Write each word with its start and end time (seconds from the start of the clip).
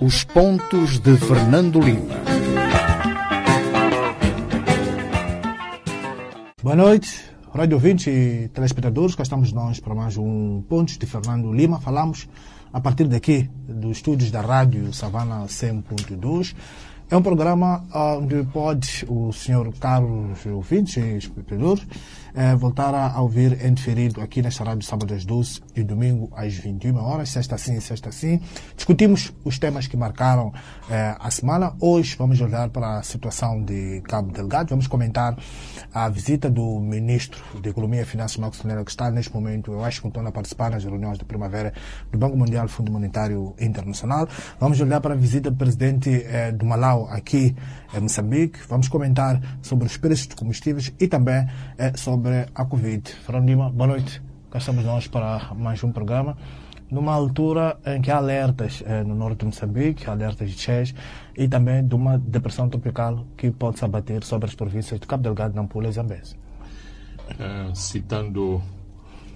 Os 0.00 0.24
pontos 0.24 0.98
de 0.98 1.16
Fernando 1.16 1.80
Lima. 1.80 2.14
Boa 6.62 6.76
noite, 6.76 7.24
rádio 7.54 7.76
ouvintes 7.76 8.06
e 8.06 8.48
telespectadores. 8.52 9.14
Cá 9.14 9.22
estamos 9.22 9.52
nós 9.52 9.78
para 9.78 9.94
mais 9.94 10.16
um 10.16 10.62
Pontos 10.68 10.98
de 10.98 11.06
Fernando 11.06 11.52
Lima. 11.52 11.80
Falamos 11.80 12.28
a 12.72 12.80
partir 12.80 13.04
daqui 13.08 13.48
dos 13.68 13.98
estúdios 13.98 14.30
da 14.30 14.40
rádio 14.40 14.92
Savana 14.92 15.44
100.2 15.46 16.54
é 17.08 17.16
um 17.16 17.22
programa 17.22 17.84
onde 17.94 18.42
pode 18.52 19.06
o 19.08 19.32
senhor 19.32 19.72
Carlos 19.78 20.44
ouvintes 20.46 20.96
e 20.96 21.16
espectadores 21.16 21.86
eh, 22.36 22.54
voltar 22.54 22.94
a 22.94 23.18
ouvir 23.20 23.64
em 23.64 23.72
diferido 23.72 24.20
aqui 24.20 24.42
nesta 24.42 24.62
rádio 24.62 24.86
sábado 24.86 25.14
às 25.14 25.24
12 25.24 25.62
e 25.74 25.82
domingo 25.82 26.30
às 26.36 26.54
21 26.54 26.96
horas, 26.98 27.30
sexta 27.30 27.56
sim, 27.56 27.80
sexta 27.80 28.12
sim. 28.12 28.40
Discutimos 28.76 29.32
os 29.42 29.58
temas 29.58 29.86
que 29.86 29.96
marcaram 29.96 30.52
eh, 30.90 31.16
a 31.18 31.30
semana. 31.30 31.74
Hoje 31.80 32.14
vamos 32.18 32.38
olhar 32.42 32.68
para 32.68 32.98
a 32.98 33.02
situação 33.02 33.62
de 33.62 34.02
Cabo 34.02 34.30
Delgado. 34.30 34.68
Vamos 34.68 34.86
comentar 34.86 35.34
a 35.94 36.08
visita 36.10 36.50
do 36.50 36.78
ministro 36.78 37.42
de 37.62 37.70
Economia 37.70 38.02
e 38.02 38.04
Finanças, 38.04 38.36
Marcos 38.36 38.60
Tonela, 38.60 38.84
que 38.84 38.90
está 38.90 39.10
neste 39.10 39.34
momento 39.34 39.72
em 39.72 39.76
Washington 39.76 40.26
a 40.26 40.30
participar 40.30 40.70
nas 40.72 40.84
reuniões 40.84 41.16
de 41.16 41.24
primavera 41.24 41.72
do 42.12 42.18
Banco 42.18 42.36
Mundial 42.36 42.68
Fundo 42.68 42.92
Monetário 42.92 43.54
Internacional. 43.58 44.28
Vamos 44.60 44.78
olhar 44.78 45.00
para 45.00 45.14
a 45.14 45.16
visita 45.16 45.50
do 45.50 45.56
presidente 45.56 46.10
eh, 46.10 46.52
do 46.52 46.66
Malau 46.66 47.08
aqui 47.10 47.56
em 47.94 48.00
Moçambique. 48.00 48.58
Vamos 48.68 48.88
comentar 48.88 49.40
sobre 49.62 49.86
os 49.86 49.96
preços 49.96 50.28
de 50.28 50.36
combustíveis 50.36 50.92
e 51.00 51.08
também 51.08 51.48
eh, 51.78 51.92
sobre 51.96 52.25
a 52.54 52.64
Covid. 52.64 53.08
Fernando 53.24 53.46
Lima, 53.46 53.70
boa 53.70 53.86
noite. 53.86 54.20
Cá 54.50 54.58
estamos 54.58 54.84
nós 54.84 55.06
para 55.06 55.54
mais 55.54 55.82
um 55.84 55.92
programa. 55.92 56.36
Numa 56.90 57.12
altura 57.12 57.78
em 57.86 58.00
que 58.02 58.10
há 58.10 58.16
alertas 58.16 58.82
eh, 58.84 59.04
no 59.04 59.14
norte 59.14 59.40
de 59.40 59.46
Moçambique, 59.46 60.10
alertas 60.10 60.50
de 60.50 60.58
cheias 60.58 60.94
e 61.36 61.46
também 61.46 61.86
de 61.86 61.94
uma 61.94 62.18
depressão 62.18 62.68
tropical 62.68 63.24
que 63.36 63.50
pode 63.52 63.78
se 63.78 63.84
abater 63.84 64.24
sobre 64.24 64.48
as 64.48 64.56
províncias 64.56 64.98
de 64.98 65.06
Cabo 65.06 65.22
Delgado, 65.22 65.54
Nampula 65.54 65.88
e 65.88 65.92
Zambeze. 65.92 66.34
Uh, 67.30 67.74
citando 67.74 68.60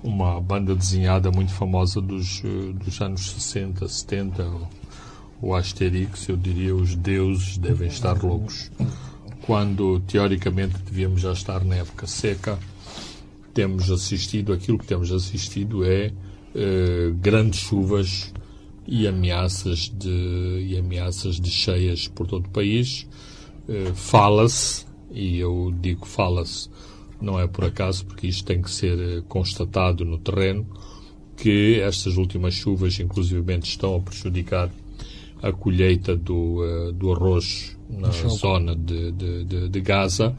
uma 0.03 0.41
banda 0.41 0.75
desenhada 0.75 1.31
muito 1.31 1.53
famosa 1.53 2.01
dos, 2.01 2.43
dos 2.75 3.01
anos 3.01 3.31
60, 3.31 3.87
70, 3.87 4.51
o 5.41 5.55
Asterix, 5.55 6.29
eu 6.29 6.37
diria 6.37 6.75
os 6.75 6.97
deuses 6.97 7.57
devem 7.57 7.87
estar 7.87 8.21
loucos. 8.21 8.71
Quando, 9.47 10.01
teoricamente, 10.01 10.77
devíamos 10.83 11.21
já 11.21 11.33
estar 11.33 11.65
na 11.65 11.77
época 11.77 12.07
seca, 12.07 12.59
temos 13.53 13.91
assistido, 13.91 14.53
aquilo 14.53 14.79
que 14.79 14.87
temos 14.87 15.13
assistido 15.13 15.85
é 15.85 16.13
eh, 16.55 17.13
grandes 17.15 17.61
chuvas 17.61 18.33
e 18.87 19.07
ameaças 19.07 19.89
de, 19.89 20.67
e 20.69 20.77
ameaças 20.77 21.41
de 21.41 21.51
cheias 21.51 22.09
por 22.09 22.27
todo 22.27 22.47
o 22.47 22.51
país. 22.51 23.07
Eh, 23.69 23.93
fala-se, 23.95 24.85
e 25.13 25.39
eu 25.39 25.73
digo 25.81 26.07
fala-se, 26.07 26.69
não 27.21 27.39
é 27.39 27.47
por 27.47 27.65
acaso, 27.65 28.05
porque 28.07 28.27
isto 28.27 28.45
tem 28.45 28.61
que 28.61 28.71
ser 28.71 28.99
eh, 28.99 29.23
constatado 29.29 30.05
no 30.05 30.19
terreno, 30.19 30.67
que 31.37 31.81
estas 31.81 32.17
últimas 32.17 32.55
chuvas, 32.55 32.99
inclusivamente, 32.99 33.69
estão 33.69 33.97
a 33.97 34.01
prejudicar 34.01 34.71
a 35.43 35.53
colheita 35.53 36.15
do, 36.17 36.63
uh, 36.63 36.93
do 36.93 37.13
arroz 37.13 37.77
na 37.89 38.11
zona 38.11 38.77
de, 38.77 39.11
de, 39.13 39.45
de, 39.45 39.69
de, 39.69 39.81
Gaza, 39.81 40.37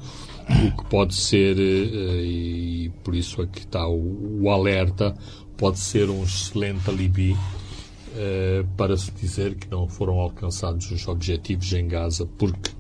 o 0.50 0.78
que 0.78 0.90
pode 0.90 1.16
ser, 1.16 1.58
uh, 1.58 2.24
e 2.24 2.92
por 3.04 3.16
isso 3.16 3.42
aqui 3.42 3.60
está 3.60 3.88
o, 3.88 4.42
o, 4.44 4.50
alerta, 4.50 5.16
pode 5.58 5.80
ser 5.80 6.10
um 6.10 6.24
excelente 6.24 6.90
alibi 6.90 7.32
uh, 7.34 8.68
para 8.78 8.96
se 8.96 9.12
dizer 9.12 9.56
que 9.56 9.70
não 9.70 9.88
foram 9.88 10.20
alcançados 10.20 10.90
os 10.92 11.08
objetivos 11.08 11.74
em 11.74 11.88
Gaza, 11.88 12.28
porque 12.38 12.72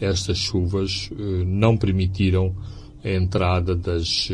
estas 0.00 0.38
chuvas 0.38 1.10
não 1.44 1.76
permitiram 1.76 2.54
a 3.02 3.10
entrada 3.10 3.74
das, 3.74 4.28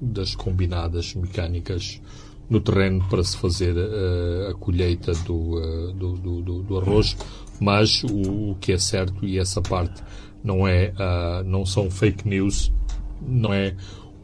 das 0.00 0.36
combinadas 0.36 1.12
mecânicas 1.12 2.00
no 2.48 2.60
terreno 2.60 3.04
para 3.08 3.22
se 3.22 3.36
fazer 3.36 3.76
uh, 3.76 4.50
a 4.50 4.54
colheita 4.54 5.12
do, 5.12 5.34
uh, 5.34 5.92
do, 5.92 6.12
do, 6.14 6.62
do, 6.62 6.78
arroz, 6.78 7.16
mas 7.60 8.02
o, 8.04 8.50
o, 8.50 8.56
que 8.60 8.72
é 8.72 8.78
certo, 8.78 9.24
e 9.24 9.38
essa 9.38 9.60
parte 9.60 10.02
não, 10.42 10.66
é, 10.66 10.92
uh, 10.92 11.44
não 11.44 11.66
são 11.66 11.90
fake 11.90 12.26
news, 12.26 12.72
não 13.20 13.52
é 13.52 13.74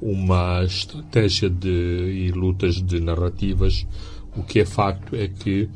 uma 0.01 0.65
estratégia 0.65 1.51
de, 1.51 1.69
e 1.69 2.33
lutas 2.33 2.83
de 2.83 3.01
narrativas, 3.01 3.87
o 4.37 4.43
que 4.43 4.61
é 4.61 4.65
facto 4.65 5.15
é 5.15 5.29
que 5.29 5.69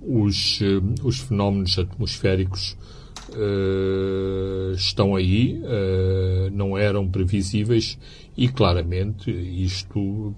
os, 0.00 0.60
os 1.02 1.18
fenómenos 1.18 1.78
atmosféricos 1.78 2.76
estão 4.74 5.14
aí, 5.14 5.60
não 6.52 6.78
eram 6.78 7.06
previsíveis 7.06 7.98
e 8.36 8.48
claramente 8.48 9.30
isto 9.30 10.34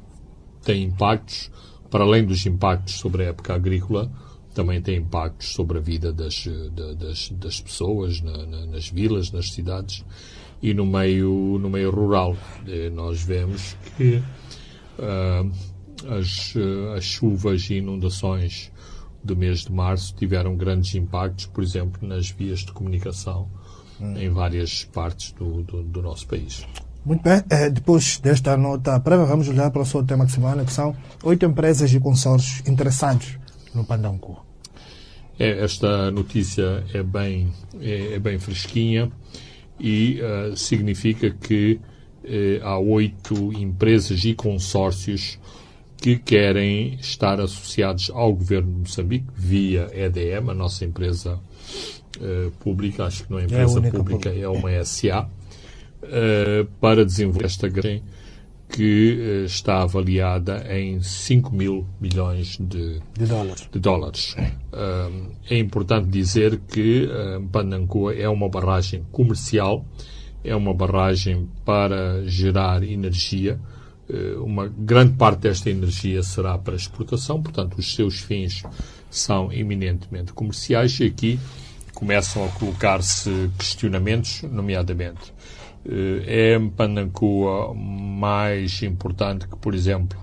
tem 0.70 0.84
impactos, 0.84 1.50
para 1.91 2.04
além 2.04 2.25
dos 2.25 2.47
impactos 2.47 2.94
sobre 2.94 3.25
a 3.25 3.26
época 3.31 3.53
agrícola, 3.53 4.08
também 4.54 4.81
tem 4.81 4.98
impactos 4.98 5.48
sobre 5.48 5.78
a 5.78 5.81
vida 5.81 6.12
das, 6.12 6.47
das, 6.97 7.28
das 7.31 7.60
pessoas 7.60 8.20
na, 8.20 8.47
na, 8.47 8.66
nas 8.66 8.88
vilas, 8.88 9.32
nas 9.32 9.50
cidades 9.50 10.04
e 10.62 10.72
no 10.72 10.86
meio, 10.86 11.59
no 11.60 11.69
meio 11.69 11.91
rural. 11.91 12.36
E 12.69 12.88
nós 12.88 13.20
vemos 13.20 13.76
que 13.97 14.22
uh, 14.98 15.50
as, 16.09 16.54
as 16.97 17.04
chuvas 17.04 17.69
e 17.69 17.75
inundações 17.75 18.70
do 19.25 19.36
mês 19.36 19.64
de 19.64 19.72
março 19.72 20.14
tiveram 20.14 20.56
grandes 20.56 20.94
impactos, 20.94 21.47
por 21.47 21.64
exemplo, 21.64 22.06
nas 22.06 22.30
vias 22.30 22.60
de 22.60 22.70
comunicação 22.70 23.50
hum. 24.00 24.16
em 24.16 24.30
várias 24.30 24.84
partes 24.84 25.32
do, 25.32 25.64
do, 25.64 25.82
do 25.82 26.00
nosso 26.00 26.28
país. 26.28 26.64
Muito 27.04 27.22
bem, 27.22 27.42
é, 27.48 27.70
depois 27.70 28.18
desta 28.18 28.56
nota 28.56 29.00
prévia, 29.00 29.24
vamos 29.24 29.48
olhar 29.48 29.70
para 29.70 29.80
o 29.80 29.86
seu 29.86 30.04
tema 30.04 30.26
de 30.26 30.32
semana, 30.32 30.64
que 30.64 30.72
são 30.72 30.94
oito 31.22 31.46
empresas 31.46 31.92
e 31.94 31.98
consórcios 31.98 32.66
interessados 32.68 33.38
no 33.74 33.84
Pandanco. 33.84 34.44
É, 35.38 35.64
esta 35.64 36.10
notícia 36.10 36.84
é 36.92 37.02
bem, 37.02 37.50
é, 37.80 38.14
é 38.14 38.18
bem 38.18 38.38
fresquinha 38.38 39.10
e 39.78 40.20
uh, 40.20 40.54
significa 40.54 41.30
que 41.30 41.80
uh, 42.22 42.66
há 42.66 42.78
oito 42.78 43.50
empresas 43.54 44.22
e 44.26 44.34
consórcios 44.34 45.38
que 45.96 46.18
querem 46.18 46.94
estar 47.00 47.40
associados 47.40 48.10
ao 48.10 48.34
governo 48.34 48.70
de 48.72 48.78
Moçambique 48.80 49.26
via 49.34 49.88
EDM, 49.94 50.50
a 50.50 50.54
nossa 50.54 50.84
empresa 50.84 51.40
uh, 52.18 52.50
pública, 52.60 53.04
acho 53.06 53.24
que 53.24 53.30
não 53.30 53.38
é, 53.38 53.42
é 53.42 53.44
empresa 53.46 53.86
é 53.86 53.90
pública, 53.90 54.28
é 54.28 54.46
uma 54.46 54.84
SA 54.84 55.26
uh, 56.02 56.64
para 56.80 57.04
desenvolver 57.04 57.46
esta 57.46 57.68
grande 57.68 58.02
que 58.70 59.18
uh, 59.42 59.44
está 59.44 59.82
avaliada 59.82 60.64
em 60.72 61.02
5 61.02 61.54
mil 61.54 61.86
milhões 62.00 62.56
de, 62.58 63.00
de 63.18 63.26
dólares. 63.26 63.68
De 63.70 63.78
dólares. 63.78 64.36
Uh, 64.72 65.30
é 65.48 65.58
importante 65.58 66.08
dizer 66.08 66.60
que 66.68 67.06
uh, 67.06 67.42
Panancoa 67.48 68.14
é 68.14 68.28
uma 68.28 68.48
barragem 68.48 69.04
comercial, 69.10 69.84
é 70.44 70.54
uma 70.54 70.72
barragem 70.72 71.48
para 71.64 72.24
gerar 72.26 72.82
energia. 72.82 73.60
uma 74.42 74.66
grande 74.66 75.12
parte 75.12 75.40
desta 75.40 75.70
energia 75.70 76.22
será 76.22 76.56
para 76.58 76.74
exportação, 76.74 77.42
portanto, 77.42 77.78
os 77.78 77.94
seus 77.94 78.18
fins 78.20 78.62
são 79.10 79.52
eminentemente 79.52 80.32
comerciais 80.32 80.98
e 80.98 81.04
aqui 81.04 81.38
começam 81.94 82.44
a 82.44 82.48
colocar-se 82.48 83.50
questionamentos, 83.58 84.42
nomeadamente 84.50 85.32
é 85.84 86.58
Panancoa 86.76 87.74
mais 87.74 88.82
importante 88.82 89.48
que, 89.48 89.56
por 89.56 89.74
exemplo, 89.74 90.18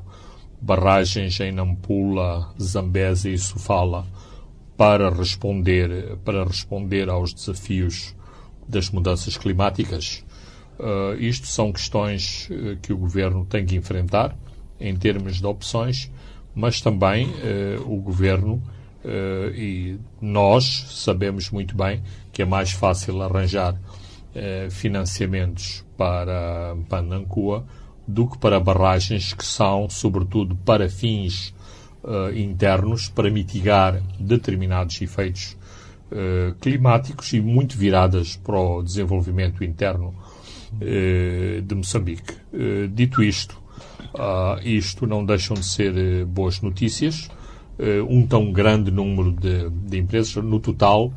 barragens 0.61 1.39
em 1.39 1.51
Nampula, 1.51 2.53
Zambésia 2.61 3.31
e 3.31 3.37
Sofala 3.37 4.05
para 4.75 5.09
responder, 5.09 6.17
para 6.23 6.43
responder 6.43 7.09
aos 7.09 7.33
desafios 7.33 8.15
das 8.67 8.89
mudanças 8.89 9.37
climáticas? 9.37 10.23
Uh, 10.79 11.19
isto 11.19 11.47
são 11.47 11.71
questões 11.71 12.47
uh, 12.51 12.77
que 12.81 12.93
o 12.93 12.97
governo 12.97 13.43
tem 13.45 13.65
que 13.65 13.75
enfrentar 13.75 14.37
em 14.79 14.95
termos 14.95 15.37
de 15.37 15.45
opções, 15.45 16.11
mas 16.53 16.79
também 16.79 17.27
uh, 17.27 17.91
o 17.91 17.99
governo 17.99 18.61
e 19.55 19.97
nós 20.19 20.85
sabemos 20.89 21.49
muito 21.49 21.77
bem 21.77 22.03
que 22.33 22.41
é 22.41 22.45
mais 22.45 22.71
fácil 22.71 23.21
arranjar 23.21 23.79
eh, 24.35 24.67
financiamentos 24.69 25.85
para 25.97 26.75
Panancua 26.89 27.65
do 28.07 28.27
que 28.27 28.37
para 28.37 28.59
barragens 28.59 29.33
que 29.33 29.45
são, 29.45 29.89
sobretudo, 29.89 30.55
para 30.55 30.87
fins 30.87 31.53
uh, 32.03 32.31
internos, 32.33 33.09
para 33.09 33.29
mitigar 33.29 34.01
determinados 34.17 35.01
efeitos 35.01 35.57
uh, 36.11 36.55
climáticos 36.61 37.33
e 37.33 37.41
muito 37.41 37.77
viradas 37.77 38.37
para 38.37 38.57
o 38.57 38.81
desenvolvimento 38.81 39.63
interno 39.63 40.13
de 41.65 41.73
Moçambique. 41.73 42.33
dito 42.91 43.23
isto, 43.23 43.57
isto 44.65 45.07
não 45.07 45.25
deixam 45.25 45.55
de 45.55 45.65
ser 45.65 46.25
boas 46.25 46.59
notícias. 46.59 47.29
um 48.09 48.27
tão 48.27 48.51
grande 48.51 48.91
número 48.91 49.31
de, 49.31 49.69
de 49.69 49.97
empresas. 49.97 50.43
No 50.43 50.59
total, 50.59 51.13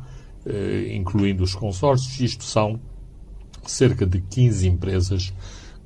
incluindo 0.89 1.43
os 1.43 1.53
consórcios, 1.53 2.17
isto 2.21 2.45
são 2.45 2.79
cerca 3.65 4.05
de 4.05 4.19
15 4.21 4.67
empresas 4.67 5.33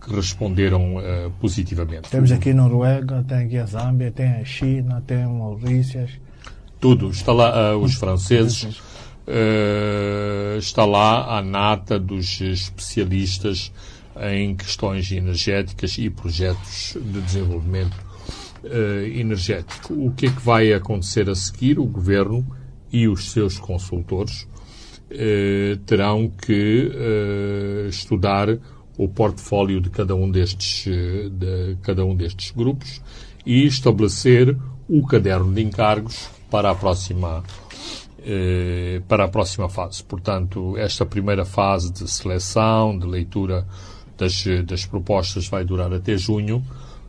que 0.06 0.16
responderam 0.16 0.98
uh, 0.98 1.32
positivamente. 1.40 2.10
Temos 2.10 2.32
aqui 2.32 2.54
Noruega, 2.54 3.26
tem 3.28 3.38
aqui 3.46 3.58
a 3.58 3.66
Zâmbia, 3.66 4.12
tem 4.12 4.28
a 4.28 4.46
China, 4.46 5.04
tem 5.06 5.24
a 5.24 5.28
Maurícias. 5.28 6.12
Tudo. 6.80 7.10
Está 7.10 7.34
lá 7.34 7.76
uh, 7.76 7.80
os 7.80 7.96
franceses, 7.96 8.78
uh, 9.28 10.58
está 10.60 10.86
lá 10.86 11.38
a 11.38 11.42
nata 11.42 12.00
dos 12.00 12.40
especialistas 12.40 13.72
em 14.32 14.56
questões 14.56 15.12
energéticas 15.12 15.98
e 15.98 16.10
projetos 16.10 16.96
de 17.02 17.22
desenvolvimento 17.22 18.06
energético. 19.14 19.94
O 19.94 20.12
que 20.12 20.26
é 20.26 20.32
que 20.32 20.42
vai 20.42 20.74
acontecer 20.74 21.30
a 21.30 21.36
seguir? 21.36 21.78
O 21.78 21.86
governo 21.86 22.46
e 22.92 23.10
os 23.10 23.32
seus 23.32 23.60
consultores 23.60 24.48
terão 25.86 26.30
que 26.30 26.92
estudar 27.88 28.58
o 28.98 29.08
portfólio 29.08 29.82
de 29.82 29.90
cada 29.90 30.16
um 30.16 30.30
destes, 30.30 30.88
eh, 30.88 31.30
de 31.30 31.78
cada 31.82 32.06
um 32.06 32.16
destes 32.16 32.52
grupos 32.52 33.02
e 33.46 33.66
estabelecer 33.66 34.58
o 34.88 35.06
caderno 35.06 35.54
de 35.54 35.62
encargos 35.62 36.30
para 36.50 36.72
a 36.72 36.76
próxima 36.76 37.44
eh, 38.24 39.02
para 39.08 39.26
a 39.26 39.28
próxima 39.28 39.70
fase. 39.70 40.04
Portanto, 40.04 40.78
esta 40.78 41.06
primeira 41.06 41.46
fase 41.46 41.92
de 41.92 42.10
seleção, 42.10 42.98
de 42.98 43.06
leitura 43.06 43.68
das, 44.18 44.44
das 44.66 44.86
propostas 44.86 45.48
vai 45.48 45.64
durar 45.66 45.94
até 45.94 46.18
junho 46.18 46.64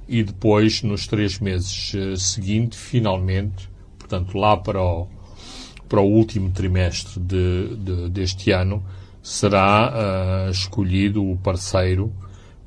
e 0.08 0.22
depois, 0.22 0.82
nos 0.82 1.06
três 1.06 1.38
meses 1.38 1.92
eh, 1.94 2.16
seguintes, 2.16 2.78
finalmente, 2.78 3.68
portanto, 3.98 4.36
lá 4.36 4.56
para 4.56 4.82
o, 4.82 5.06
para 5.88 6.00
o 6.00 6.10
último 6.10 6.50
trimestre 6.50 7.20
de, 7.20 7.76
de, 7.76 8.08
deste 8.10 8.50
ano, 8.50 8.82
será 9.22 9.92
uh, 10.46 10.50
escolhido 10.50 11.24
o 11.24 11.36
parceiro 11.36 12.12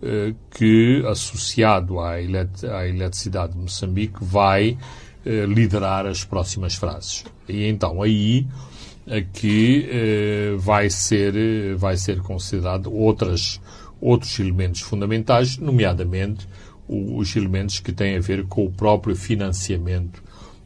uh, 0.01 0.35
que, 0.51 1.03
associado 1.07 1.99
à, 1.99 2.21
elet 2.21 2.65
à 2.65 2.87
eletricidade 2.87 3.53
de 3.53 3.59
Moçambique, 3.59 4.17
vai 4.21 4.77
uh, 5.25 5.45
liderar 5.45 6.05
as 6.05 6.23
próximas 6.23 6.75
frases. 6.75 7.23
E 7.47 7.65
então 7.65 8.01
aí 8.01 8.45
aqui 9.09 9.89
vai 10.59 10.87
ser 10.87 11.75
vai 11.77 11.97
ser 11.97 12.21
considerado 12.21 12.93
outras 12.93 13.59
outros 13.99 14.39
elementos 14.39 14.81
fundamentais, 14.81 15.57
nomeadamente 15.57 16.47
os 16.87 17.35
elementos 17.35 17.79
que 17.79 17.91
têm 17.91 18.17
a 18.17 18.19
ver 18.19 18.45
com 18.45 18.65
o 18.65 18.71
próprio 18.71 19.15
financiamento 19.15 20.21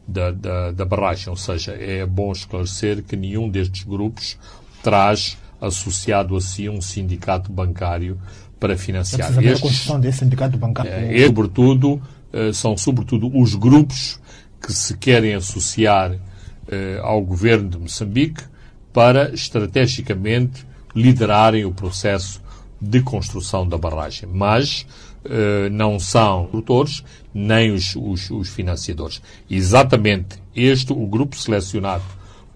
da, 0.06 0.30
da, 0.30 0.70
da 0.72 0.84
barragem. 0.84 1.28
Ou 1.28 1.36
seja, 1.36 1.72
é 1.72 2.04
bom 2.06 2.32
esclarecer 2.32 3.02
que 3.02 3.16
nenhum 3.16 3.48
destes 3.48 3.82
grupos 3.84 4.38
traz 4.82 5.36
associado 5.60 6.36
a 6.36 6.40
si 6.40 6.68
um 6.68 6.80
sindicato 6.80 7.50
bancário 7.50 8.18
para 8.60 8.76
financiar. 8.76 9.30
Estes, 9.30 9.58
a 9.58 9.60
construção 9.60 10.00
desse 10.00 10.18
sindicato 10.18 10.56
bancário. 10.56 10.90
É, 10.90 11.16
e, 11.16 11.26
sobretudo, 11.26 12.00
eh, 12.32 12.52
são 12.52 12.76
sobretudo 12.76 13.30
os 13.38 13.54
grupos 13.54 14.20
que 14.60 14.72
se 14.72 14.96
querem 14.96 15.34
associar 15.34 16.16
eh, 16.68 16.98
ao 17.02 17.22
governo 17.22 17.68
de 17.68 17.78
Moçambique 17.78 18.42
para 18.92 19.32
estrategicamente 19.34 20.66
liderarem 20.94 21.64
o 21.64 21.72
processo 21.72 22.42
de 22.80 23.00
construção 23.00 23.68
da 23.68 23.76
barragem. 23.76 24.28
Mas 24.32 24.86
eh, 25.24 25.68
não 25.70 25.98
são 25.98 26.46
produtores 26.46 27.04
nem 27.34 27.72
os, 27.72 27.96
os, 27.96 28.30
os 28.30 28.48
financiadores. 28.48 29.20
Exatamente 29.50 30.38
este, 30.54 30.92
o 30.92 31.06
grupo 31.06 31.36
selecionado 31.36 32.04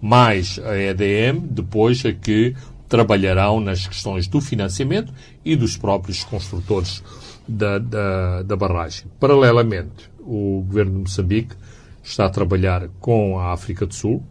mais 0.01 0.57
a 0.63 0.77
EDM, 0.77 1.41
depois 1.41 2.03
é 2.05 2.13
que 2.13 2.55
trabalharão 2.87 3.59
nas 3.59 3.85
questões 3.85 4.27
do 4.27 4.39
financiamento 4.39 5.13
e 5.43 5.55
dos 5.55 5.77
próprios 5.77 6.23
construtores 6.23 7.03
da, 7.47 7.77
da, 7.77 8.41
da 8.43 8.55
barragem. 8.55 9.05
Paralelamente, 9.19 10.09
o 10.19 10.63
governo 10.65 10.93
de 10.93 10.99
Moçambique 10.99 11.55
está 12.01 12.25
a 12.25 12.29
trabalhar 12.29 12.87
com 12.99 13.37
a 13.37 13.51
África 13.51 13.85
do 13.85 13.93
Sul 13.93 14.23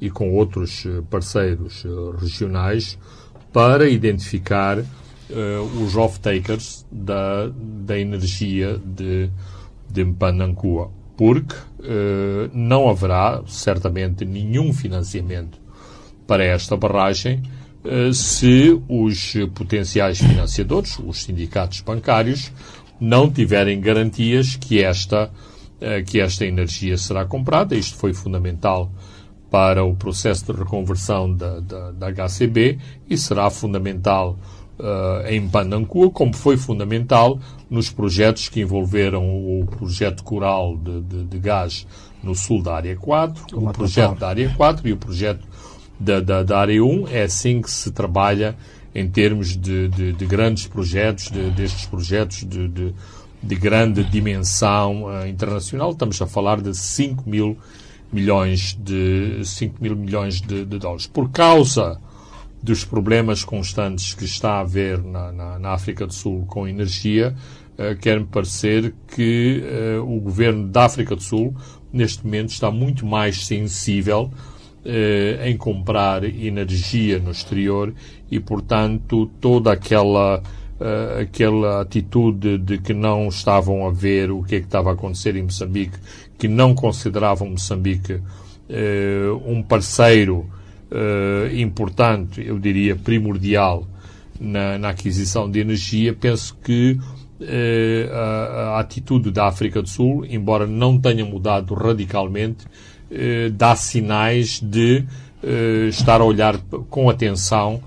e 0.00 0.10
com 0.10 0.32
outros 0.32 0.84
eh, 0.84 1.02
parceiros 1.08 1.84
eh, 1.84 1.88
regionais 2.20 2.98
para 3.52 3.88
identificar 3.88 4.78
uh, 4.78 4.84
os 5.80 5.96
off-takers 5.96 6.84
da, 6.90 7.48
da 7.86 7.96
energia 7.96 8.80
de, 8.84 9.30
de 9.94 10.04
Mpanancoa, 10.04 10.90
porque 11.16 11.54
uh, 11.54 12.50
não 12.52 12.88
haverá 12.88 13.42
certamente 13.46 14.24
nenhum 14.24 14.72
financiamento 14.72 15.58
para 16.26 16.44
esta 16.44 16.76
barragem 16.76 17.42
eh, 17.84 18.14
se 18.14 18.80
os 18.88 19.34
potenciais 19.54 20.18
financiadores, 20.18 20.98
os 20.98 21.22
sindicatos 21.22 21.82
bancários, 21.82 22.50
não 22.98 23.30
tiverem 23.30 23.78
garantias 23.78 24.56
que 24.56 24.82
esta, 24.82 25.30
eh, 25.80 26.02
que 26.02 26.18
esta 26.18 26.46
energia 26.46 26.96
será 26.96 27.26
comprada. 27.26 27.76
Isto 27.76 27.98
foi 27.98 28.14
fundamental 28.14 28.90
para 29.50 29.84
o 29.84 29.94
processo 29.94 30.50
de 30.50 30.58
reconversão 30.58 31.32
da, 31.32 31.60
da, 31.60 31.90
da 31.92 32.10
HCB 32.10 32.78
e 33.08 33.18
será 33.18 33.50
fundamental 33.50 34.38
uh, 34.78 35.28
em 35.28 35.48
Pandancua, 35.48 36.10
como 36.10 36.34
foi 36.34 36.56
fundamental 36.56 37.38
nos 37.74 37.90
projetos 37.90 38.48
que 38.48 38.60
envolveram 38.60 39.24
o 39.24 39.66
projeto 39.66 40.22
coral 40.22 40.76
de, 40.76 41.00
de, 41.02 41.24
de 41.24 41.38
gás 41.38 41.86
no 42.22 42.34
sul 42.34 42.62
da 42.62 42.76
Área 42.76 42.96
4, 42.96 43.44
o, 43.52 43.68
o 43.68 43.72
projeto 43.72 44.18
da 44.18 44.28
Área 44.28 44.48
4 44.56 44.88
e 44.88 44.92
o 44.92 44.96
projeto 44.96 45.46
da, 45.98 46.20
da, 46.20 46.42
da 46.42 46.58
área 46.58 46.82
1. 46.82 47.08
É 47.08 47.22
assim 47.22 47.60
que 47.60 47.70
se 47.70 47.90
trabalha 47.90 48.56
em 48.94 49.08
termos 49.08 49.56
de, 49.56 49.88
de, 49.88 50.12
de 50.12 50.26
grandes 50.26 50.66
projetos, 50.66 51.30
de, 51.30 51.50
destes 51.50 51.86
projetos 51.86 52.44
de, 52.44 52.68
de, 52.68 52.94
de 53.42 53.54
grande 53.56 54.04
dimensão 54.04 55.04
uh, 55.04 55.26
internacional. 55.26 55.90
Estamos 55.90 56.20
a 56.22 56.26
falar 56.26 56.60
de 56.60 56.74
5 56.74 57.28
mil 57.28 57.58
milhões 58.12 58.78
de 58.80 59.40
5 59.44 59.82
mil 59.82 59.96
milhões 59.96 60.40
de, 60.40 60.64
de, 60.64 60.78
dólares. 60.78 61.08
Por 61.08 61.30
causa 61.30 62.00
dos 62.62 62.84
problemas 62.84 63.44
constantes 63.44 64.14
que 64.14 64.24
está 64.24 64.52
a 64.52 64.60
haver 64.60 65.02
na, 65.02 65.32
na, 65.32 65.58
na 65.58 65.70
África 65.72 66.06
do 66.06 66.14
Sul 66.14 66.46
com 66.46 66.66
energia, 66.66 67.34
quer-me 68.00 68.26
parecer 68.26 68.94
que 69.08 69.62
uh, 69.98 70.02
o 70.02 70.20
governo 70.20 70.68
da 70.68 70.84
África 70.84 71.16
do 71.16 71.22
Sul, 71.22 71.54
neste 71.92 72.24
momento, 72.24 72.50
está 72.50 72.70
muito 72.70 73.04
mais 73.04 73.44
sensível 73.46 74.30
eh, 74.86 75.48
em 75.48 75.56
comprar 75.56 76.24
energia 76.24 77.18
no 77.18 77.30
exterior 77.30 77.94
e, 78.30 78.38
portanto, 78.38 79.30
toda 79.40 79.72
aquela 79.72 80.42
uh, 80.78 81.22
aquela 81.22 81.80
atitude 81.80 82.58
de 82.58 82.76
que 82.76 82.92
não 82.92 83.28
estavam 83.28 83.86
a 83.86 83.90
ver 83.90 84.30
o 84.30 84.42
que 84.42 84.56
é 84.56 84.60
que 84.60 84.66
estava 84.66 84.90
a 84.90 84.92
acontecer 84.92 85.36
em 85.36 85.42
Moçambique, 85.42 85.96
que 86.38 86.46
não 86.48 86.74
consideravam 86.74 87.48
Moçambique 87.48 88.12
uh, 88.12 89.42
um 89.46 89.62
parceiro 89.62 90.50
uh, 90.90 91.56
importante, 91.56 92.46
eu 92.46 92.58
diria 92.58 92.94
primordial, 92.94 93.86
na, 94.38 94.78
na, 94.78 94.90
aquisição 94.90 95.50
de 95.50 95.60
energia, 95.60 96.12
penso 96.12 96.58
que 96.62 96.98
a, 98.12 98.76
a 98.76 98.80
atitude 98.80 99.30
da 99.30 99.46
África 99.46 99.82
do 99.82 99.88
Sul, 99.88 100.24
embora 100.26 100.66
não 100.66 100.98
tenha 100.98 101.24
mudado 101.24 101.74
radicalmente, 101.74 102.66
eh, 103.10 103.50
dá 103.50 103.76
sinais 103.76 104.60
de 104.60 105.04
eh, 105.42 105.88
estar 105.88 106.20
a 106.20 106.24
olhar 106.24 106.58
com 106.88 107.10
atenção 107.10 107.82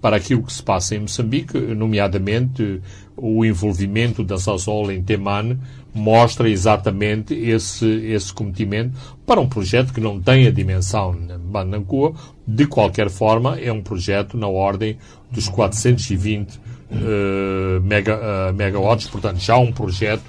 para 0.00 0.16
aquilo 0.16 0.42
que 0.42 0.52
se 0.52 0.62
passa 0.62 0.94
em 0.94 1.00
Moçambique, 1.00 1.58
nomeadamente 1.58 2.80
o 3.16 3.44
envolvimento 3.44 4.24
da 4.24 4.38
Sasol 4.38 4.90
em 4.90 5.02
Temane, 5.02 5.58
mostra 5.92 6.48
exatamente 6.48 7.34
esse, 7.34 7.86
esse 7.86 8.32
cometimento 8.32 8.96
para 9.26 9.40
um 9.40 9.48
projeto 9.48 9.92
que 9.92 10.00
não 10.00 10.20
tem 10.20 10.46
a 10.46 10.50
dimensão 10.50 11.12
na 11.12 11.36
Banancua. 11.36 12.14
De 12.46 12.66
qualquer 12.66 13.10
forma, 13.10 13.58
é 13.58 13.70
um 13.72 13.82
projeto 13.82 14.38
na 14.38 14.46
ordem 14.46 14.96
dos 15.30 15.48
420 15.48 16.58
uh, 16.90 17.80
mega, 17.82 18.16
uh, 18.16 18.54
megawatts, 18.54 19.08
portanto, 19.08 19.38
já 19.38 19.56
um 19.56 19.72
projeto 19.72 20.24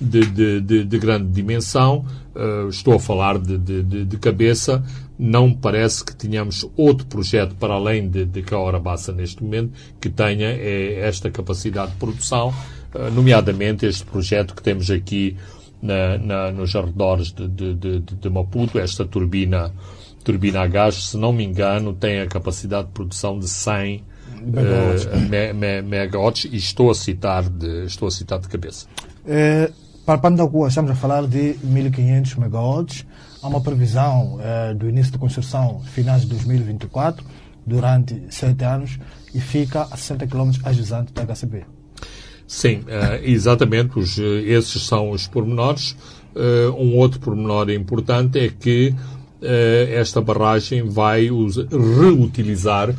de, 0.00 0.26
de, 0.26 0.60
de, 0.60 0.84
de 0.84 0.98
grande 0.98 1.28
dimensão. 1.30 2.04
Uh, 2.34 2.68
estou 2.68 2.94
a 2.94 3.00
falar 3.00 3.38
de, 3.38 3.56
de, 3.58 4.04
de, 4.04 4.18
cabeça. 4.18 4.84
Não 5.18 5.52
parece 5.52 6.04
que 6.04 6.14
tenhamos 6.14 6.68
outro 6.76 7.06
projeto 7.06 7.54
para 7.54 7.74
além 7.74 8.08
de, 8.08 8.26
de 8.26 8.42
Caorabassa 8.42 9.12
neste 9.12 9.42
momento 9.42 9.72
que 9.98 10.10
tenha 10.10 10.48
esta 10.48 11.30
capacidade 11.30 11.92
de 11.92 11.96
produção, 11.96 12.52
nomeadamente 13.14 13.86
este 13.86 14.04
projeto 14.04 14.54
que 14.54 14.62
temos 14.62 14.90
aqui 14.90 15.34
na, 15.80 16.18
na, 16.18 16.52
nos 16.52 16.74
arredores 16.74 17.32
de, 17.32 17.48
de, 17.48 17.74
de, 17.74 18.00
de, 18.00 18.28
Maputo, 18.28 18.78
esta 18.78 19.06
turbina, 19.06 19.72
turbina 20.22 20.60
a 20.60 20.66
gás, 20.66 20.94
se 20.96 21.16
não 21.16 21.32
me 21.32 21.44
engano, 21.44 21.94
tem 21.94 22.20
a 22.20 22.26
capacidade 22.26 22.88
de 22.88 22.92
produção 22.92 23.38
de 23.38 23.48
100 23.48 24.04
megawatts, 24.50 25.06
me, 25.28 25.52
me, 25.52 25.82
megawatts 25.82 26.44
e 26.50 26.56
estou 26.56 26.90
a 26.90 26.94
citar 26.94 27.48
de, 27.48 27.84
estou 27.84 28.08
a 28.08 28.10
citar 28.10 28.38
de 28.38 28.48
cabeça. 28.48 28.86
É, 29.26 29.70
para 30.04 30.18
Pandacu, 30.18 30.66
estamos 30.66 30.90
a 30.90 30.94
falar 30.94 31.26
de 31.26 31.56
1500 31.62 32.36
megawatts. 32.36 33.04
há 33.42 33.48
uma 33.48 33.60
previsão 33.60 34.38
uh, 34.38 34.74
do 34.74 34.88
início 34.88 35.12
de 35.12 35.18
construção 35.18 35.80
finais 35.92 36.22
de 36.22 36.28
2024, 36.28 37.24
durante 37.66 38.22
sete 38.30 38.64
anos, 38.64 38.98
e 39.34 39.40
fica 39.40 39.82
a 39.82 39.96
60 39.96 40.26
km 40.28 40.50
ajusante 40.64 41.12
da 41.12 41.22
HCP. 41.22 41.64
Sim, 42.46 42.84
exatamente. 43.24 43.98
Os, 43.98 44.18
esses 44.18 44.86
são 44.86 45.10
os 45.10 45.26
pormenores. 45.26 45.96
Um 46.78 46.96
outro 46.96 47.18
pormenor 47.18 47.68
importante 47.70 48.38
é 48.38 48.48
que 48.48 48.94
esta 49.42 50.20
barragem 50.20 50.88
vai 50.88 51.28
reutilizar 51.28 52.94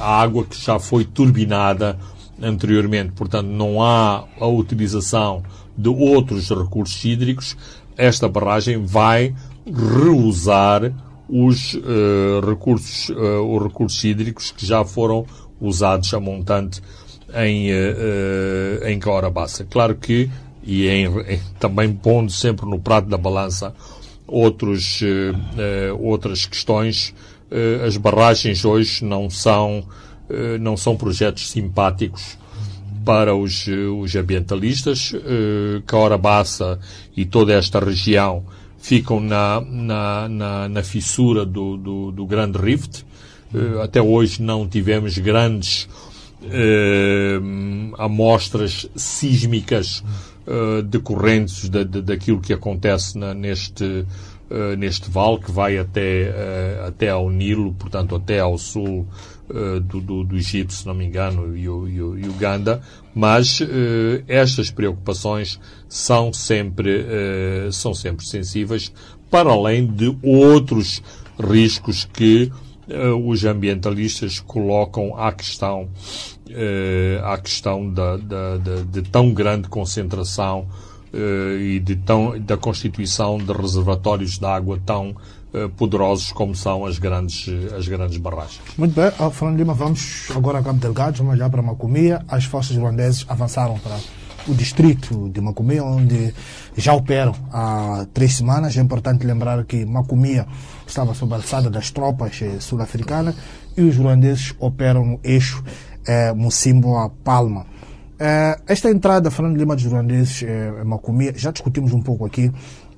a 0.00 0.20
água 0.20 0.44
que 0.44 0.60
já 0.60 0.78
foi 0.78 1.04
turbinada 1.04 1.98
anteriormente. 2.40 3.12
Portanto, 3.12 3.48
não 3.48 3.82
há 3.82 4.24
a 4.40 4.46
utilização 4.46 5.42
de 5.76 5.88
outros 5.88 6.50
recursos 6.50 7.04
hídricos. 7.04 7.56
Esta 7.96 8.28
barragem 8.28 8.84
vai 8.84 9.34
reusar 9.66 10.92
os 11.28 11.74
uh, 11.74 12.40
recursos, 12.46 13.10
uh, 13.10 13.42
os 13.42 13.62
recursos 13.62 14.02
hídricos 14.02 14.50
que 14.50 14.64
já 14.64 14.84
foram 14.84 15.26
usados 15.60 16.12
a 16.14 16.20
montante 16.20 16.80
em, 17.34 17.70
uh, 17.70 18.86
em 18.86 18.98
Caorabaça. 18.98 19.64
Claro 19.64 19.94
que, 19.96 20.30
e 20.62 20.88
em, 20.88 21.06
em, 21.06 21.40
também 21.60 21.92
pondo 21.92 22.32
sempre 22.32 22.66
no 22.66 22.78
prato 22.78 23.08
da 23.08 23.18
balança 23.18 23.74
outros, 24.26 25.00
outras 25.98 26.44
questões, 26.44 27.14
as 27.86 27.96
barragens 27.96 28.64
hoje 28.64 29.04
não 29.04 29.30
são, 29.30 29.84
não 30.60 30.76
são 30.76 30.96
projetos 30.96 31.50
simpáticos 31.50 32.36
para 33.04 33.34
os, 33.34 33.66
os 33.66 34.14
ambientalistas. 34.14 35.12
Caorabaça 35.86 36.78
e 37.16 37.24
toda 37.24 37.54
esta 37.54 37.80
região 37.80 38.44
ficam 38.78 39.20
na, 39.20 39.60
na, 39.60 40.28
na, 40.28 40.68
na 40.68 40.82
fissura 40.82 41.44
do, 41.44 41.76
do, 41.76 42.12
do, 42.12 42.26
Grande 42.26 42.58
Rift. 42.58 43.04
Até 43.82 44.00
hoje 44.00 44.42
não 44.42 44.68
tivemos 44.68 45.16
grandes 45.18 45.88
amostras 47.98 48.88
sísmicas 48.94 50.04
decorrentes 50.86 51.68
de, 51.68 51.84
de, 51.84 52.02
daquilo 52.02 52.40
que 52.40 52.52
acontece 52.52 53.18
na, 53.18 53.34
neste, 53.34 54.06
neste 54.78 55.10
vale 55.10 55.38
que 55.38 55.50
vai 55.50 55.76
até, 55.76 56.32
até 56.86 57.10
ao 57.10 57.30
Nilo, 57.30 57.74
portanto 57.74 58.14
até 58.14 58.40
ao 58.40 58.56
sul 58.56 59.06
do, 59.82 60.00
do, 60.00 60.24
do, 60.24 60.36
Egito, 60.36 60.72
se 60.72 60.86
não 60.86 60.94
me 60.94 61.04
engano, 61.04 61.56
e, 61.56 61.64
e, 61.64 61.66
e 61.66 62.28
Uganda, 62.28 62.80
mas 63.14 63.60
estas 64.26 64.70
preocupações 64.70 65.60
são 65.88 66.32
sempre, 66.32 67.00
uh, 67.00 67.72
são 67.72 67.94
sempre 67.94 68.26
sensíveis, 68.26 68.92
para 69.30 69.50
além 69.50 69.86
de 69.86 70.16
outros 70.22 71.02
riscos 71.38 72.04
que 72.04 72.52
uh, 72.88 73.28
os 73.28 73.44
ambientalistas 73.44 74.40
colocam 74.40 75.16
à 75.16 75.32
questão, 75.32 75.88
uh, 76.48 77.24
à 77.24 77.38
questão 77.38 77.90
da, 77.90 78.16
da, 78.16 78.56
da, 78.58 78.76
de 78.82 79.02
tão 79.02 79.32
grande 79.32 79.68
concentração 79.68 80.68
e 81.12 81.80
de 81.80 81.96
tão, 81.96 82.38
da 82.38 82.56
constituição 82.56 83.38
de 83.38 83.52
reservatórios 83.52 84.38
de 84.38 84.46
água 84.46 84.78
tão 84.84 85.14
poderosos 85.76 86.30
como 86.30 86.54
são 86.54 86.84
as 86.84 86.98
grandes, 86.98 87.46
as 87.74 87.88
grandes 87.88 88.18
barragens. 88.18 88.60
Muito 88.76 88.94
bem, 88.94 89.10
Fernando 89.32 89.56
Lima, 89.56 89.72
vamos 89.72 90.28
agora 90.36 90.58
a 90.58 90.62
Cabo 90.62 90.78
Delgado, 90.78 91.18
vamos 91.18 91.38
já 91.38 91.48
para 91.48 91.62
Macomia. 91.62 92.22
As 92.28 92.44
forças 92.44 92.76
ruandesas 92.76 93.24
avançaram 93.28 93.78
para 93.78 93.98
o 94.48 94.54
distrito 94.54 95.28
de 95.28 95.40
Macomia, 95.40 95.84
onde 95.84 96.34
já 96.76 96.94
operam 96.94 97.34
há 97.52 98.06
três 98.12 98.34
semanas. 98.34 98.76
É 98.76 98.80
importante 98.80 99.26
lembrar 99.26 99.64
que 99.64 99.84
Macomia 99.84 100.46
estava 100.86 101.14
sob 101.14 101.32
a 101.34 101.36
alçada 101.36 101.68
das 101.70 101.90
tropas 101.90 102.40
eh, 102.42 102.56
sul-africanas 102.58 103.36
e 103.76 103.82
os 103.82 103.96
ruandeses 103.96 104.54
operam 104.58 105.04
no 105.04 105.20
eixo 105.22 105.62
eh, 106.06 106.32
Mocimbo 106.32 106.96
Eh, 108.20 108.60
esta 108.66 108.90
entrada, 108.90 109.30
Fernando 109.30 109.56
Lima 109.56 109.76
dos 109.76 109.84
ruandeses 109.84 110.42
eh, 110.42 110.72
em 110.82 110.84
Macomia, 110.84 111.32
já 111.36 111.52
discutimos 111.52 111.92
um 111.92 112.02
pouco 112.02 112.26
aqui, 112.26 112.50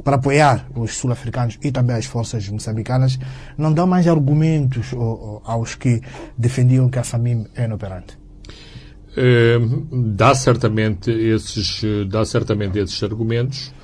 para 0.03 0.17
apoiar 0.17 0.67
os 0.75 0.97
sul-africanos 0.97 1.59
e 1.63 1.71
também 1.71 1.95
as 1.95 2.07
forças 2.07 2.49
moçambicanas, 2.49 3.19
não 3.59 3.71
dá 3.71 3.85
mais 3.85 4.09
argumentos 4.09 4.93
aos 5.45 5.75
que 5.75 6.01
defendiam 6.39 6.89
que 6.89 6.99
a 6.99 7.05
SAMIM 7.05 7.47
é 7.55 7.65
inoperante? 7.65 8.19
Dá 9.93 10.35
certamente 10.35 11.11
esses, 11.11 11.83
dá 12.09 12.25
certamente 12.25 12.79
esses 12.79 13.03
argumentos, 13.03 13.75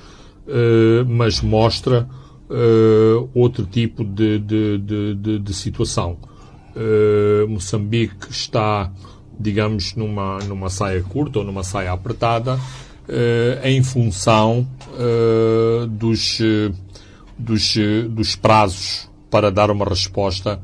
uh, 0.47 1.05
mas 1.07 1.41
mostra 1.41 2.07
uh, 2.49 3.29
outro 3.35 3.65
tipo 3.67 4.03
de, 4.03 4.39
de, 4.39 4.77
de, 4.79 5.39
de 5.39 5.53
situação. 5.53 6.17
Moçambique 7.47 8.29
está, 8.29 8.91
digamos, 9.39 9.95
numa, 9.95 10.39
numa 10.39 10.69
saia 10.69 11.01
curta 11.01 11.39
ou 11.39 11.45
numa 11.45 11.63
saia 11.63 11.91
apertada 11.91 12.59
em 13.63 13.81
função 13.81 14.67
dos, 15.89 16.39
dos, 17.37 17.77
dos 18.09 18.35
prazos 18.35 19.09
para 19.29 19.49
dar 19.49 19.71
uma 19.71 19.85
resposta 19.85 20.59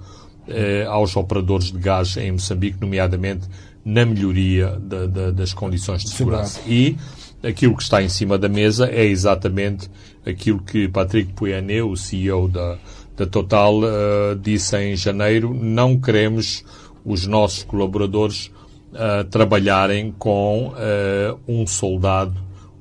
aos 0.90 1.16
operadores 1.16 1.72
de 1.72 1.80
gás 1.80 2.18
em 2.18 2.34
Moçambique, 2.34 2.78
nomeadamente 2.82 3.48
na 3.86 4.06
melhoria 4.06 4.78
da, 4.80 5.06
da, 5.06 5.32
das 5.32 5.54
condições 5.54 6.04
de 6.04 6.10
segurança. 6.12 6.62
E 6.68 6.98
aquilo 7.44 7.76
que 7.76 7.84
está 7.84 8.02
em 8.02 8.10
cima 8.10 8.38
da 8.38 8.48
mesa 8.48 8.88
é 8.88 9.06
exatamente 9.06 9.90
aquilo 10.26 10.60
que 10.60 10.88
Patrick 10.88 11.34
Pouyanné, 11.34 11.84
o 11.84 11.96
CEO 11.96 12.48
da, 12.48 12.78
da 13.18 13.26
Total, 13.26 13.78
uh, 13.80 14.36
disse 14.42 14.78
em 14.78 14.96
janeiro: 14.96 15.54
não 15.54 16.00
queremos 16.00 16.64
os 17.04 17.28
nossos 17.28 17.64
colaboradores 17.64 18.50
uh, 18.94 19.24
trabalharem 19.26 20.14
com 20.18 20.70
uh, 20.70 21.40
um 21.48 21.68
soldado 21.68 22.36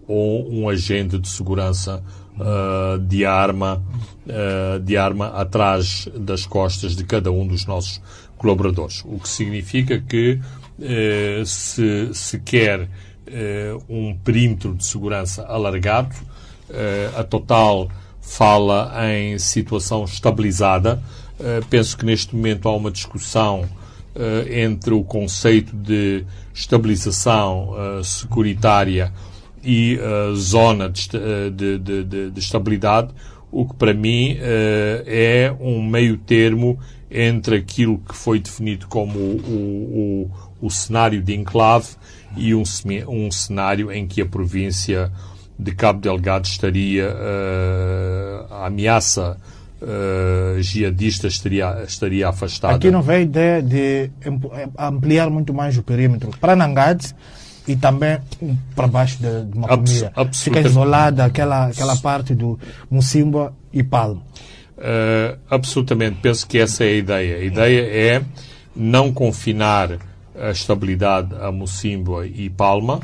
ou 0.06 0.48
um 0.52 0.68
agente 0.68 1.18
de 1.18 1.28
segurança 1.28 2.02
de 3.06 3.24
arma 3.24 3.84
de 4.82 4.96
arma 4.96 5.28
atrás 5.28 6.08
das 6.16 6.44
costas 6.44 6.96
de 6.96 7.04
cada 7.04 7.30
um 7.30 7.46
dos 7.46 7.66
nossos 7.66 8.00
colaboradores. 8.36 9.04
O 9.04 9.18
que 9.18 9.28
significa 9.28 10.00
que 10.00 10.40
eh, 10.80 11.42
se, 11.44 12.12
se 12.12 12.40
quer 12.40 12.88
eh, 13.26 13.76
um 13.88 14.16
perímetro 14.16 14.74
de 14.74 14.84
segurança 14.84 15.44
alargado. 15.46 16.14
Eh, 16.68 17.10
a 17.16 17.22
Total 17.22 17.88
fala 18.20 18.92
em 19.12 19.38
situação 19.38 20.04
estabilizada. 20.04 21.02
penso 21.68 21.98
que 21.98 22.04
neste 22.04 22.36
momento 22.36 22.68
há 22.68 22.76
uma 22.76 22.90
discussão 22.90 23.68
entre 24.50 24.92
o 24.92 25.02
conceito 25.02 25.74
de 25.74 26.24
estabilização 26.54 27.74
securitária 28.04 29.12
e 29.64 29.98
a 29.98 30.34
zona 30.34 30.88
de, 30.88 31.08
de, 31.54 31.78
de, 31.78 32.30
de, 32.30 32.40
estabilidade, 32.40 33.08
o 33.50 33.66
que 33.66 33.74
para 33.74 33.94
mim 33.94 34.36
é 35.06 35.54
um 35.60 35.82
meio 35.82 36.18
termo 36.18 36.78
entre 37.10 37.56
aquilo 37.56 37.98
que 37.98 38.14
foi 38.14 38.40
definido 38.40 38.86
como 38.88 39.18
o, 39.18 40.30
o, 40.60 40.66
o 40.66 40.70
cenário 40.70 41.22
de 41.22 41.34
enclave 41.34 41.88
e 42.36 42.54
um, 42.54 42.62
um 43.08 43.30
cenário 43.30 43.92
em 43.92 44.06
que 44.06 44.22
a 44.22 44.26
província 44.26 45.12
de 45.58 45.72
Cabo 45.72 46.00
Delgado 46.00 46.46
estaria 46.46 47.08
uh, 47.08 48.54
a 48.54 48.66
ameaça 48.66 49.38
uh, 49.82 50.62
jihadista 50.62 51.26
estaria, 51.26 51.84
estaria 51.86 52.28
afastada. 52.28 52.76
Aqui 52.76 52.90
não 52.90 53.02
vem 53.02 53.22
ideia 53.22 53.62
de 53.62 54.10
ampliar 54.78 55.28
muito 55.30 55.52
mais 55.52 55.76
o 55.76 55.82
perímetro 55.82 56.30
para 56.40 56.56
Nangades 56.56 57.14
e 57.66 57.76
também 57.76 58.18
para 58.74 58.86
baixo 58.86 59.18
de, 59.18 59.44
de 59.44 59.58
Macomia. 59.58 60.12
Abs 60.14 60.42
Fica 60.42 60.60
isolada 60.60 61.24
aquela, 61.24 61.66
aquela 61.66 61.96
parte 61.96 62.34
do 62.34 62.58
Mucimba 62.90 63.54
e 63.72 63.82
Palma. 63.82 64.22
Uh, 64.78 65.38
absolutamente. 65.50 66.18
Penso 66.20 66.46
que 66.46 66.58
essa 66.58 66.84
é 66.84 66.88
a 66.88 66.94
ideia. 66.94 67.36
A 67.36 67.44
ideia 67.44 67.80
é 67.80 68.22
não 68.74 69.12
confinar 69.12 69.98
a 70.38 70.50
estabilidade 70.50 71.34
a 71.40 71.52
Mocimboa 71.52 72.26
e 72.26 72.48
Palma. 72.48 73.00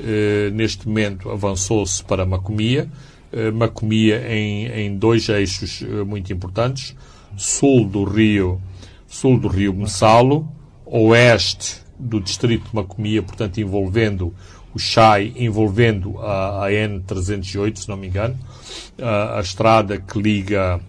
Eh, 0.00 0.50
neste 0.52 0.86
momento 0.86 1.28
avançou-se 1.28 2.02
para 2.04 2.24
Macomia. 2.24 2.88
Eh, 3.32 3.50
Macomia 3.50 4.26
em, 4.32 4.66
em 4.66 4.96
dois 4.96 5.28
eixos 5.28 5.82
eh, 5.82 6.04
muito 6.04 6.32
importantes. 6.32 6.96
Sul 7.36 7.86
do 7.86 8.04
rio, 8.04 8.60
sul 9.06 9.38
do 9.38 9.48
rio 9.48 9.74
Messalo, 9.74 10.48
oeste 10.86 11.82
do 11.98 12.20
distrito 12.20 12.68
de 12.70 12.74
Macomia, 12.74 13.22
portanto 13.22 13.58
envolvendo 13.58 14.34
o 14.74 14.78
Chai, 14.78 15.32
envolvendo 15.36 16.18
a, 16.20 16.66
a 16.66 16.70
N308, 16.70 17.76
se 17.76 17.88
não 17.88 17.96
me 17.96 18.08
engano, 18.08 18.38
a, 19.00 19.38
a 19.38 19.40
estrada 19.40 19.98
que 19.98 20.18
liga 20.20 20.80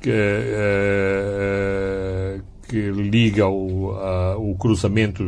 que, 0.00 0.12
que 2.68 2.90
liga 2.90 3.46
o, 3.46 3.92
uh, 3.92 4.50
o 4.50 4.54
cruzamento 4.56 5.24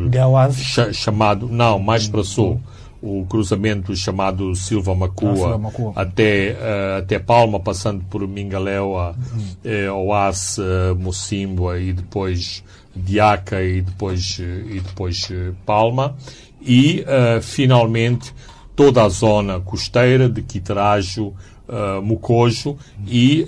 ch 0.53 0.93
chamado, 0.93 1.49
não, 1.49 1.79
mais 1.79 2.09
para 2.09 2.23
sul, 2.23 2.61
o 3.01 3.25
cruzamento 3.27 3.95
chamado 3.95 4.55
Silva 4.57 4.95
Macua, 4.95 5.55
Ah, 5.55 5.59
Macua. 5.59 5.93
até, 5.95 6.49
eh, 6.51 6.97
até 6.99 7.19
Palma, 7.19 7.61
passando 7.61 8.03
por 8.11 8.27
Mingaléua, 8.27 9.15
Uhum. 9.33 9.47
eh, 9.65 9.91
Oace, 9.91 10.61
eh, 10.61 10.95
Mocimboa 10.95 11.79
e 11.79 11.93
depois 11.93 12.65
Diaca 12.97 13.63
e 13.63 13.81
depois, 13.83 14.39
e 14.41 14.81
depois 14.81 15.29
Palma. 15.65 16.17
E, 16.61 17.05
finalmente, 17.41 18.35
toda 18.75 19.05
a 19.05 19.09
zona 19.09 19.61
costeira 19.61 20.29
de 20.29 20.43
Quitarajo, 20.43 21.33
eh, 21.69 22.01
Mocojo 22.01 22.77
e 23.07 23.47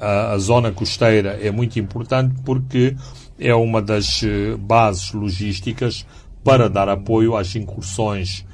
a, 0.00 0.32
a 0.32 0.38
zona 0.38 0.72
costeira 0.72 1.38
é 1.42 1.50
muito 1.50 1.78
importante 1.78 2.34
porque 2.44 2.96
é 3.38 3.54
uma 3.54 3.82
das 3.82 4.22
bases 4.58 5.12
logísticas 5.12 6.06
para 6.46 6.70
dar 6.70 6.88
apoio 6.88 7.36
às 7.36 7.56
incursões 7.56 8.44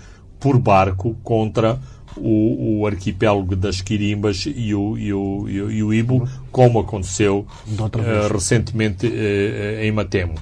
por 0.41 0.59
barco 0.59 1.15
contra 1.23 1.79
o, 2.17 2.79
o 2.81 2.87
arquipélago 2.87 3.55
das 3.55 3.83
Quirimbas 3.83 4.47
e 4.47 4.75
o, 4.75 4.97
e 4.97 5.13
o, 5.13 5.47
e 5.47 5.83
o, 5.83 5.93
Ibo, 5.93 6.27
como 6.51 6.81
aconteceu 6.81 7.47
vez. 7.67 8.33
recentemente 8.33 9.07
eh, 9.07 9.87
em 9.87 9.93
Matemo. 9.93 10.37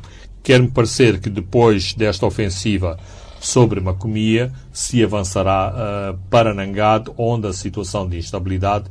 Quer-me 0.44 0.68
parecer 0.68 1.18
que 1.18 1.28
depois 1.28 1.92
desta 1.92 2.24
ofensiva 2.24 2.96
sobre 3.40 3.80
Macomia 3.80 4.52
se 4.72 5.02
avançará 5.02 5.74
eh, 5.74 6.16
para 6.30 6.54
Nangade, 6.54 7.10
onde 7.18 7.48
a 7.48 7.52
situação 7.52 8.08
de 8.08 8.16
instabilidade 8.16 8.84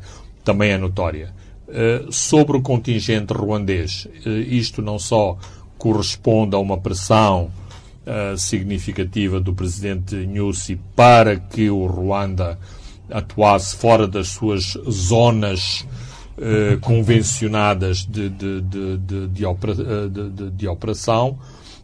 também 0.43 0.71
é 0.71 0.77
notória. 0.77 1.33
Sobre 2.09 2.57
o 2.57 2.63
contingente 2.63 3.31
ruandês, 3.31 4.07
isto 4.25 4.81
não 4.81 4.97
só 4.97 5.37
corresponde 5.77 6.55
a 6.55 6.59
uma 6.59 6.79
pressão 6.79 7.51
eh, 8.11 8.35
significativa 8.37 9.39
do 9.39 9.53
presidente 9.53 10.15
Nyusi 10.15 10.79
para 10.95 11.35
que 11.37 11.69
o 11.69 11.85
Ruanda 11.85 12.57
atuasse 13.07 13.75
fora 13.75 14.07
das 14.07 14.29
suas 14.29 14.75
zonas 14.89 15.85
eh, 16.39 16.77
convencionadas 16.81 18.03
de, 18.05 18.29
de, 18.29 18.61
de, 18.61 19.27
de, 19.27 19.45
opera- 19.45 19.75
eh, 19.75 20.69
operação, 20.69 21.37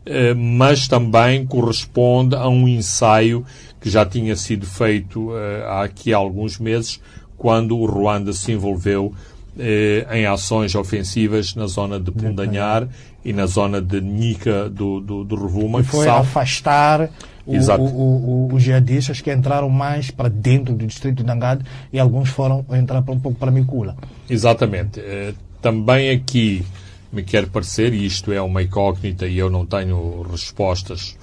eh, 0.03 0.33
mas 0.33 0.87
também 0.87 1.45
corresponde 1.45 2.35
a 2.35 2.47
um 2.49 2.67
ensaio 2.67 3.45
que 3.79 3.87
já 3.89 4.03
tinha 4.03 4.35
sido 4.35 4.65
feito 4.65 5.29
há 5.67 5.83
aqui 5.83 6.11
há 6.11 6.17
alguns 6.17 6.57
meses, 6.57 6.99
quando 7.37 7.77
o 7.77 7.85
Ruanda 7.85 8.33
se 8.33 8.51
envolveu 8.51 9.13
eh, 9.57 10.05
em 10.11 10.25
ações 10.25 10.75
ofensivas 10.75 11.55
na 11.55 11.67
zona 11.67 11.99
de 11.99 12.11
Pundanhar 12.11 12.87
e 13.23 13.31
na 13.33 13.45
zona 13.45 13.81
de 13.81 13.99
Nica 14.01 14.69
do, 14.69 14.99
do, 14.99 15.23
do 15.23 15.35
Rovuma, 15.35 15.79
E 15.81 15.83
foi 15.83 16.05
são 16.05 16.17
afastar 16.17 17.09
o- 17.45 17.55
Exato. 17.55 17.81
o- 17.83 17.87
o- 17.87 18.47
o- 18.49 18.53
os 18.55 18.61
jihadistas 18.63 19.21
que 19.21 19.31
entraram 19.33 19.69
mais 19.69 20.11
para 20.11 20.29
dentro 20.29 20.73
do 20.75 20.85
distrito 20.85 21.17
de 21.17 21.23
Nangade 21.23 21.63
e 21.93 21.99
alguns 21.99 22.29
foram 22.29 22.65
entrar 22.71 23.01
para 23.01 23.13
um 23.13 23.19
pouco 23.19 23.37
para 23.37 23.51
Micula. 23.51 23.95
Exatamente. 24.29 24.99
Eh, 24.99 25.33
Também 25.61 26.11
aqui 26.11 26.63
me 27.11 27.23
quer 27.23 27.47
parecer, 27.47 27.91
e 27.91 28.05
isto 28.05 28.31
é 28.31 28.39
uma 28.39 28.61
incógnita 28.61 29.25
e 29.25 29.35
eu 29.35 29.49
não 29.49 29.65
tenho 29.65 30.21
respostas 30.29 31.17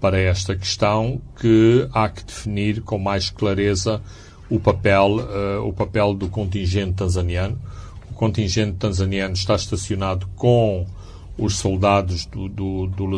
para 0.00 0.16
esta 0.20 0.54
questão, 0.54 1.20
que 1.40 1.88
há 1.92 2.08
que 2.08 2.22
definir 2.22 2.80
com 2.82 2.96
mais 2.96 3.28
clareza 3.28 4.00
o 4.48 4.60
papel, 4.60 5.18
eh, 5.18 5.58
o 5.64 5.72
papel 5.72 6.14
do 6.14 6.28
contingente 6.28 6.92
tanzaniano. 6.92 7.58
O 8.18 8.26
contingente 8.26 8.72
tanzaniano 8.78 9.34
está 9.34 9.54
estacionado 9.54 10.26
com 10.34 10.84
os 11.38 11.56
soldados 11.56 12.26
do, 12.26 12.48
do, 12.48 12.86
do 12.88 13.16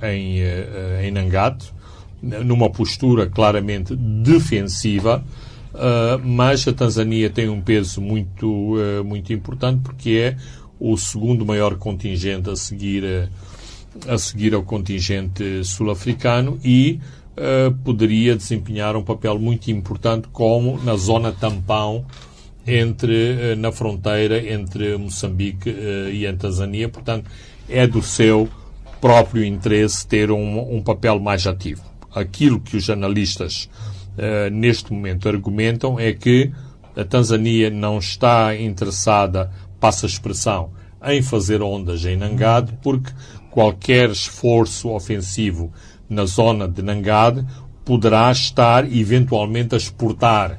em, 0.00 0.38
eh, 0.38 1.00
em 1.02 1.10
Nangate, 1.10 1.72
numa 2.22 2.70
postura 2.70 3.26
claramente 3.26 3.96
defensiva, 3.96 5.24
Uh, 5.68 6.18
mas 6.24 6.66
a 6.66 6.72
Tanzânia 6.72 7.28
tem 7.28 7.48
um 7.50 7.60
peso 7.60 8.00
muito, 8.00 8.74
uh, 8.74 9.04
muito 9.04 9.32
importante 9.34 9.82
porque 9.84 10.10
é 10.10 10.36
o 10.80 10.96
segundo 10.96 11.44
maior 11.44 11.76
contingente 11.76 12.48
a 12.48 12.56
seguir, 12.56 13.30
a 14.08 14.16
seguir 14.16 14.54
ao 14.54 14.62
contingente 14.62 15.62
sul-africano 15.62 16.58
e 16.64 16.98
poderia 17.84 18.34
desempenhar 18.34 18.96
um 18.96 19.04
papel 19.04 19.38
muito 19.38 19.70
importante 19.70 20.26
como 20.32 20.82
na 20.82 20.96
zona 20.96 21.30
tampão 21.30 22.04
entre, 22.68 23.52
uh, 23.52 23.56
na 23.56 23.72
fronteira 23.72 24.52
entre 24.52 24.96
Moçambique 24.96 25.70
uh, 25.70 26.10
e 26.10 26.26
a 26.26 26.34
Tanzânia. 26.34 26.88
Portanto, 26.88 27.30
é 27.68 27.86
do 27.86 28.02
seu 28.02 28.48
próprio 29.00 29.44
interesse 29.44 30.06
ter 30.06 30.30
um, 30.30 30.76
um 30.76 30.82
papel 30.82 31.18
mais 31.18 31.46
ativo. 31.46 31.82
Aquilo 32.14 32.60
que 32.60 32.76
os 32.76 32.88
analistas 32.90 33.68
Uh, 34.18 34.50
neste 34.50 34.92
momento 34.92 35.28
argumentam 35.28 35.96
é 35.96 36.12
que 36.12 36.50
a 36.96 37.04
Tanzânia 37.04 37.70
não 37.70 37.98
está 37.98 38.56
interessada, 38.56 39.48
passa 39.78 40.06
a 40.06 40.08
expressão, 40.08 40.70
em 41.04 41.22
fazer 41.22 41.62
ondas 41.62 42.04
em 42.04 42.16
Nangade, 42.16 42.76
porque 42.82 43.12
qualquer 43.48 44.10
esforço 44.10 44.88
ofensivo 44.88 45.72
na 46.10 46.24
zona 46.24 46.66
de 46.66 46.82
Nangade 46.82 47.46
poderá 47.84 48.32
estar 48.32 48.92
eventualmente 48.92 49.76
a 49.76 49.78
exportar 49.78 50.58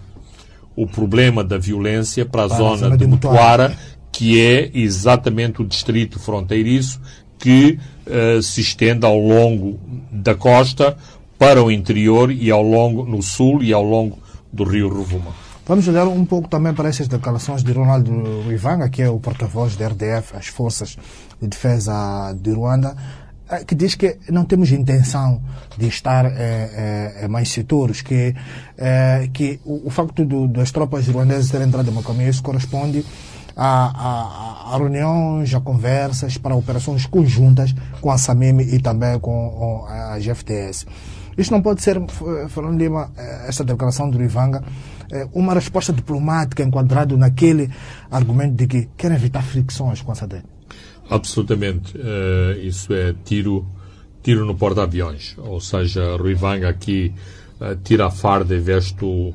o 0.81 0.87
problema 0.87 1.43
da 1.43 1.57
violência 1.57 2.25
para 2.25 2.45
a 2.45 2.47
Para 2.47 2.55
a 2.55 2.57
zona, 2.57 2.77
zona 2.77 2.97
de 2.97 3.05
de 3.05 3.11
Mutuara. 3.11 3.75
Que 4.11 4.41
é 4.41 4.71
exatamente 4.73 5.61
o 5.61 5.65
distrito 5.65 6.19
fronteiriço 6.19 6.99
que 7.37 7.79
uh, 8.05 8.41
se 8.41 8.59
estende 8.61 9.05
ao 9.05 9.17
longo 9.17 9.79
da 10.11 10.35
costa 10.35 10.97
para 11.37 11.63
o 11.63 11.71
interior 11.71 12.31
e 12.31 12.51
ao 12.51 12.61
longo, 12.61 13.05
no 13.05 13.21
sul 13.21 13.63
e 13.63 13.71
ao 13.71 13.83
longo 13.83 14.17
do 14.51 14.63
rio 14.63 14.89
Rovuma. 14.89 15.33
Vamos 15.65 15.87
olhar 15.87 16.07
um 16.07 16.25
pouco 16.25 16.49
também 16.49 16.73
para 16.73 16.89
essas 16.89 17.07
declarações 17.07 17.63
de 17.63 17.71
Ronaldo 17.71 18.11
Ruivanga, 18.43 18.89
que 18.89 19.01
é 19.01 19.09
o 19.09 19.19
porta-voz 19.19 19.75
da 19.75 19.87
RDF, 19.87 20.35
as 20.35 20.47
Forças 20.47 20.97
de 21.39 21.47
Defesa 21.47 22.35
de 22.41 22.51
Ruanda, 22.51 22.95
que 23.65 23.73
diz 23.73 23.95
que 23.95 24.17
não 24.29 24.45
temos 24.45 24.71
intenção 24.71 25.41
de 25.77 25.87
estar 25.87 26.25
eh, 26.25 27.21
eh, 27.23 27.27
mais 27.27 27.49
setores, 27.49 28.01
que, 28.01 28.35
eh, 28.77 29.29
que 29.33 29.59
o, 29.65 29.87
o 29.87 29.89
facto 29.89 30.23
do, 30.23 30.47
das 30.47 30.71
tropas 30.71 31.07
ruandesas 31.07 31.49
terem 31.49 31.67
entrado 31.67 31.89
em 31.89 31.93
Macomia, 31.93 32.29
isso 32.29 32.43
corresponde 32.43 33.03
a, 33.55 34.71
a, 34.71 34.75
a, 34.75 34.77
reuniões, 34.77 35.53
a 35.53 35.59
conversas 35.59 36.37
para 36.37 36.55
operações 36.55 37.07
conjuntas 37.07 37.73
com 37.99 38.11
a 38.11 38.17
SAMIM 38.17 38.59
e 38.61 38.79
também 38.79 39.19
com 39.19 39.85
a 39.87 40.19
GFTS. 40.19 40.85
Isto 41.35 41.51
não 41.51 41.61
pode 41.61 41.81
ser, 41.81 41.99
Fernando 42.49 42.77
Lima, 42.77 43.11
esta 43.47 43.63
declaração 43.63 44.09
do 44.09 44.21
Ivanga, 44.21 44.61
uma 45.33 45.53
resposta 45.53 45.91
diplomática 45.91 46.63
enquadrado 46.63 47.17
naquele 47.17 47.69
argumento 48.11 48.55
de 48.55 48.67
que 48.67 48.89
querem 48.97 49.17
evitar 49.17 49.41
fricções 49.41 50.01
com 50.01 50.11
a 50.11 50.15
SADC? 50.15 50.58
Absolutamente. 51.09 51.97
Uh, 51.97 52.59
isso 52.61 52.93
é 52.93 53.15
tiro, 53.25 53.65
tiro 54.21 54.45
no 54.45 54.55
porta-aviões. 54.55 55.35
Ou 55.37 55.59
seja, 55.59 56.15
Ruivanga 56.15 56.69
aqui 56.69 57.13
uh, 57.59 57.75
tira 57.83 58.07
a 58.07 58.11
farda 58.11 58.55
e 58.55 58.59
veste 58.59 59.03
o, 59.03 59.33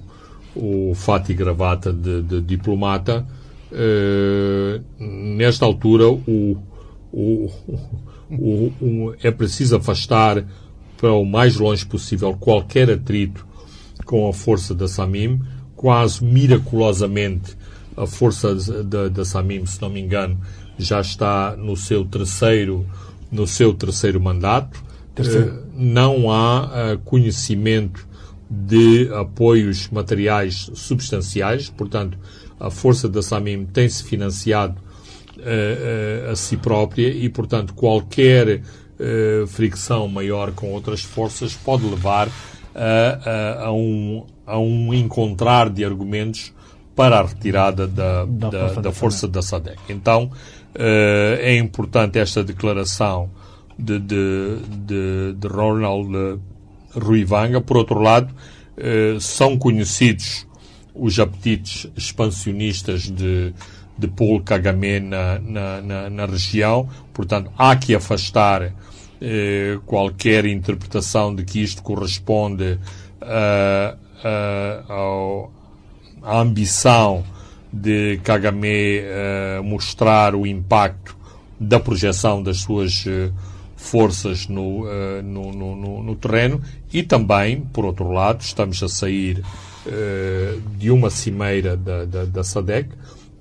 o 0.54 0.94
fato 0.94 1.32
e 1.32 1.34
gravata 1.34 1.92
de, 1.92 2.22
de 2.22 2.40
diplomata. 2.40 3.26
Uh, 3.72 4.82
nesta 5.36 5.64
altura, 5.64 6.08
o, 6.08 6.56
o, 7.12 7.50
o, 8.30 9.14
é 9.22 9.30
preciso 9.30 9.76
afastar 9.76 10.44
para 10.96 11.12
o 11.12 11.24
mais 11.24 11.56
longe 11.56 11.84
possível 11.84 12.34
qualquer 12.34 12.90
atrito 12.90 13.44
com 14.04 14.28
a 14.28 14.32
força 14.32 14.74
da 14.74 14.86
Samim, 14.86 15.40
quase 15.74 16.24
miraculosamente 16.24 17.56
a 17.96 18.06
força 18.06 18.54
da, 18.84 19.08
da 19.08 19.24
Samim, 19.24 19.66
se 19.66 19.80
não 19.80 19.90
me 19.90 20.00
engano, 20.00 20.38
já 20.78 21.00
está 21.00 21.56
no 21.56 21.76
seu 21.76 22.04
terceiro, 22.04 22.86
no 23.30 23.46
seu 23.46 23.72
terceiro 23.72 24.20
mandato. 24.20 24.82
Terceiro. 25.14 25.50
Uh, 25.50 25.64
não 25.74 26.30
há 26.30 26.64
uh, 26.64 26.98
conhecimento 27.04 28.06
de 28.50 29.10
apoios 29.14 29.88
materiais 29.88 30.70
substanciais, 30.74 31.70
portanto, 31.70 32.18
a 32.58 32.70
força 32.70 33.08
da 33.08 33.22
Samim 33.22 33.64
tem-se 33.64 34.04
financiado 34.04 34.80
uh, 35.38 36.30
a 36.30 36.36
si 36.36 36.56
própria 36.56 37.08
e, 37.08 37.28
portanto, 37.28 37.74
qualquer 37.74 38.62
Uh, 38.96 39.44
fricção 39.48 40.06
maior 40.06 40.52
com 40.52 40.70
outras 40.70 41.02
forças 41.02 41.52
pode 41.52 41.84
levar 41.84 42.28
a, 42.72 43.62
a, 43.62 43.64
a, 43.64 43.72
um, 43.72 44.24
a 44.46 44.56
um 44.56 44.94
encontrar 44.94 45.68
de 45.68 45.84
argumentos 45.84 46.52
para 46.94 47.18
a 47.18 47.26
retirada 47.26 47.88
da, 47.88 48.24
da, 48.24 48.50
da, 48.50 48.60
força, 48.68 48.82
da, 48.82 48.92
força 48.92 49.28
da 49.28 49.42
SADEC. 49.42 49.78
Então, 49.88 50.30
uh, 50.30 50.36
é 50.76 51.56
importante 51.56 52.18
esta 52.18 52.42
declaração 52.42 53.30
de, 53.78 53.98
de, 53.98 54.58
de, 54.86 55.32
de 55.34 55.48
Ronald 55.48 56.40
Ruivanga. 56.94 57.60
Por 57.60 57.76
outro 57.76 58.00
lado, 58.00 58.32
uh, 58.32 59.20
são 59.20 59.58
conhecidos 59.58 60.46
os 60.94 61.18
apetites 61.18 61.90
expansionistas 61.96 63.10
de, 63.10 63.52
de 63.98 64.08
Paul 64.08 64.40
Kagame 64.42 65.00
na, 65.00 65.38
na, 65.40 65.80
na, 65.80 66.10
na 66.10 66.26
região. 66.26 66.88
Portanto, 67.12 67.50
há 67.58 67.74
que 67.74 67.94
afastar 67.94 68.72
eh, 69.20 69.78
qualquer 69.86 70.44
interpretação 70.46 71.34
de 71.34 71.44
que 71.44 71.60
isto 71.60 71.82
corresponde 71.82 72.78
a 76.22 76.38
ambição 76.40 77.24
de 77.74 78.20
Kagame 78.22 79.02
mostrar 79.64 80.34
o 80.34 80.46
impacto 80.46 81.16
da 81.58 81.80
projeção 81.80 82.42
das 82.42 82.58
suas 82.58 83.04
forças 83.76 84.46
no, 84.46 84.84
no, 85.22 85.52
no, 85.52 86.02
no, 86.02 86.16
terreno. 86.16 86.62
E 86.92 87.02
também, 87.02 87.60
por 87.60 87.84
outro 87.84 88.10
lado, 88.10 88.40
estamos 88.42 88.82
a 88.82 88.88
sair 88.88 89.42
de 90.78 90.90
uma 90.90 91.10
cimeira 91.10 91.76
da, 91.76 92.04
da, 92.04 92.24
da 92.24 92.44
SADEC, 92.44 92.90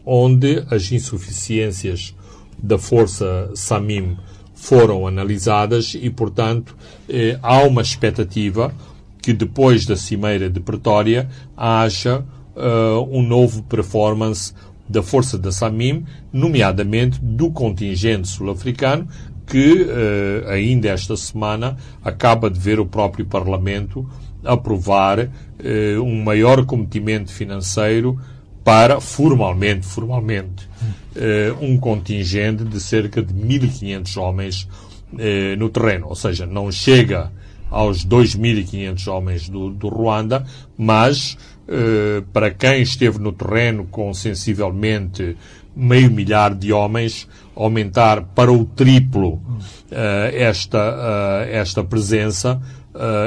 onde 0.05 0.63
as 0.69 0.91
insuficiências 0.91 2.15
da 2.57 2.77
força 2.77 3.51
Samim 3.53 4.17
foram 4.63 5.05
analisadas 5.05 5.93
e, 5.93 6.09
portanto, 6.09 6.75
eh, 7.09 7.37
há 7.41 7.63
uma 7.63 7.81
expectativa 7.81 8.73
que 9.21 9.33
depois 9.33 9.85
da 9.85 9.97
Cimeira 9.97 10.49
de 10.49 10.61
Pretória 10.61 11.29
haja 11.55 12.23
uh, 12.55 13.01
um 13.11 13.21
novo 13.21 13.63
performance 13.63 14.53
da 14.87 15.01
força 15.01 15.37
da 15.37 15.51
Samim, 15.51 16.05
nomeadamente 16.31 17.19
do 17.21 17.49
contingente 17.51 18.27
sul-africano, 18.27 19.07
que 19.47 19.83
uh, 19.83 20.49
ainda 20.49 20.89
esta 20.89 21.15
semana 21.17 21.77
acaba 22.03 22.49
de 22.49 22.59
ver 22.59 22.79
o 22.79 22.85
próprio 22.85 23.25
Parlamento 23.25 24.07
aprovar 24.43 25.19
uh, 25.19 26.01
um 26.01 26.23
maior 26.23 26.65
cometimento 26.65 27.31
financeiro 27.31 28.19
para, 28.63 29.01
formalmente, 29.01 29.85
formalmente, 29.85 30.67
uh, 31.15 31.63
um 31.63 31.77
contingente 31.77 32.63
de 32.63 32.79
cerca 32.79 33.21
de 33.21 33.33
1.500 33.33 34.21
homens 34.21 34.67
uh, 35.13 35.57
no 35.57 35.69
terreno. 35.69 36.07
Ou 36.07 36.15
seja, 36.15 36.45
não 36.45 36.71
chega 36.71 37.31
aos 37.69 38.05
2.500 38.05 39.11
homens 39.11 39.49
do, 39.49 39.69
do 39.69 39.89
Ruanda, 39.89 40.45
mas 40.77 41.37
para 42.31 42.51
quem 42.51 42.81
esteve 42.81 43.19
no 43.19 43.31
terreno 43.31 43.85
com 43.85 44.13
sensivelmente 44.13 45.37
meio 45.75 46.11
milhar 46.11 46.53
de 46.53 46.71
homens, 46.71 47.27
aumentar 47.55 48.21
para 48.35 48.51
o 48.51 48.65
triplo 48.65 49.41
esta, 49.89 51.45
esta 51.49 51.83
presença 51.83 52.61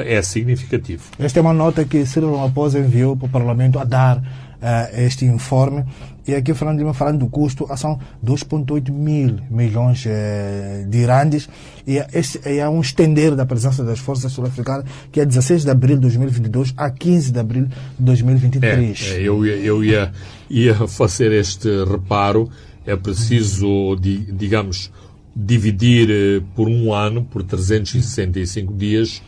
é 0.05 0.20
significativo. 0.22 1.05
Esta 1.18 1.40
é 1.40 1.42
uma 1.42 1.53
nota 1.53 1.85
que 1.85 2.07
Cyril 2.07 2.35
Ramaphosa 2.35 2.79
enviou 2.79 3.16
para 3.16 3.27
o 3.27 3.31
Parlamento 3.31 3.79
a 3.79 3.85
dar 3.85 4.22
uh, 4.62 5.01
este 5.01 5.25
informe. 5.25 5.85
E 6.27 6.35
aqui 6.35 6.53
falando, 6.55 6.92
falando 6.92 7.21
do 7.21 7.29
custo, 7.29 7.69
são 7.77 8.01
2,8 8.25 8.90
mil 8.90 9.38
milhões 9.49 10.05
uh, 10.07 10.88
de 10.88 11.05
randes. 11.05 11.49
E 11.87 11.99
este 12.12 12.40
é 12.45 12.69
um 12.69 12.81
estender 12.81 13.37
da 13.37 13.47
presença 13.47 13.85
das 13.85 14.01
forças 14.01 14.33
sul-africanas, 14.33 14.85
que 15.12 15.21
é 15.21 15.25
16 15.25 15.64
de 15.64 15.71
abril 15.71 15.97
de 15.97 16.03
2022 16.03 16.75
a 16.77 16.90
15 16.90 17.33
de 17.33 17.38
abril 17.38 17.66
de 17.66 18.05
2023. 18.05 19.03
É, 19.03 19.14
é, 19.14 19.23
eu, 19.23 19.47
eu 19.47 19.85
ia, 19.85 20.12
ia 20.51 20.75
fazer 20.88 21.31
este 21.33 21.69
reparo. 21.85 22.51
É 22.85 22.97
preciso, 22.97 23.97
digamos, 23.97 24.92
dividir 25.37 26.09
eh, 26.09 26.42
por 26.55 26.69
um 26.69 26.95
ano, 26.95 27.25
por 27.25 27.42
365 27.42 28.73
dias, 28.73 29.21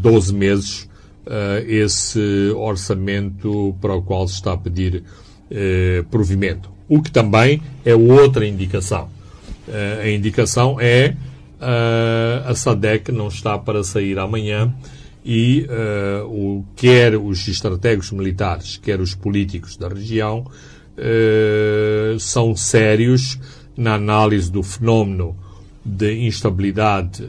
12 0.00 0.32
meses, 0.32 0.82
uh, 0.82 0.87
esse 1.66 2.52
orçamento 2.56 3.76
para 3.80 3.94
o 3.94 4.02
qual 4.02 4.26
se 4.26 4.34
está 4.34 4.52
a 4.52 4.56
pedir 4.56 5.02
uh, 5.50 6.04
provimento. 6.10 6.70
O 6.88 7.02
que 7.02 7.10
também 7.10 7.62
é 7.84 7.94
outra 7.94 8.46
indicação. 8.46 9.08
Uh, 9.66 10.00
a 10.02 10.10
indicação 10.10 10.80
é 10.80 11.14
a 12.46 12.54
SADEC 12.54 13.10
não 13.10 13.26
está 13.26 13.58
para 13.58 13.82
sair 13.82 14.16
amanhã 14.16 14.72
e 15.24 15.66
o, 16.28 16.62
quer 16.76 17.16
os 17.16 17.48
estrategos 17.48 18.12
militares, 18.12 18.76
quer 18.76 19.00
os 19.00 19.12
políticos 19.12 19.76
da 19.76 19.88
região 19.88 20.46
são 22.20 22.54
sérios 22.54 23.40
na 23.76 23.94
análise 23.94 24.52
do 24.52 24.62
fenómeno 24.62 25.36
de 25.84 26.24
instabilidade 26.28 27.24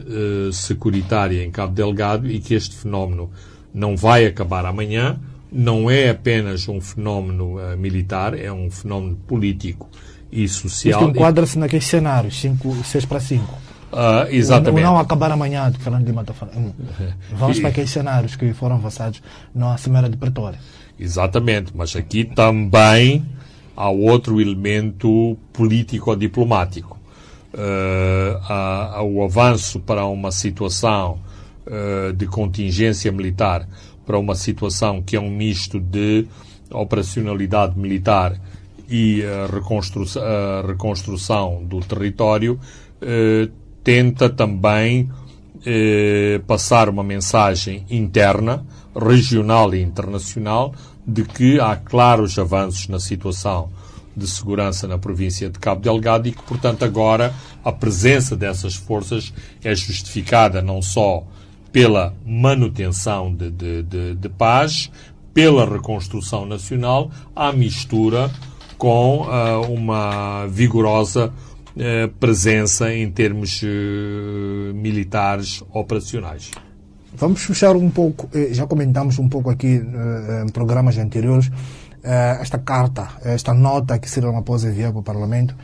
securitária 0.52 1.42
em 1.42 1.50
Cabo 1.50 1.74
Delgado 1.74 2.30
e 2.30 2.38
que 2.38 2.54
este 2.54 2.76
fenómeno 2.76 3.32
não 3.72 3.96
vai 3.96 4.26
acabar 4.26 4.64
amanhã, 4.64 5.18
não 5.50 5.90
é 5.90 6.10
apenas 6.10 6.68
um 6.68 6.80
fenómeno 6.80 7.58
uh, 7.58 7.76
militar, 7.76 8.38
é 8.38 8.52
um 8.52 8.70
fenómeno 8.70 9.16
político 9.26 9.88
e 10.30 10.46
social. 10.48 11.00
Isto 11.00 11.10
enquadra-se 11.10 11.58
naqueles 11.58 11.86
cenários, 11.86 12.40
6 12.84 13.04
para 13.04 13.20
5. 13.20 13.70
Uh, 13.92 14.28
exatamente. 14.30 14.84
O, 14.84 14.86
não 14.86 14.98
acabar 14.98 15.32
amanhã, 15.32 15.70
que 15.72 15.80
Fernando 15.80 16.06
Lima 16.06 16.20
está 16.20 16.32
falando. 16.32 16.72
Vamos 17.32 17.58
e, 17.58 17.60
para 17.60 17.70
aqueles 17.70 17.90
cenários 17.90 18.36
que 18.36 18.52
foram 18.52 18.76
avançados 18.76 19.20
na 19.52 19.76
Cimeira 19.76 20.08
de 20.08 20.16
Pretória. 20.16 20.58
Exatamente, 20.98 21.72
mas 21.74 21.96
aqui 21.96 22.24
também 22.24 23.26
há 23.76 23.90
outro 23.90 24.40
elemento 24.40 25.36
político-diplomático. 25.52 26.98
Uh, 27.52 29.02
o 29.02 29.24
avanço 29.24 29.80
para 29.80 30.06
uma 30.06 30.30
situação 30.30 31.18
uh, 31.70 32.12
de 32.12 32.26
contingência 32.26 33.10
militar 33.10 33.66
para 34.04 34.18
uma 34.18 34.34
situação 34.34 35.00
que 35.00 35.16
é 35.16 35.20
um 35.20 35.30
misto 35.30 35.78
de 35.78 36.26
operacionalidade 36.70 37.78
militar 37.78 38.38
e 38.88 39.22
a 39.24 39.46
reconstrução, 39.46 40.22
a 40.22 40.66
reconstrução 40.66 41.64
do 41.64 41.78
território, 41.78 42.58
eh, 43.00 43.48
tenta 43.84 44.28
também 44.28 45.08
eh, 45.64 46.40
passar 46.46 46.88
uma 46.88 47.04
mensagem 47.04 47.86
interna, 47.88 48.66
regional 48.94 49.72
e 49.74 49.80
internacional, 49.80 50.74
de 51.06 51.22
que 51.24 51.60
há 51.60 51.76
claros 51.76 52.36
avanços 52.36 52.88
na 52.88 52.98
situação 52.98 53.70
de 54.16 54.26
segurança 54.26 54.88
na 54.88 54.98
província 54.98 55.48
de 55.48 55.58
Cabo 55.58 55.80
Delgado 55.80 56.28
e 56.28 56.32
que, 56.32 56.42
portanto, 56.42 56.84
agora 56.84 57.32
a 57.64 57.70
presença 57.70 58.36
dessas 58.36 58.74
forças 58.74 59.32
é 59.62 59.72
justificada 59.72 60.60
não 60.60 60.82
só 60.82 61.24
pela 61.72 62.14
manutenção 62.26 63.34
de, 63.34 63.50
de, 63.50 63.82
de, 63.82 64.14
de 64.14 64.28
paz, 64.28 64.90
pela 65.32 65.64
reconstrução 65.64 66.44
nacional, 66.44 67.10
à 67.34 67.52
mistura 67.52 68.30
com 68.76 69.26
uh, 69.28 69.72
uma 69.72 70.46
vigorosa 70.46 71.26
uh, 71.28 72.08
presença 72.18 72.92
em 72.92 73.10
termos 73.10 73.62
uh, 73.62 74.74
militares 74.74 75.62
operacionais. 75.72 76.50
Vamos 77.12 77.42
fechar 77.42 77.76
um 77.76 77.90
pouco, 77.90 78.28
eh, 78.32 78.48
já 78.52 78.66
comentamos 78.66 79.18
um 79.18 79.28
pouco 79.28 79.50
aqui 79.50 79.82
em 80.46 80.48
programas 80.52 80.96
anteriores, 80.96 81.50
esta 82.40 82.56
carta, 82.56 83.08
esta 83.24 83.52
nota 83.52 83.98
que 83.98 84.08
Cyril 84.08 84.30
Ramaphosa 84.30 84.70
enviou 84.70 84.92
para 84.92 85.00
o 85.00 85.02
Parlamento, 85.02 85.54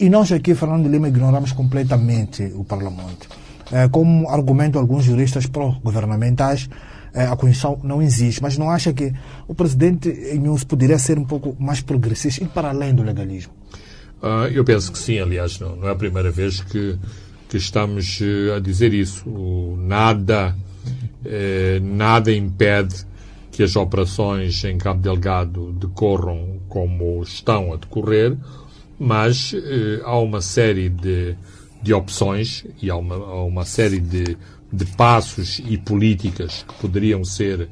e 0.00 0.08
nós 0.08 0.32
aqui, 0.32 0.54
Fernando 0.54 0.88
Lima, 0.88 1.08
ignoramos 1.08 1.52
completamente 1.52 2.50
o 2.56 2.64
Parlamento. 2.64 3.28
É, 3.72 3.88
como 3.88 4.28
argumento 4.28 4.78
alguns 4.78 5.04
juristas 5.04 5.46
pró-governamentais, 5.46 6.68
é, 7.14 7.24
a 7.24 7.36
Constituição 7.36 7.80
não 7.82 8.02
existe. 8.02 8.42
Mas 8.42 8.58
não 8.58 8.70
acha 8.70 8.92
que 8.92 9.12
o 9.48 9.54
presidente 9.54 10.08
Inhus 10.08 10.62
poderia 10.62 10.98
ser 10.98 11.18
um 11.18 11.24
pouco 11.24 11.56
mais 11.58 11.80
progressista 11.80 12.44
e 12.44 12.46
para 12.46 12.68
além 12.68 12.94
do 12.94 13.02
legalismo? 13.02 13.52
Uh, 14.22 14.46
eu 14.52 14.64
penso 14.64 14.92
que 14.92 14.98
sim, 14.98 15.18
aliás, 15.18 15.58
não, 15.58 15.74
não 15.74 15.88
é 15.88 15.92
a 15.92 15.96
primeira 15.96 16.30
vez 16.30 16.60
que, 16.60 16.96
que 17.48 17.56
estamos 17.56 18.20
uh, 18.20 18.54
a 18.56 18.60
dizer 18.60 18.94
isso. 18.94 19.28
Nada, 19.78 20.54
uh, 21.24 21.84
nada 21.84 22.30
impede 22.30 23.04
que 23.52 23.62
as 23.62 23.76
operações 23.76 24.64
em 24.64 24.78
Cabo 24.78 25.00
Delgado 25.00 25.72
decorram 25.72 26.60
como 26.68 27.22
estão 27.22 27.72
a 27.72 27.76
decorrer, 27.76 28.34
mas 28.98 29.54
eh, 29.54 30.00
há 30.04 30.16
uma 30.18 30.40
série 30.40 30.88
de 30.88 31.36
de 31.82 31.92
opções 31.92 32.64
e 32.80 32.90
há 32.90 32.96
uma, 32.96 33.16
há 33.16 33.44
uma 33.44 33.64
série 33.64 33.98
de, 33.98 34.36
de 34.72 34.84
passos 34.96 35.60
e 35.66 35.76
políticas 35.76 36.64
que 36.66 36.74
poderiam 36.74 37.24
ser 37.24 37.68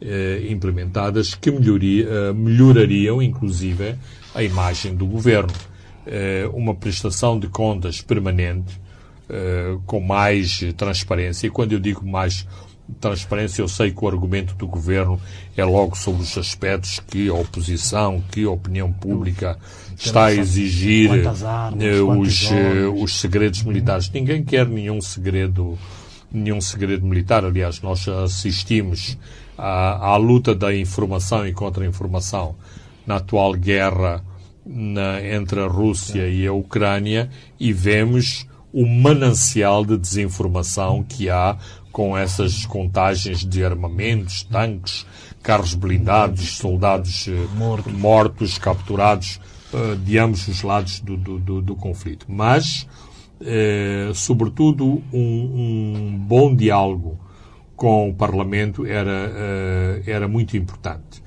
eh, 0.00 0.46
implementadas 0.50 1.34
que 1.34 1.50
melhoria, 1.50 2.06
eh, 2.08 2.32
melhorariam, 2.32 3.22
inclusive, 3.22 3.94
a 4.34 4.42
imagem 4.42 4.94
do 4.94 5.06
governo. 5.06 5.52
Eh, 6.06 6.48
uma 6.52 6.74
prestação 6.74 7.38
de 7.38 7.48
contas 7.48 8.00
permanente, 8.00 8.80
eh, 9.28 9.76
com 9.86 10.00
mais 10.00 10.60
transparência. 10.76 11.48
E 11.48 11.50
quando 11.50 11.72
eu 11.72 11.80
digo 11.80 12.06
mais 12.06 12.46
transparência, 13.00 13.60
eu 13.60 13.66
sei 13.66 13.90
que 13.90 14.04
o 14.04 14.06
argumento 14.06 14.54
do 14.54 14.68
governo 14.68 15.20
é 15.56 15.64
logo 15.64 15.96
sobre 15.96 16.22
os 16.22 16.38
aspectos 16.38 17.00
que 17.00 17.28
a 17.28 17.34
oposição, 17.34 18.22
que 18.30 18.44
a 18.44 18.50
opinião 18.50 18.92
pública 18.92 19.58
está 20.04 20.26
a 20.26 20.34
exigir 20.34 21.10
armas, 21.10 21.42
eh, 21.82 22.00
os, 22.00 22.50
eh, 22.52 22.86
os 22.86 23.20
segredos 23.20 23.62
militares. 23.62 24.10
Ninguém 24.10 24.44
quer 24.44 24.66
nenhum 24.68 25.00
segredo, 25.00 25.78
nenhum 26.30 26.60
segredo 26.60 27.06
militar. 27.06 27.44
Aliás, 27.44 27.80
nós 27.80 28.06
assistimos 28.06 29.16
à, 29.56 30.10
à 30.10 30.16
luta 30.16 30.54
da 30.54 30.74
informação 30.74 31.46
e 31.46 31.52
contra-informação 31.52 32.56
na 33.06 33.16
atual 33.16 33.54
guerra 33.54 34.22
na, 34.64 35.24
entre 35.24 35.60
a 35.60 35.66
Rússia 35.66 36.28
e 36.28 36.46
a 36.46 36.52
Ucrânia 36.52 37.30
e 37.58 37.72
vemos 37.72 38.46
o 38.72 38.84
manancial 38.84 39.84
de 39.84 39.96
desinformação 39.96 41.02
que 41.02 41.30
há 41.30 41.56
com 41.90 42.18
essas 42.18 42.66
contagens 42.66 43.46
de 43.46 43.64
armamentos, 43.64 44.42
tanques, 44.42 45.06
carros 45.42 45.72
blindados, 45.72 46.58
soldados 46.58 47.26
mortos, 47.56 47.92
mortos 47.92 48.58
capturados 48.58 49.40
de 50.04 50.18
ambos 50.18 50.46
os 50.48 50.62
lados 50.62 51.00
do, 51.00 51.16
do, 51.16 51.38
do, 51.38 51.62
do 51.62 51.76
conflito. 51.76 52.26
Mas, 52.28 52.86
sobretudo, 54.14 55.02
um, 55.12 55.18
um, 55.20 56.18
bom 56.18 56.54
diálogo 56.54 57.18
com 57.74 58.08
o 58.08 58.14
Parlamento 58.14 58.86
era, 58.86 60.02
era 60.06 60.26
muito 60.26 60.56
importante. 60.56 61.22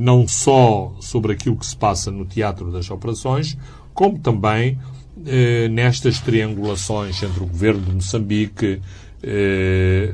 Não 0.00 0.26
só 0.26 0.96
sobre 1.00 1.32
aquilo 1.32 1.56
que 1.56 1.66
se 1.66 1.76
passa 1.76 2.10
no 2.10 2.24
teatro 2.24 2.72
das 2.72 2.90
operações, 2.90 3.56
como 3.94 4.18
também 4.18 4.78
eh, 5.24 5.68
nestas 5.68 6.20
triangulações 6.20 7.22
entre 7.22 7.42
o 7.42 7.46
governo 7.46 7.80
de 7.80 7.94
Moçambique, 7.94 8.82
eh, 9.22 10.12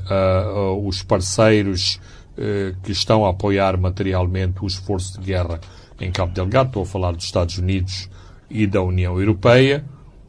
os 0.81 1.03
parceiros 1.03 2.01
eh, 2.39 2.75
que 2.85 2.93
estão 2.93 3.27
a 3.27 3.31
apoiar 3.31 3.77
materialmente 3.77 4.63
o 4.63 4.67
esforço 4.67 5.21
de 5.21 5.27
guerra 5.27 5.61
em 6.03 6.11
Cabo 6.11 6.33
Delgado, 6.33 6.69
estou 6.69 6.83
a 6.83 6.87
falar 6.87 7.13
dos 7.13 7.25
Estados 7.25 7.59
Unidos 7.59 8.09
e 8.51 8.67
da 8.67 8.83
União 8.83 9.19
Europeia, 9.19 9.85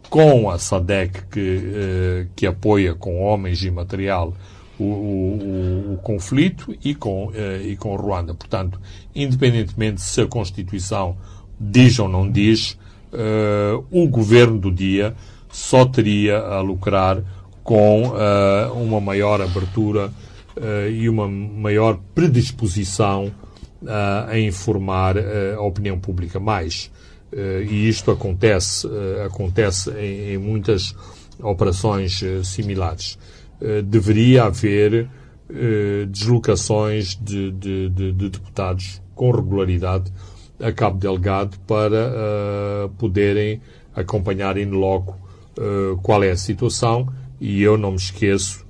com 0.09 0.49
a 0.49 0.59
SADEC 0.59 1.25
que, 1.31 2.27
que 2.36 2.45
apoia 2.45 2.93
com 2.93 3.21
homens 3.21 3.63
e 3.63 3.71
material 3.71 4.33
o, 4.79 4.83
o, 4.83 5.93
o, 5.93 5.97
conflito 5.97 6.75
e 6.83 6.93
com, 6.93 7.31
e 7.63 7.75
com 7.75 7.95
Ruanda. 7.95 8.33
Portanto, 8.33 8.79
independentemente 9.15 10.01
se 10.01 10.21
a 10.21 10.27
Constituição 10.27 11.17
diz 11.59 11.97
ou 11.97 12.07
não 12.07 12.29
diz, 12.29 12.77
uh, 13.12 13.83
o 13.91 14.07
governo 14.07 14.59
do 14.59 14.71
dia 14.71 15.15
só 15.49 15.86
teria 15.86 16.38
a 16.38 16.62
lucrar 16.62 17.23
com 17.63 18.12
uma 18.75 18.99
maior 18.99 19.39
abertura 19.39 20.12
e 20.91 21.07
uma 21.07 21.27
maior 21.27 21.97
predisposição 22.13 23.31
a 23.88 24.38
informar 24.39 25.15
a 25.17 25.62
opinião 25.62 26.00
pública 26.00 26.39
mais. 26.39 26.91
e 27.67 27.89
isto 27.89 28.12
acontece, 28.12 28.88
acontece 29.26 29.91
em, 29.91 30.34
em, 30.34 30.38
muitas 30.38 30.96
operações 31.41 32.24
similares. 32.43 33.17
deveria 33.86 34.46
haver 34.46 35.10
deslocações 36.10 37.17
de, 37.19 37.52
de, 37.52 37.89
de, 37.89 38.12
de 38.12 38.30
deputados 38.30 39.02
com 39.15 39.32
regularidade 39.32 40.12
a 40.63 40.72
Cabo 40.72 40.98
Delgado 40.98 41.58
para 41.67 42.10
uh, 42.10 42.89
poderem 42.98 43.62
acompanhar 43.96 44.58
in 44.58 44.69
loco 44.69 45.17
uh, 45.58 45.98
qual 46.02 46.24
é 46.24 46.32
a 46.32 46.38
situação 46.38 47.08
e 47.39 47.62
eu 47.62 47.78
não 47.78 47.91
me 47.91 47.98
esqueço 47.98 48.65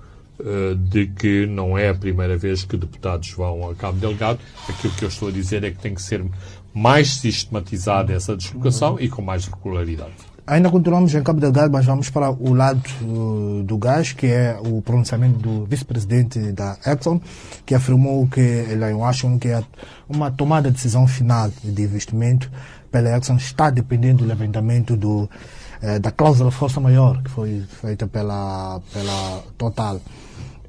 de 0.89 1.07
que 1.07 1.45
não 1.45 1.77
é 1.77 1.89
a 1.89 1.95
primeira 1.95 2.35
vez 2.37 2.63
que 2.63 2.75
deputados 2.75 3.31
vão 3.31 3.69
a 3.69 3.75
Cabo 3.75 3.99
Delgado. 3.99 4.39
Aquilo 4.67 4.93
que 4.93 5.05
eu 5.05 5.09
estou 5.09 5.29
a 5.29 5.31
dizer 5.31 5.63
é 5.63 5.71
que 5.71 5.79
tem 5.79 5.93
que 5.93 6.01
ser 6.01 6.23
mais 6.73 7.15
sistematizada 7.15 8.13
essa 8.13 8.35
deslocação 8.35 8.97
e 8.99 9.07
com 9.07 9.21
mais 9.21 9.45
regularidade. 9.45 10.13
Ainda 10.45 10.69
continuamos 10.69 11.15
em 11.15 11.23
Cabo 11.23 11.39
Delgado, 11.39 11.71
mas 11.71 11.85
vamos 11.85 12.09
para 12.09 12.29
o 12.29 12.53
lado 12.53 12.83
uh, 13.01 13.63
do 13.63 13.77
gás, 13.77 14.11
que 14.11 14.27
é 14.27 14.59
o 14.59 14.81
pronunciamento 14.81 15.39
do 15.39 15.65
vice-presidente 15.65 16.51
da 16.51 16.77
Exxon, 16.85 17.21
que 17.65 17.73
afirmou 17.73 18.27
que 18.27 18.41
em 18.41 18.93
Washington 18.93 19.39
que 19.39 19.47
uma 20.09 20.29
tomada 20.29 20.67
de 20.67 20.75
decisão 20.75 21.07
final 21.07 21.49
de 21.63 21.81
investimento 21.81 22.51
pela 22.91 23.17
Exxon 23.17 23.37
está 23.37 23.69
dependendo 23.69 24.23
do 24.23 24.25
levantamento 24.27 24.97
do, 24.97 25.29
eh, 25.83 25.99
da 25.99 26.11
cláusula 26.11 26.49
força 26.49 26.79
maior 26.79 27.21
que 27.21 27.29
foi 27.29 27.61
feita 27.81 28.07
pela, 28.07 28.81
pela 28.93 29.43
Total. 29.57 29.99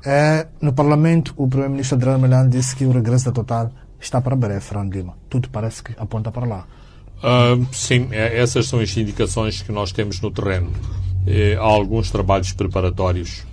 Eh, 0.04 0.46
no 0.60 0.72
Parlamento, 0.72 1.32
o 1.36 1.46
primeiro-ministro 1.46 1.96
Adriano 1.96 2.18
Melano 2.18 2.50
disse 2.50 2.74
que 2.74 2.84
o 2.84 2.90
regresso 2.90 3.26
da 3.26 3.32
Total 3.32 3.70
está 4.00 4.20
para 4.20 4.34
breve, 4.34 4.60
Fernando 4.60 4.92
Lima. 4.92 5.16
Tudo 5.30 5.48
parece 5.48 5.82
que 5.82 5.94
aponta 5.96 6.30
para 6.32 6.46
lá. 6.46 6.66
Uh, 7.22 7.64
sim, 7.72 8.08
é, 8.10 8.38
essas 8.38 8.66
são 8.66 8.80
as 8.80 8.94
indicações 8.96 9.62
que 9.62 9.72
nós 9.72 9.92
temos 9.92 10.20
no 10.20 10.30
terreno. 10.30 10.70
Uh, 11.26 11.58
há 11.58 11.64
alguns 11.64 12.10
trabalhos 12.10 12.52
preparatórios 12.52 13.46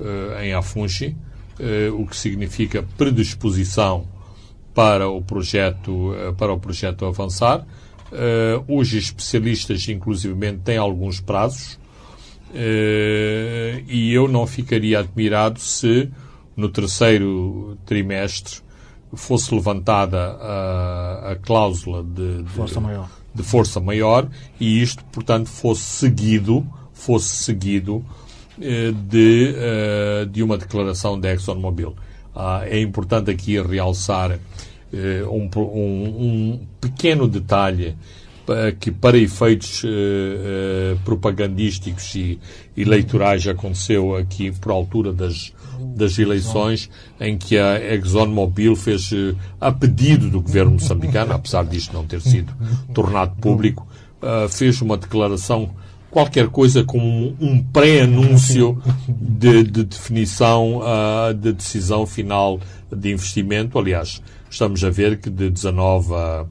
uh, 0.00 0.42
em 0.42 0.54
Afunchi, 0.54 1.14
eh, 1.60 1.90
o 1.90 2.06
que 2.06 2.16
significa 2.16 2.82
predisposição 2.96 4.06
para 4.74 5.08
o 5.08 5.22
projeto, 5.22 6.14
para 6.38 6.52
o 6.52 6.58
projeto 6.58 7.04
avançar. 7.04 7.64
Os 8.68 8.92
especialistas, 8.92 9.88
inclusivamente, 9.88 10.58
têm 10.58 10.76
alguns 10.76 11.20
prazos 11.20 11.78
e 13.88 14.12
eu 14.12 14.28
não 14.28 14.46
ficaria 14.46 14.98
admirado 14.98 15.58
se 15.58 16.10
no 16.56 16.68
terceiro 16.68 17.78
trimestre 17.86 18.60
fosse 19.14 19.54
levantada 19.54 20.18
a, 20.18 21.32
a 21.32 21.36
cláusula 21.36 22.02
de, 22.02 22.42
de, 22.42 22.50
força 22.50 22.80
maior. 22.80 23.10
de 23.34 23.42
força 23.42 23.80
maior 23.80 24.28
e 24.58 24.82
isto, 24.82 25.04
portanto, 25.06 25.48
fosse 25.48 25.82
seguido, 25.82 26.66
fosse 26.92 27.42
seguido 27.44 28.04
eh, 28.60 28.92
de, 28.92 29.54
de 30.30 30.42
uma 30.42 30.56
declaração 30.56 31.18
da 31.18 31.32
ExxonMobil. 31.32 31.94
Ah, 32.34 32.62
é 32.64 32.80
importante 32.80 33.30
aqui 33.30 33.60
realçar 33.60 34.38
eh, 34.92 35.24
um, 35.24 35.48
um, 35.56 36.04
um 36.04 36.60
pequeno 36.80 37.26
detalhe 37.28 37.96
que 38.80 38.90
para 38.90 39.16
efeitos 39.16 39.84
propagandísticos 41.04 42.12
e 42.16 42.40
eleitorais 42.76 43.46
aconteceu 43.46 44.16
aqui 44.16 44.50
por 44.50 44.72
altura 44.72 45.12
das 45.12 45.52
das 45.94 46.18
eleições 46.18 46.90
em 47.20 47.36
que 47.36 47.58
a 47.58 47.94
ExxonMobil 47.94 48.74
fez, 48.76 49.10
eh, 49.12 49.34
a 49.60 49.72
pedido 49.72 50.28
do 50.28 50.40
governo 50.40 50.72
moçambicano, 50.72 51.32
apesar 51.32 51.64
disto 51.64 51.92
não 51.92 52.04
ter 52.04 52.20
sido 52.20 52.52
tornado 52.94 53.34
público, 53.36 53.86
uh, 54.22 54.48
fez 54.48 54.80
uma 54.80 54.96
declaração, 54.96 55.70
qualquer 56.10 56.48
coisa 56.48 56.84
como 56.84 57.36
um 57.40 57.62
pré-anúncio 57.62 58.80
de, 59.08 59.62
de, 59.64 59.84
definição 59.84 60.78
uh, 60.78 61.34
de 61.34 61.52
decisão 61.52 62.06
final 62.06 62.60
de 62.94 63.12
investimento. 63.12 63.78
Aliás, 63.78 64.22
estamos 64.52 64.84
a 64.84 64.90
ver 64.90 65.18
que 65.18 65.30
de 65.30 65.50
19 65.50 66.14
a, 66.14 66.44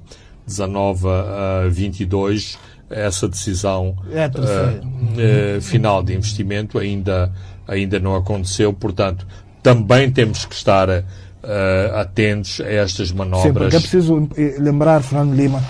19 0.46 1.08
a 1.08 1.70
22 1.70 2.58
essa 2.90 3.28
decisão 3.28 3.96
é 4.12 4.28
uh, 4.28 5.58
uh, 5.58 5.62
final 5.62 6.04
de 6.04 6.14
investimento 6.14 6.78
ainda 6.78 7.32
ainda 7.68 8.00
não 8.00 8.16
aconteceu, 8.16 8.74
portanto, 8.74 9.26
também 9.64 10.12
temos 10.12 10.44
que 10.44 10.54
estar 10.54 10.90
uh, 10.90 11.96
atentos 11.96 12.60
a 12.60 12.70
estas 12.70 13.14
manobras. 13.14 13.44
Sim, 13.44 13.54
porque 13.54 13.76
é 13.78 13.80
preciso 13.80 14.30
lembrar, 14.60 15.02
Fernando 15.02 15.34
Lima, 15.34 15.64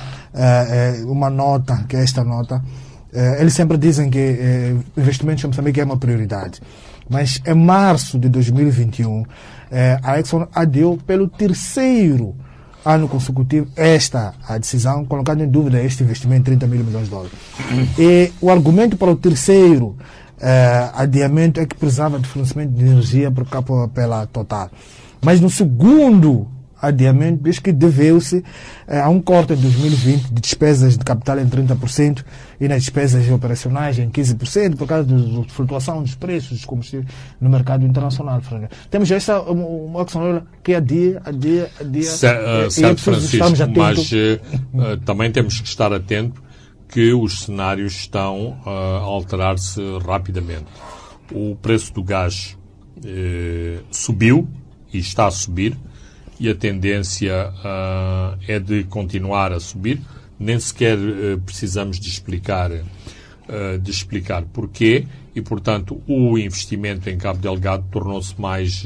uma 1.06 1.30
nota, 1.30 1.86
que 1.88 1.96
é 1.96 2.04
esta 2.04 2.24
nota. 2.24 2.63
Eles 3.39 3.54
sempre 3.54 3.78
dizem 3.78 4.10
que 4.10 4.76
investimentos 4.98 5.44
em 5.44 5.48
Moçambique 5.48 5.80
é 5.80 5.84
uma 5.84 5.98
prioridade. 5.98 6.60
Mas 7.08 7.39
em 7.46 7.54
março 7.54 8.17
de 8.17 8.30
2021, 8.30 9.24
a 10.04 10.20
Exxon 10.20 10.48
adeu 10.54 11.00
pelo 11.06 11.28
terceiro 11.28 12.36
ano 12.84 13.08
consecutivo 13.08 13.68
esta 13.76 14.34
a 14.48 14.58
decisão, 14.58 15.06
colocando 15.06 15.44
em 15.44 15.48
dúvida 15.48 15.82
este 15.82 16.04
investimento 16.04 16.44
de 16.44 16.58
30 16.58 16.68
mil 16.68 16.84
milhões 16.84 17.06
de 17.06 17.12
dólares. 17.12 17.34
E 17.98 18.32
o 18.42 18.50
argumento 18.50 18.98
para 18.98 19.12
o 19.12 19.16
terceiro 19.16 19.88
uh, 19.88 20.92
adiamento 20.96 21.60
é 21.60 21.66
que 21.66 21.76
precisava 21.76 22.20
de 22.20 22.28
fornecimento 22.28 22.74
de 22.74 22.84
energia 22.84 23.32
por 23.32 23.48
capa 23.48 23.88
pela 23.94 24.26
Total. 24.26 24.70
Mas 25.24 25.40
no 25.40 25.50
segundo 25.50 26.48
adiamento, 26.82 27.44
diz 27.44 27.60
que 27.60 27.72
deveu-se 27.72 28.38
uh, 28.38 28.44
a 29.04 29.10
um 29.10 29.22
corte 29.22 29.54
em 29.54 29.58
2020 29.58 30.34
de 30.34 30.41
despesas 30.41 30.98
de 30.98 31.04
capital 31.04 31.39
em 31.39 31.48
30% 31.48 32.24
e 32.60 32.67
nas 32.67 32.82
despesas 32.82 33.30
operacionais 33.30 34.00
em 34.00 34.10
15% 34.10 34.76
por 34.76 34.88
causa 34.88 35.04
da 35.04 35.44
flutuação 35.50 36.02
dos 36.02 36.15
preços 36.15 36.52
dos 36.52 36.65
combustíveis 36.65 37.08
no 37.39 37.50
mercado 37.50 37.86
internacional. 37.86 38.41
Temos 38.89 39.12
essa 39.12 39.39
uma 39.41 40.04
ação 40.04 40.44
que 40.63 40.74
adia, 40.74 41.22
adia, 41.26 41.70
adia. 41.80 42.04
C 42.04 42.28
uh, 42.28 42.72
certo, 42.72 43.02
Francisco, 43.02 43.46
mas 43.76 44.12
uh, 44.12 44.98
também 45.06 45.32
temos 45.32 45.60
que 45.62 45.67
estar 45.67 45.94
atentos 45.94 46.41
que 46.89 47.13
os 47.13 47.44
cenários 47.44 47.94
estão 47.94 48.58
a 48.65 49.00
alterar-se 49.00 49.82
rapidamente. 50.06 50.65
O 51.32 51.56
preço 51.56 51.94
do 51.94 52.04
gás 52.04 52.58
eh, 53.04 53.80
subiu 53.89 54.48
e 54.94 55.00
está 55.00 55.26
a 55.26 55.32
subir 55.32 55.76
e 56.41 56.49
a 56.49 56.56
tendência 56.56 57.54
uh, 57.54 58.36
é 58.47 58.58
de 58.58 58.84
continuar 58.86 59.51
a 59.54 59.60
subir. 59.60 60.01
Nem 60.39 60.60
sequer 60.60 60.97
uh, 60.97 61.39
precisamos 61.45 61.99
de 61.99 62.10
explicar, 62.10 62.71
uh, 62.71 63.77
de 63.80 63.91
explicar 63.91 64.41
porquê 64.51 65.06
e, 65.36 65.41
portanto, 65.43 66.01
o 66.08 66.39
investimento 66.39 67.12
em 67.12 67.17
Cabo 67.19 67.38
Delgado 67.38 67.86
tornou-se 67.91 68.34
mais 68.41 68.84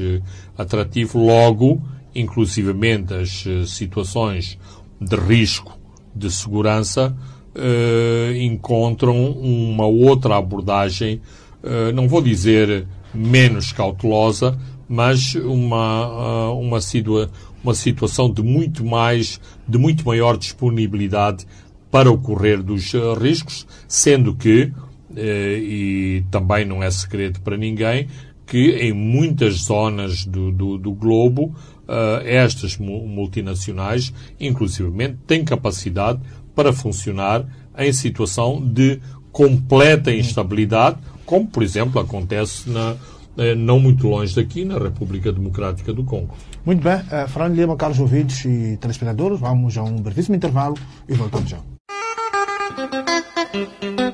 atrativo. 0.58 1.18
Logo, 1.18 1.80
inclusivamente, 2.14 3.14
as 3.14 3.46
situações 3.70 4.58
de 5.00 5.16
risco 5.16 5.78
de 6.14 6.30
segurança 6.30 7.16
encontram 8.38 9.30
uma 9.32 9.86
outra 9.86 10.36
abordagem, 10.36 11.20
não 11.92 12.06
vou 12.06 12.22
dizer 12.22 12.86
menos 13.12 13.72
cautelosa, 13.72 14.56
mas 14.88 15.34
uma, 15.34 16.50
uma, 16.50 16.80
situa 16.80 17.30
uma 17.66 17.74
situação 17.74 18.30
de 18.30 18.42
muito 18.42 18.84
mais, 18.84 19.40
de 19.66 19.76
muito 19.76 20.06
maior 20.06 20.36
disponibilidade 20.36 21.46
para 21.90 22.10
o 22.10 22.18
dos 22.62 22.92
riscos, 23.20 23.66
sendo 23.88 24.34
que, 24.34 24.72
e 25.16 26.24
também 26.30 26.64
não 26.64 26.82
é 26.82 26.90
segredo 26.90 27.40
para 27.40 27.56
ninguém, 27.56 28.08
que 28.46 28.72
em 28.76 28.92
muitas 28.92 29.54
zonas 29.64 30.24
do, 30.24 30.52
do, 30.52 30.78
do 30.78 30.92
globo 30.92 31.54
uh, 31.88 32.24
estas 32.24 32.78
multinacionais, 32.78 34.12
inclusivamente, 34.38 35.18
têm 35.26 35.44
capacidade 35.44 36.20
para 36.54 36.72
funcionar 36.72 37.46
em 37.76 37.92
situação 37.92 38.64
de 38.64 39.00
completa 39.32 40.12
instabilidade, 40.12 40.98
como, 41.24 41.46
por 41.46 41.62
exemplo, 41.62 42.00
acontece 42.00 42.70
na, 42.70 42.96
eh, 43.36 43.54
não 43.54 43.78
muito 43.78 44.08
longe 44.08 44.34
daqui, 44.34 44.64
na 44.64 44.78
República 44.78 45.30
Democrática 45.30 45.92
do 45.92 46.04
Congo. 46.04 46.34
Muito 46.66 46.82
bem. 46.82 46.96
Uh, 46.96 47.28
Fernando 47.28 47.54
Lima, 47.54 47.76
Carlos 47.76 48.00
ouvintes 48.00 48.44
e 48.44 48.76
telespectadores, 48.78 49.38
vamos 49.38 49.78
a 49.78 49.84
um 49.84 50.02
brevíssimo 50.02 50.34
intervalo 50.34 50.76
e 51.08 51.14
voltamos 51.14 51.48
já. 51.48 51.58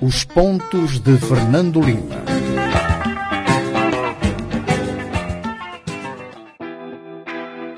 Os 0.02 0.24
pontos 0.24 1.00
de 1.00 1.16
Fernando 1.16 1.80
Lima. 1.80 2.22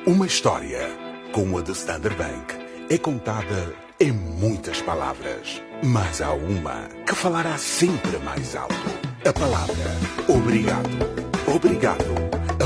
Uma 0.04 0.26
história, 0.26 0.90
como 1.32 1.58
a 1.58 1.62
de 1.62 1.70
Standard 1.70 2.16
Bank, 2.16 2.54
é 2.90 2.98
contada 2.98 3.72
em 4.00 4.10
muitas 4.10 4.82
palavras, 4.82 5.62
mas 5.84 6.20
há 6.20 6.32
uma 6.32 6.88
que 7.06 7.14
falará 7.14 7.56
sempre 7.56 8.18
mais 8.18 8.56
alto. 8.56 8.74
A 9.24 9.32
palavra 9.32 9.92
obrigado. 10.28 10.88
Obrigado 11.46 12.23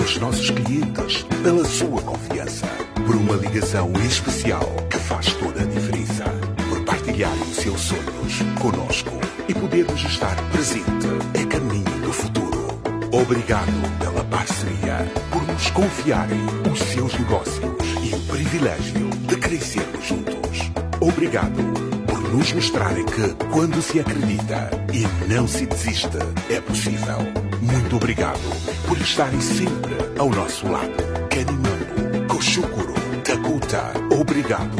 aos 0.08 0.16
nossos 0.18 0.50
clientes 0.50 1.22
pela 1.42 1.64
sua 1.66 2.00
confiança, 2.00 2.66
por 3.06 3.14
uma 3.14 3.34
ligação 3.34 3.92
especial 4.06 4.64
que 4.88 4.96
faz 4.96 5.34
toda 5.34 5.60
a 5.62 5.66
diferença, 5.66 6.24
por 6.68 6.82
partilharem 6.84 7.42
os 7.42 7.56
seus 7.56 7.80
sonhos 7.80 8.42
conosco 8.58 9.10
e 9.46 9.54
podermos 9.54 10.02
estar 10.02 10.34
presente 10.50 11.08
é 11.34 11.44
caminho 11.44 12.00
do 12.00 12.10
futuro. 12.10 12.80
Obrigado 13.12 13.98
pela 13.98 14.24
parceria, 14.24 15.12
por 15.30 15.42
nos 15.42 15.70
confiarem 15.72 16.40
os 16.72 16.78
seus 16.78 17.12
negócios 17.18 17.66
e 18.02 18.14
o 18.14 18.20
privilégio 18.20 19.10
de 19.10 19.36
crescermos 19.36 20.06
juntos. 20.06 20.70
Obrigado 21.00 21.62
por 22.06 22.20
nos 22.32 22.52
mostrarem 22.52 23.04
que, 23.04 23.34
quando 23.52 23.82
se 23.82 24.00
acredita 24.00 24.70
e 24.90 25.06
não 25.30 25.46
se 25.46 25.66
desiste, 25.66 26.18
é 26.48 26.60
possível. 26.62 27.47
Muito 27.60 27.96
obrigado 27.96 28.40
por 28.86 28.96
estarem 28.98 29.40
sempre 29.40 29.94
ao 30.18 30.30
nosso 30.30 30.66
lado. 30.68 30.92
Kenimambo, 31.28 32.26
Koshukuro, 32.28 32.94
Takuta, 33.24 33.92
obrigado. 34.18 34.76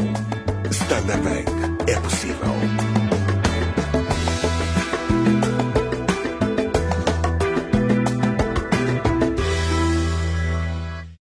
Standard 0.71 1.21
Bank, 1.21 1.91
é 1.91 1.99
possível. 1.99 2.49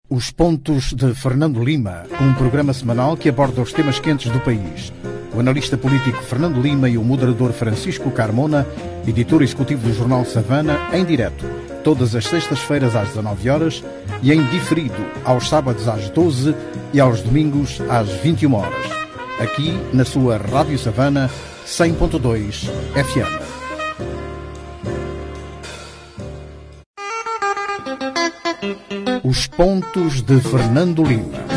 Os 0.08 0.30
Pontos 0.30 0.92
de 0.92 1.14
Fernando 1.14 1.62
Lima, 1.62 2.04
um 2.20 2.34
programa 2.34 2.72
semanal 2.72 3.16
que 3.16 3.28
aborda 3.28 3.60
os 3.60 3.72
temas 3.72 3.98
quentes 3.98 4.30
do 4.30 4.40
país. 4.40 4.92
O 5.34 5.40
analista 5.40 5.76
político 5.76 6.22
Fernando 6.22 6.60
Lima 6.60 6.88
e 6.88 6.96
o 6.96 7.02
moderador 7.02 7.52
Francisco 7.52 8.10
Carmona, 8.10 8.66
editor 9.06 9.42
executivo 9.42 9.86
do 9.86 9.94
jornal 9.94 10.24
Savana, 10.24 10.88
em 10.92 11.04
direto, 11.04 11.44
todas 11.82 12.14
as 12.14 12.24
sextas-feiras 12.24 12.96
às 12.96 13.08
19 13.08 13.50
horas 13.50 13.84
e 14.22 14.32
em 14.32 14.42
diferido 14.46 14.94
aos 15.24 15.48
sábados 15.48 15.86
às 15.88 16.08
12 16.10 16.54
e 16.92 17.00
aos 17.00 17.20
domingos 17.20 17.80
às 17.88 18.08
21 18.08 18.54
horas. 18.54 18.86
Aqui 19.40 19.72
na 19.92 20.04
sua 20.04 20.36
Rádio 20.38 20.78
Savana 20.78 21.30
100.2 21.66 22.68
FM. 22.94 23.54
Os 29.22 29.46
pontos 29.46 30.22
de 30.22 30.40
Fernando 30.40 31.02
Lima. 31.02 31.53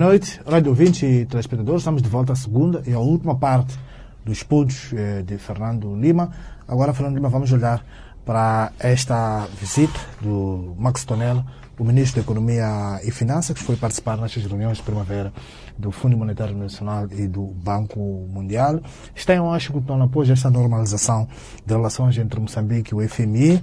Boa 0.00 0.12
noite, 0.12 0.40
rádio 0.46 0.70
ouvinte 0.70 1.04
e 1.04 1.26
telespectadores. 1.26 1.82
Estamos 1.82 2.00
de 2.00 2.08
volta 2.08 2.32
à 2.32 2.34
segunda 2.34 2.82
e 2.86 2.94
à 2.94 2.98
última 2.98 3.36
parte 3.36 3.78
dos 4.24 4.42
pontos 4.42 4.94
eh, 4.94 5.20
de 5.20 5.36
Fernando 5.36 5.94
Lima. 5.94 6.30
Agora, 6.66 6.94
Fernando 6.94 7.16
Lima, 7.16 7.28
vamos 7.28 7.52
olhar 7.52 7.84
para 8.24 8.72
esta 8.78 9.46
visita 9.60 10.00
do 10.22 10.74
Max 10.78 11.04
Tonello, 11.04 11.44
o 11.78 11.84
ministro 11.84 12.14
da 12.14 12.22
Economia 12.22 12.98
e 13.04 13.10
Finanças, 13.10 13.54
que 13.54 13.62
foi 13.62 13.76
participar 13.76 14.16
nestas 14.16 14.42
reuniões 14.46 14.78
de 14.78 14.84
primavera 14.84 15.34
do 15.76 15.92
Fundo 15.92 16.16
Monetário 16.16 16.56
Nacional 16.56 17.06
e 17.12 17.28
do 17.28 17.48
Banco 17.48 18.00
Mundial. 18.00 18.80
Está 19.14 19.34
em 19.34 19.40
Washington 19.40 20.02
após 20.02 20.30
esta 20.30 20.48
normalização 20.48 21.28
de 21.66 21.74
relações 21.74 22.16
entre 22.16 22.40
Moçambique 22.40 22.94
e 22.94 22.96
o 22.96 23.06
FMI. 23.06 23.62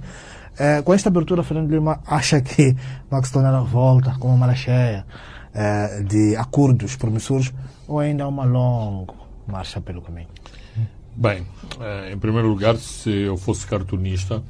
Eh, 0.56 0.82
com 0.82 0.94
esta 0.94 1.08
abertura, 1.08 1.42
Fernando 1.42 1.68
Lima 1.68 1.98
acha 2.06 2.40
que 2.40 2.76
Max 3.10 3.28
Tonello 3.32 3.64
volta 3.64 4.14
com 4.20 4.28
uma 4.28 4.36
mala 4.36 4.54
cheia 4.54 5.04
eh, 5.54 6.02
de 6.02 6.36
acordos 6.36 6.96
promissores 6.96 7.52
ou 7.86 7.98
ainda 7.98 8.24
há 8.24 8.28
uma 8.28 8.44
longa 8.44 9.14
marcha 9.46 9.80
pelo 9.80 10.02
caminho? 10.02 10.28
Bem, 11.14 11.46
eh, 11.80 12.12
em 12.12 12.18
primeiro 12.18 12.48
lugar, 12.48 12.76
se 12.76 13.10
eu 13.10 13.36
fosse 13.36 13.66
cartunista, 13.66 14.42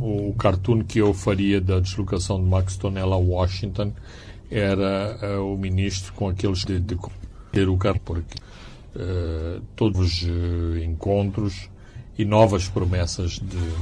o 0.00 0.34
cartoon 0.38 0.84
que 0.84 0.98
eu 0.98 1.12
faria 1.12 1.60
da 1.60 1.80
deslocação 1.80 2.38
de 2.38 2.48
Max 2.48 2.76
Tonella 2.76 3.16
a 3.16 3.18
Washington 3.18 3.92
era 4.50 5.18
uh, 5.38 5.54
o 5.54 5.56
ministro 5.56 6.12
com 6.12 6.28
aqueles 6.28 6.64
de, 6.64 6.78
de 6.78 6.96
ter 7.50 7.68
o 7.68 7.76
carro, 7.76 8.00
porque 8.04 8.36
todos 9.74 10.22
os 10.22 10.82
encontros 10.84 11.70
e 12.18 12.24
novas 12.26 12.68
promessas 12.68 13.38
de, 13.38 13.72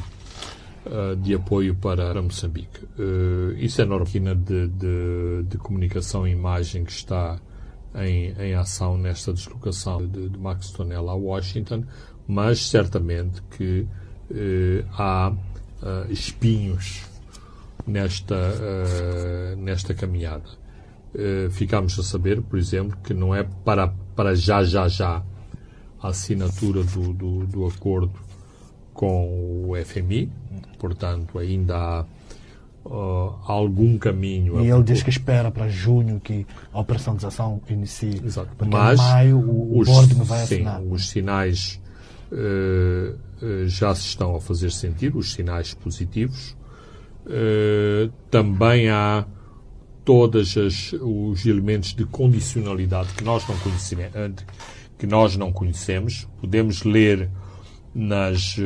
de 1.23 1.35
apoio 1.35 1.75
para 1.75 2.21
Moçambique. 2.23 2.81
isso 3.59 3.83
é 3.83 3.85
normal 3.85 4.35
de, 4.37 4.69
de, 4.69 5.43
de 5.47 5.59
comunicação 5.59 6.27
e 6.27 6.31
imagem 6.31 6.85
que 6.85 6.93
está 6.93 7.38
em, 7.95 8.33
em 8.38 8.55
ação 8.55 8.97
nesta 8.97 9.33
deslocação 9.33 10.07
de, 10.07 10.31
de 10.31 10.38
Max 10.38 10.71
Tonella 10.71 11.12
a 11.12 11.14
Washington, 11.14 11.85
mas 12.27 12.66
certamente 12.66 13.43
que 13.51 13.87
há 14.93 15.33
uh, 15.83 16.12
espinhos 16.12 17.03
nesta, 17.87 18.35
uh, 18.35 19.57
nesta 19.57 19.95
caminhada. 19.95 20.45
Uh, 21.14 21.51
ficámos 21.51 21.99
a 21.99 22.03
saber, 22.03 22.40
por 22.40 22.59
exemplo, 22.59 22.97
que 23.03 23.12
não 23.12 23.35
é 23.35 23.43
para, 23.43 23.88
para 24.14 24.35
já, 24.35 24.62
já, 24.62 24.87
já 24.87 25.23
a 26.01 26.09
assinatura 26.09 26.83
do, 26.85 27.12
do, 27.12 27.47
do 27.47 27.66
acordo 27.66 28.12
com 28.95 29.69
o 29.69 29.85
FMI, 29.85 30.31
portanto, 30.81 31.38
ainda 31.38 31.77
há 31.77 32.05
uh, 32.85 33.35
algum 33.45 33.99
caminho. 33.99 34.61
E 34.61 34.71
ele 34.71 34.83
diz 34.83 35.03
que 35.03 35.11
espera 35.11 35.51
para 35.51 35.69
junho 35.69 36.19
que 36.19 36.47
a 36.73 36.81
operacionalização 36.81 37.61
inicie. 37.69 38.21
Exato. 38.25 38.51
Porque 38.57 38.73
Mas 38.73 38.99
em 38.99 39.03
maio 39.03 39.38
o, 39.38 39.79
os, 39.79 39.88
board 39.88 40.14
não 40.16 40.25
vai 40.25 40.47
sim, 40.47 40.55
assinar. 40.55 40.83
os 40.83 41.09
sinais 41.11 41.81
uh, 42.33 43.66
já 43.66 43.95
se 43.95 44.07
estão 44.07 44.35
a 44.35 44.40
fazer 44.40 44.73
sentir, 44.73 45.14
os 45.14 45.33
sinais 45.33 45.75
positivos. 45.75 46.57
Uh, 47.27 48.11
também 48.31 48.88
há 48.88 49.27
todos 50.03 50.57
os 50.57 51.47
elementos 51.47 51.95
de 51.95 52.05
condicionalidade 52.07 53.11
que 53.14 53.23
nós 53.23 53.47
não 53.47 53.57
conhecemos, 53.59 54.11
que 54.99 55.07
nós 55.07 55.37
não 55.37 55.53
conhecemos. 55.53 56.27
Podemos 56.40 56.83
ler 56.83 57.29
nas, 57.95 58.57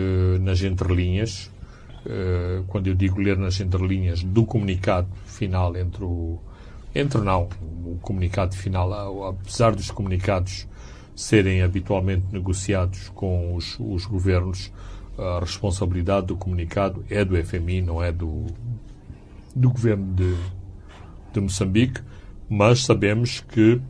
nas 0.41 0.63
entrelinhas, 0.63 1.51
quando 2.69 2.89
eu 2.89 2.95
digo 2.95 3.21
ler 3.21 3.39
nas 3.39 3.61
entrelinhas, 3.61 4.23
do 4.23 4.45
comunicado 4.45 5.09
final 5.27 5.77
entre 5.77 6.05
o. 6.05 6.39
Entre 6.95 7.21
não, 7.21 7.49
o 7.85 7.99
comunicado 8.01 8.55
final, 8.55 9.27
apesar 9.27 9.75
dos 9.75 9.91
comunicados 9.91 10.67
serem 11.17 11.63
habitualmente 11.63 12.27
negociados 12.33 13.09
com 13.11 13.55
os, 13.55 13.77
os 13.81 14.07
governos, 14.07 14.71
a 15.19 15.41
responsabilidade 15.41 16.27
do 16.27 16.37
comunicado 16.37 17.05
é 17.09 17.25
do 17.25 17.37
FMI, 17.43 17.83
não 17.83 18.03
é 18.03 18.11
do, 18.11 18.47
do 19.55 19.71
governo 19.71 20.13
de, 20.13 20.37
de 21.33 21.41
Moçambique, 21.41 22.01
mas 22.49 22.85
sabemos 22.85 23.41
que 23.41 23.81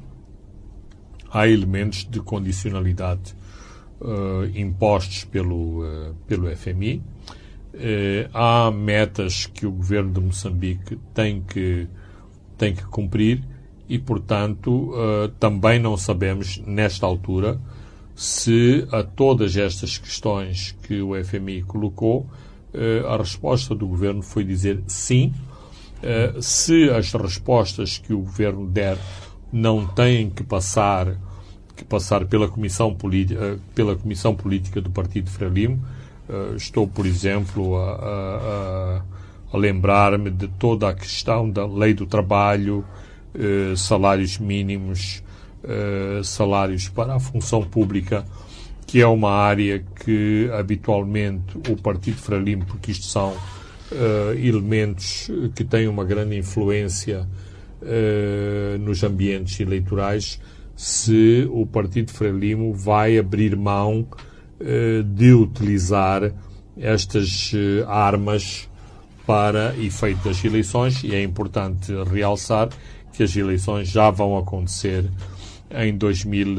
há 1.31 1.49
elementos 1.49 2.05
de 2.05 2.21
condicionalidade 2.21 3.35
uh, 4.01 4.45
impostos 4.55 5.25
pelo, 5.25 5.83
uh, 5.83 6.15
pelo 6.27 6.55
FMI. 6.55 7.03
Uh, 7.75 8.31
há 8.33 8.70
metas 8.70 9.47
que 9.47 9.66
o 9.66 9.72
governo 9.72 10.12
de 10.12 10.20
Moçambique 10.20 10.97
tem 11.12 11.41
que, 11.43 11.89
tem 12.57 12.72
que 12.72 12.85
cumprir 12.85 13.43
e, 13.89 13.99
portanto, 13.99 14.93
uh, 14.93 15.29
também 15.41 15.81
não 15.81 15.97
sabemos, 15.97 16.62
nesta 16.64 17.05
altura, 17.05 17.61
se 18.14 18.87
a 18.93 19.03
todas 19.03 19.57
estas 19.57 19.99
questões 19.99 20.77
que 20.85 21.03
o 21.03 21.12
FMI 21.25 21.62
colocou, 21.62 22.29
a 23.09 23.16
resposta 23.16 23.72
do 23.72 23.87
governo 23.87 24.20
foi 24.20 24.43
dizer 24.43 24.83
sim. 24.89 25.33
se 26.41 26.91
as 26.91 27.12
respostas 27.12 27.99
que 27.99 28.12
o 28.12 28.18
governo 28.18 28.66
der 28.66 28.99
não 29.53 29.87
têm 29.87 30.29
que 30.29 30.43
passar 30.43 31.16
que 31.77 31.85
passar 31.85 32.25
pela 32.27 32.49
comissão 32.49 32.93
política 32.95 33.59
pela 33.75 33.95
comissão 33.95 34.35
política 34.35 34.81
do 34.81 34.91
Partido 34.91 35.31
Frelimo 35.31 35.85
estou 36.57 36.87
por 36.87 37.07
exemplo 37.07 37.77
a, 37.77 37.93
a, 37.93 39.03
a 39.53 39.57
lembrar-me 39.57 40.31
de 40.31 40.49
toda 40.49 40.89
a 40.89 40.95
questão 40.95 41.51
da 41.51 41.66
lei 41.66 41.95
do 41.95 42.07
trabalho 42.07 42.85
salários 43.77 44.39
mínimos 44.39 45.22
salários 46.22 46.89
para 46.89 47.14
a 47.14 47.20
função 47.20 47.62
pública 47.62 48.25
que 48.87 49.01
é 49.01 49.07
uma 49.07 49.33
área 49.33 49.85
que 50.05 50.49
habitualmente 50.53 51.59
o 51.68 51.77
Partido 51.77 52.16
Frelimo, 52.16 52.64
porque 52.64 52.93
isto 52.93 53.07
são 53.07 53.31
uh, 53.33 54.33
elementos 54.39 55.29
que 55.55 55.64
têm 55.64 55.89
uma 55.89 56.05
grande 56.05 56.37
influência 56.37 57.27
uh, 57.83 58.79
nos 58.79 59.03
ambientes 59.03 59.59
eleitorais, 59.59 60.41
se 60.77 61.49
o 61.51 61.66
Partido 61.66 62.12
Frelimo 62.12 62.72
vai 62.72 63.18
abrir 63.18 63.57
mão 63.57 64.01
uh, 64.01 64.34
de 65.05 65.33
utilizar 65.33 66.33
estas 66.77 67.53
armas 67.87 68.69
para 69.27 69.75
efeito 69.79 70.29
das 70.29 70.45
eleições, 70.45 71.03
e 71.03 71.15
é 71.15 71.23
importante 71.23 71.93
realçar 72.05 72.69
que 73.12 73.23
as 73.23 73.35
eleições 73.37 73.89
já 73.89 74.11
vão 74.11 74.37
acontecer 74.37 75.05
em, 75.71 75.97
2000, 75.97 76.49
uh, 76.49 76.57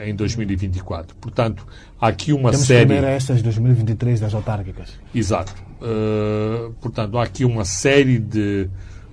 eh, 0.00 0.10
em 0.10 0.14
2024. 0.14 1.16
Portanto, 1.16 1.66
há 2.00 2.08
aqui 2.08 2.32
uma 2.32 2.50
Temos 2.50 2.66
série. 2.66 2.88
Temos 2.88 3.04
estas 3.04 3.42
2023 3.42 4.20
das 4.20 4.34
autárquicas. 4.34 4.98
Exato. 5.14 5.54
Uh, 5.80 6.72
portanto, 6.80 7.18
há 7.18 7.22
aqui 7.22 7.44
uma 7.44 7.64
série 7.64 8.18
de, 8.18 8.68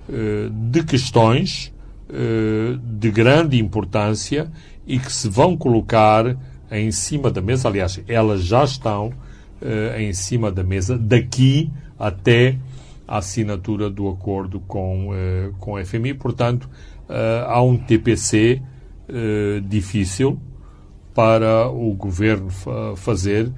uh, 0.08 0.50
de 0.50 0.82
questões 0.84 1.72
de 2.98 3.10
grande 3.10 3.58
importância 3.58 4.52
e 4.86 4.98
que 4.98 5.10
se 5.10 5.30
vão 5.30 5.56
colocar 5.56 6.36
em 6.72 6.90
cima 6.90 7.30
da 7.30 7.40
mesa. 7.40 7.68
Aliás, 7.68 8.00
elas 8.08 8.44
já 8.44 8.64
estão 8.64 9.12
em 9.96 10.12
cima 10.12 10.50
da 10.50 10.64
mesa 10.64 10.98
daqui 10.98 11.70
até 11.96 12.58
a 13.06 13.18
assinatura 13.18 13.88
do 13.88 14.08
acordo 14.08 14.58
com, 14.58 15.10
com 15.60 15.76
a 15.76 15.84
FMI. 15.84 16.14
Portanto, 16.14 16.68
há 17.46 17.62
um 17.62 17.76
TPC 17.76 18.60
difícil 19.68 20.36
para 21.14 21.68
o 21.68 21.94
governo 21.94 22.50
fa 22.50 22.96
fazer 22.96 23.52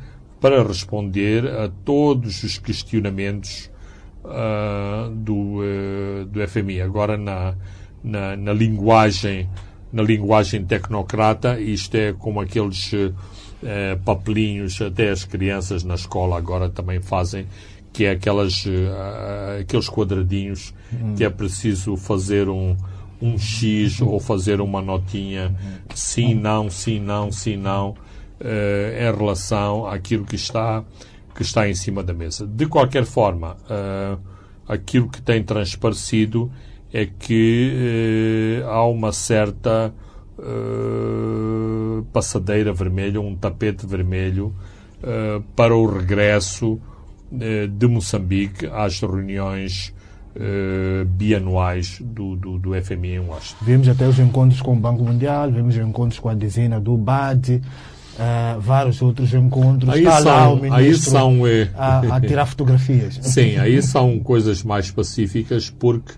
para 0.44 0.62
responder 0.62 1.46
a 1.46 1.70
todos 1.86 2.42
os 2.42 2.58
questionamentos 2.58 3.70
uh, 4.24 5.10
do, 5.10 5.60
uh, 5.62 6.26
do 6.26 6.46
FMI. 6.46 6.82
Agora, 6.82 7.16
na, 7.16 7.54
na, 8.02 8.36
na, 8.36 8.52
linguagem 8.52 9.48
na 9.94 10.02
linguagem 10.02 10.64
tecnocrata, 10.64 11.58
isto 11.58 11.94
é 11.94 12.12
como 12.12 12.40
aqueles 12.40 12.90
papelinhos, 14.04 14.82
até 14.82 15.08
as 15.08 15.24
crianças 15.24 15.84
na 15.84 15.94
escola 15.94 16.36
agora 16.36 16.68
também 16.68 17.00
fazem, 17.00 17.46
que 17.92 18.04
é 18.04 18.10
aquelas, 18.10 18.64
aqueles 19.60 19.88
quadradinhos 19.88 20.74
que 21.16 21.24
é 21.24 21.30
preciso 21.30 21.96
fazer 21.96 22.48
um, 22.48 22.76
um 23.22 23.38
X 23.38 24.00
ou 24.02 24.20
fazer 24.20 24.60
uma 24.60 24.82
notinha 24.82 25.54
sim, 25.94 26.34
não, 26.34 26.68
sim, 26.68 27.00
não, 27.00 27.32
sim, 27.32 27.56
não, 27.56 27.90
uh, 27.90 27.96
em 28.98 29.16
relação 29.16 29.86
àquilo 29.86 30.24
que 30.24 30.36
está, 30.36 30.84
que 31.34 31.42
está 31.42 31.68
em 31.68 31.74
cima 31.74 32.02
da 32.02 32.12
mesa. 32.12 32.46
De 32.46 32.66
qualquer 32.66 33.04
forma, 33.04 33.56
uh, 33.64 34.18
aquilo 34.68 35.08
que 35.08 35.22
tem 35.22 35.42
transparecido 35.42 36.50
é 36.94 37.06
que 37.06 38.62
uh, 38.62 38.68
há 38.68 38.86
uma 38.86 39.12
certa 39.12 39.92
passadeira 42.12 42.72
vermelha, 42.72 43.20
um 43.20 43.36
tapete 43.36 43.86
vermelho 43.86 44.52
para 45.54 45.74
o 45.74 45.86
regresso 45.86 46.78
de 47.70 47.86
Moçambique 47.86 48.66
às 48.66 49.00
reuniões 49.00 49.94
uh, 50.36 51.04
bianuais 51.04 52.00
do, 52.00 52.36
do, 52.36 52.58
do, 52.58 52.82
FMI 52.82 53.14
em 53.14 53.20
Washington. 53.20 53.64
Vimos 53.64 53.88
até 53.88 54.06
os 54.06 54.18
encontros 54.18 54.60
com 54.60 54.72
o 54.74 54.76
Banco 54.76 55.02
Mundial, 55.02 55.50
vimos 55.50 55.76
encontros 55.76 56.18
com 56.18 56.28
a 56.28 56.34
dezena 56.34 56.80
do 56.80 56.96
BAD, 56.96 57.56
uh, 57.56 58.60
vários 58.60 59.00
outros 59.00 59.32
encontros. 59.32 59.92
Aí 59.92 60.00
Está 60.00 60.18
são, 60.18 60.26
lá 60.26 60.48
o 60.48 60.56
ministro 60.56 60.76
aí 60.76 60.94
são, 60.96 61.46
é... 61.46 61.70
a, 61.74 62.16
a, 62.16 62.20
tirar 62.20 62.46
fotografias. 62.46 63.18
Sim, 63.22 63.56
aí 63.56 63.80
são 63.82 64.18
coisas 64.18 64.62
mais 64.62 64.90
pacíficas 64.90 65.70
porque 65.70 66.12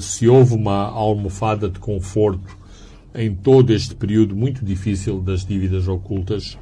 se 0.00 0.28
houve 0.28 0.54
uma 0.54 0.86
almofada 0.86 1.68
de 1.68 1.78
conforto 1.78 2.56
em 3.14 3.34
todo 3.34 3.72
este 3.72 3.94
período 3.94 4.36
muito 4.36 4.64
difícil 4.64 5.20
das 5.20 5.44
dívidas 5.44 5.88
ocultas 5.88 6.58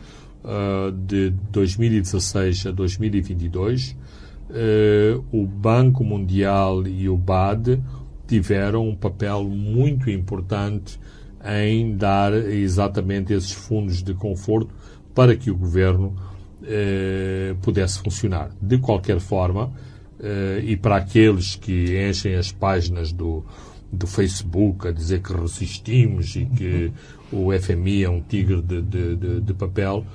de 1.07 1.31
2016 1.51 2.67
a 2.67 2.71
2022, 2.71 3.97
uh, 4.51 5.25
o 5.33 5.45
Banco 5.45 6.05
Mundial 6.05 6.87
e 6.87 7.09
o 7.09 7.17
BAD 7.17 7.83
tiveram 8.27 8.89
um 8.89 8.95
papel 8.95 9.45
muito 9.45 10.09
importante 10.11 10.99
em 11.45 11.97
dar 11.97 12.33
exatamente 12.33 13.33
esses 13.33 13.53
fundos 13.53 14.03
de 14.03 14.15
conforto 14.15 14.73
para 15.15 15.37
que 15.37 15.51
o 15.51 15.57
governo 15.57 16.15
pudesse 17.63 18.01
funcionar. 18.01 18.51
De 18.61 18.79
qualquer 18.79 19.21
forma, 19.21 19.73
e 20.65 20.77
para 20.77 20.97
aqueles 20.97 21.57
que 21.57 21.97
enchem 22.09 22.35
as 22.35 22.51
páginas 22.51 23.13
do, 23.13 23.45
do 23.93 24.07
Facebook 24.07 24.89
a 24.89 24.93
dizer 24.93 25.21
que 25.21 25.33
resistimos 25.33 26.35
e 26.37 26.47
que 26.47 26.93
o 27.31 27.53
FMI 27.53 28.05
é 28.05 28.11
um 28.11 28.21
tigre 28.21 28.63
de, 28.63 28.81
de, 28.81 29.17
de, 29.17 29.41
de 29.41 29.55
papel, 29.55 30.07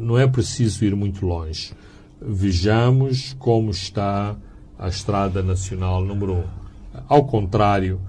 não 0.00 0.18
é 0.18 0.26
preciso 0.26 0.84
ir 0.84 0.94
muito 0.94 1.26
longe 1.26 1.72
vejamos 2.20 3.34
como 3.38 3.70
está 3.70 4.36
a 4.78 4.88
Estrada 4.88 5.42
Nacional 5.42 6.04
número 6.04 6.34
1. 6.34 6.44
Ao 7.08 7.24
contrário 7.24 8.00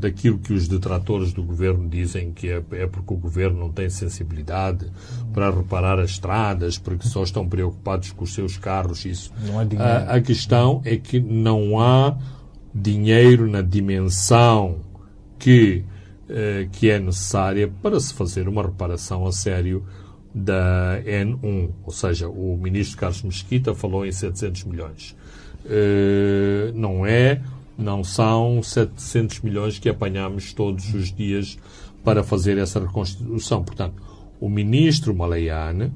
daquilo 0.00 0.38
que 0.38 0.52
os 0.52 0.66
detratores 0.66 1.32
do 1.32 1.42
governo 1.42 1.88
dizem 1.88 2.32
que 2.32 2.48
é, 2.48 2.62
é 2.72 2.86
porque 2.86 3.14
o 3.14 3.16
governo 3.16 3.58
não 3.58 3.70
tem 3.70 3.88
sensibilidade 3.88 4.86
para 5.32 5.50
reparar 5.50 5.98
as 5.98 6.10
estradas, 6.10 6.78
porque 6.78 7.06
só 7.06 7.22
estão 7.22 7.48
preocupados 7.48 8.10
com 8.12 8.24
os 8.24 8.34
seus 8.34 8.56
carros, 8.56 9.04
isso. 9.04 9.32
Não 9.46 9.58
há 9.58 9.64
dinheiro. 9.64 9.90
A, 9.90 10.14
a 10.14 10.20
questão 10.20 10.80
é 10.84 10.96
que 10.96 11.20
não 11.20 11.78
há 11.78 12.16
dinheiro 12.74 13.48
na 13.48 13.62
dimensão 13.62 14.78
que, 15.38 15.84
eh, 16.28 16.68
que 16.72 16.90
é 16.90 16.98
necessária 16.98 17.70
para 17.82 17.98
se 18.00 18.14
fazer 18.14 18.48
uma 18.48 18.62
reparação 18.62 19.26
a 19.26 19.32
sério 19.32 19.84
da 20.34 21.02
N1, 21.04 21.70
ou 21.84 21.92
seja, 21.92 22.28
o 22.28 22.56
ministro 22.56 22.96
Carlos 22.96 23.22
Mesquita 23.22 23.74
falou 23.74 24.06
em 24.06 24.12
700 24.12 24.64
milhões. 24.64 25.16
Uh, 25.62 26.72
não 26.74 27.04
é, 27.04 27.42
não 27.76 28.04
são 28.04 28.62
700 28.62 29.40
milhões 29.40 29.78
que 29.78 29.88
apanhamos 29.88 30.52
todos 30.52 30.92
os 30.94 31.12
dias 31.12 31.58
para 32.04 32.22
fazer 32.22 32.58
essa 32.58 32.80
reconstrução. 32.80 33.62
Portanto, 33.62 34.02
o 34.40 34.48
ministro 34.48 35.14
Malayane 35.14 35.92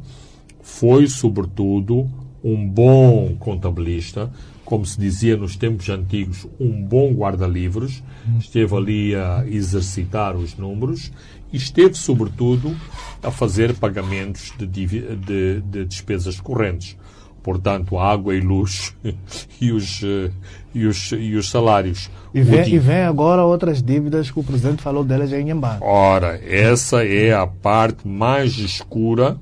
foi, 0.62 1.06
sobretudo, 1.06 2.10
um 2.42 2.68
bom 2.68 3.34
contabilista, 3.38 4.30
como 4.64 4.84
se 4.84 4.98
dizia 4.98 5.36
nos 5.36 5.56
tempos 5.56 5.88
antigos, 5.88 6.46
um 6.58 6.82
bom 6.82 7.12
guarda-livros, 7.12 8.02
esteve 8.38 8.74
ali 8.74 9.14
a 9.14 9.44
exercitar 9.46 10.36
os 10.36 10.56
números 10.56 11.12
e 11.52 11.56
esteve, 11.56 11.94
sobretudo, 11.94 12.74
a 13.22 13.30
fazer 13.30 13.74
pagamentos 13.74 14.52
de, 14.58 14.66
de, 14.66 15.60
de 15.60 15.84
despesas 15.84 16.40
correntes. 16.40 16.96
Portanto, 17.44 17.98
água 17.98 18.34
e 18.34 18.40
luz 18.40 18.96
e 19.60 19.70
os, 19.70 20.02
eh, 20.02 20.30
e 20.74 20.86
os, 20.86 21.12
e 21.12 21.36
os 21.36 21.50
salários. 21.50 22.10
E 22.32 22.40
vem, 22.40 22.74
e 22.74 22.78
vem 22.78 23.02
agora 23.02 23.44
outras 23.44 23.82
dívidas 23.82 24.30
que 24.30 24.40
o 24.40 24.42
Presidente 24.42 24.82
falou 24.82 25.04
delas 25.04 25.30
em 25.30 25.42
Inhambane. 25.42 25.78
Ora, 25.82 26.40
essa 26.42 27.04
é 27.04 27.34
a 27.34 27.46
parte 27.46 28.08
mais 28.08 28.58
escura 28.58 29.36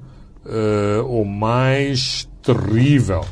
uh, 0.44 1.06
ou 1.06 1.24
mais 1.24 2.28
terrível 2.42 3.24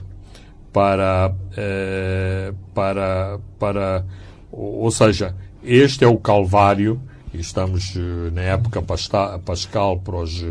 para, 0.73 1.35
uh, 1.35 2.55
para, 2.73 3.41
para, 3.59 4.07
ou 4.53 4.91
seja, 4.93 5.35
este 5.65 6.05
é 6.05 6.09
o 6.09 6.17
calvário 6.17 7.01
estamos 7.33 7.95
eh, 7.97 8.31
na 8.33 8.43
época 8.43 8.83
pascal 8.83 9.99
para 10.01 10.17
os, 10.17 10.45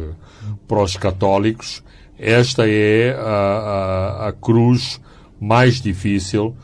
para 0.67 0.81
os 0.81 0.95
católicos, 0.95 1.83
esta 2.19 2.67
é 2.67 3.15
a, 3.17 4.25
a, 4.25 4.27
a 4.27 4.33
cruz 4.33 4.99
mais 5.39 5.81
difícil 5.81 6.55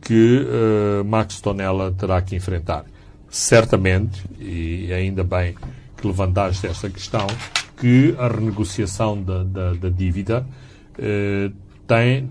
que 0.00 0.44
uh, 0.44 1.04
Max 1.04 1.40
Tonella 1.40 1.92
terá 1.92 2.20
que 2.20 2.34
enfrentar. 2.34 2.84
Certamente, 3.30 4.24
e 4.38 4.92
ainda 4.92 5.24
bem 5.24 5.54
que 5.96 6.06
levantaste 6.06 6.66
esta 6.66 6.90
questão, 6.90 7.26
que 7.78 8.14
a 8.18 8.28
renegociação 8.28 9.20
da, 9.22 9.42
da, 9.44 9.72
da 9.72 9.88
dívida 9.88 10.46
uh, 10.98 11.52
tem, 11.86 12.28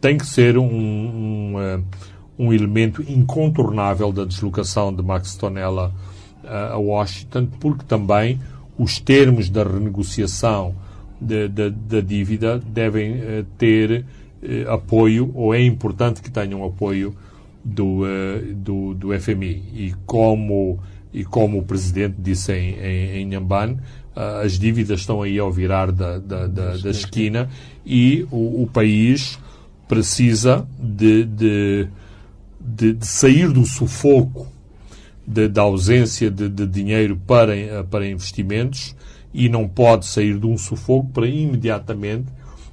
tem 0.00 0.18
que 0.18 0.26
ser 0.26 0.58
um, 0.58 0.64
um, 0.64 1.84
um, 2.38 2.52
elemento 2.52 3.02
incontornável 3.02 4.12
da 4.12 4.24
deslocação 4.24 4.94
de 4.94 5.02
Max 5.02 5.34
Tonella 5.34 5.92
a 6.42 6.78
Washington, 6.78 7.46
porque 7.60 7.84
também 7.84 8.40
os 8.78 8.98
termos 8.98 9.50
da 9.50 9.62
renegociação 9.62 10.74
da 11.20 12.00
dívida 12.00 12.58
devem 12.58 13.12
uh, 13.12 13.44
ter 13.58 14.04
uh, 14.42 14.70
apoio, 14.70 15.30
ou 15.34 15.54
é 15.54 15.62
importante 15.62 16.22
que 16.22 16.30
tenham 16.30 16.64
apoio 16.64 17.14
do, 17.62 18.04
uh, 18.04 18.54
do, 18.54 18.94
do, 18.94 19.20
FMI. 19.20 19.62
E 19.74 19.94
como, 20.06 20.78
e 21.12 21.22
como 21.24 21.58
o 21.58 21.62
Presidente 21.62 22.16
disse 22.18 22.52
em, 22.52 22.74
em, 22.76 23.20
em 23.20 23.26
Nhambane, 23.26 23.78
as 24.42 24.58
dívidas 24.58 25.00
estão 25.00 25.22
aí 25.22 25.38
ao 25.38 25.52
virar 25.52 25.92
da, 25.92 26.18
da, 26.18 26.46
da, 26.46 26.76
da 26.76 26.90
esquina 26.90 27.48
e 27.86 28.26
o, 28.30 28.62
o, 28.64 28.66
país 28.66 29.38
precisa 29.88 30.66
de, 30.78 31.24
de, 31.24 31.88
de, 32.60 32.92
de 32.92 33.06
sair 33.06 33.50
do 33.50 33.64
sufoco 33.64 34.48
da 35.26 35.62
ausência 35.62 36.28
de, 36.28 36.48
dinheiro 36.66 37.16
para, 37.24 37.84
para 37.88 38.06
investimentos 38.06 38.96
e 39.32 39.48
não 39.48 39.68
pode 39.68 40.06
sair 40.06 40.38
de 40.38 40.46
um 40.46 40.58
sufoco 40.58 41.08
para 41.10 41.26
imediatamente 41.26 42.26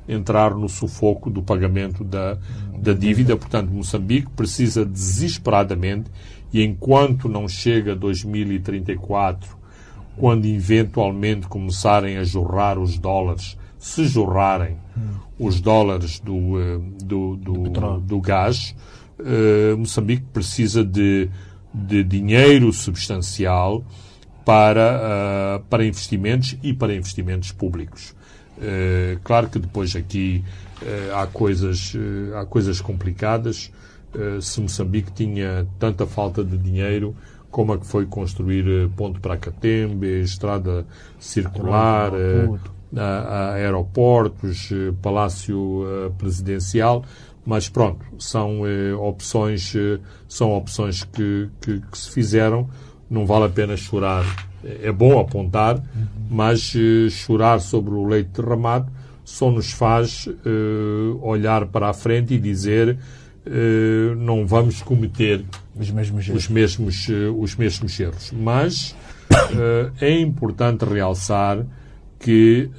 entrar 0.07 0.55
no 0.55 0.69
sufoco 0.69 1.29
do 1.29 1.41
pagamento 1.41 2.03
da, 2.03 2.37
da 2.77 2.93
dívida. 2.93 3.35
Portanto, 3.35 3.69
Moçambique 3.69 4.29
precisa 4.35 4.85
desesperadamente 4.85 6.09
e 6.51 6.63
enquanto 6.63 7.27
não 7.27 7.47
chega 7.47 7.95
2034, 7.95 9.57
quando 10.15 10.45
eventualmente 10.45 11.47
começarem 11.47 12.17
a 12.17 12.23
jorrar 12.23 12.79
os 12.79 12.97
dólares, 12.97 13.57
se 13.77 14.05
jorrarem 14.05 14.77
os 15.37 15.61
dólares 15.61 16.19
do, 16.19 16.59
eh, 16.59 16.79
do, 17.03 17.35
do, 17.35 17.53
do, 17.69 17.99
do 17.99 18.21
gás, 18.21 18.75
uh, 19.19 19.77
Moçambique 19.77 20.25
precisa 20.33 20.83
de, 20.83 21.29
de 21.71 22.03
dinheiro 22.03 22.73
substancial 22.73 23.83
para, 24.47 25.59
uh, 25.59 25.63
para 25.65 25.83
investimentos 25.83 26.57
e 26.63 26.73
para 26.73 26.95
investimentos 26.95 27.51
públicos. 27.51 28.15
Uh, 28.57 29.19
claro 29.21 29.49
que 29.49 29.59
depois 29.59 29.93
aqui 29.93 30.41
uh, 30.81 31.17
há, 31.17 31.27
coisas, 31.27 31.93
há 32.33 32.45
coisas 32.45 32.79
complicadas. 32.79 33.69
se 34.41 34.61
Moçambique 34.61 35.11
tinha 35.11 35.67
tanta 35.77 36.07
falta 36.07 36.45
de 36.45 36.57
dinheiro, 36.57 37.13
como 37.51 37.73
é 37.73 37.77
que 37.77 37.85
foi 37.85 38.05
construir 38.05 38.89
ponto 38.95 39.19
para 39.19 39.35
Catembe, 39.35 40.21
estrada 40.21 40.85
circular, 41.19 42.13
a, 42.95 43.01
a 43.01 43.53
aeroportos, 43.55 44.69
palácio 45.01 45.85
presidencial, 46.17 47.03
mas 47.45 47.67
pronto, 47.67 48.05
são 48.17 48.61
opções, 48.99 49.73
são 50.27 50.53
opções 50.53 51.03
que, 51.03 51.49
que, 51.59 51.81
que 51.81 51.97
se 51.97 52.09
fizeram 52.11 52.69
não 53.09 53.25
vale 53.25 53.45
a 53.45 53.49
pena 53.49 53.75
chorar. 53.75 54.25
É 54.63 54.91
bom 54.91 55.19
apontar, 55.19 55.81
mas 56.29 56.73
uh, 56.75 57.09
chorar 57.09 57.59
sobre 57.59 57.91
o 57.91 58.05
leite 58.05 58.29
derramado 58.29 58.91
só 59.23 59.51
nos 59.51 59.71
faz 59.71 60.27
uh, 60.27 61.19
olhar 61.21 61.67
para 61.67 61.89
a 61.89 61.93
frente 61.93 62.33
e 62.33 62.39
dizer 62.39 62.97
uh, 63.45 64.15
não 64.15 64.45
vamos 64.45 64.81
cometer 64.81 65.43
os 65.77 65.91
mesmos 65.91 66.27
erros. 66.27 66.43
Os 66.43 66.49
mesmos, 66.49 67.07
os 67.37 67.55
mesmos 67.55 67.99
erros. 67.99 68.31
Mas 68.31 68.95
é 70.01 70.19
importante 70.19 70.83
realçar 70.85 71.63
que 72.19 72.71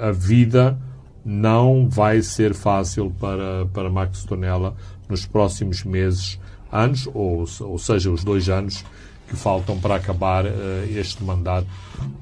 a 0.00 0.12
vida 0.12 0.78
não 1.24 1.88
vai 1.88 2.22
ser 2.22 2.54
fácil 2.54 3.12
para, 3.18 3.66
para 3.72 3.90
Max 3.90 4.24
Tonella 4.24 4.76
nos 5.08 5.26
próximos 5.26 5.82
meses, 5.82 6.38
anos, 6.70 7.08
ou, 7.12 7.44
ou 7.60 7.78
seja, 7.78 8.08
os 8.08 8.22
dois 8.22 8.48
anos 8.48 8.84
que 9.32 9.36
faltam 9.36 9.78
para 9.80 9.96
acabar 9.96 10.44
uh, 10.44 10.50
este 10.94 11.24
mandato 11.24 11.66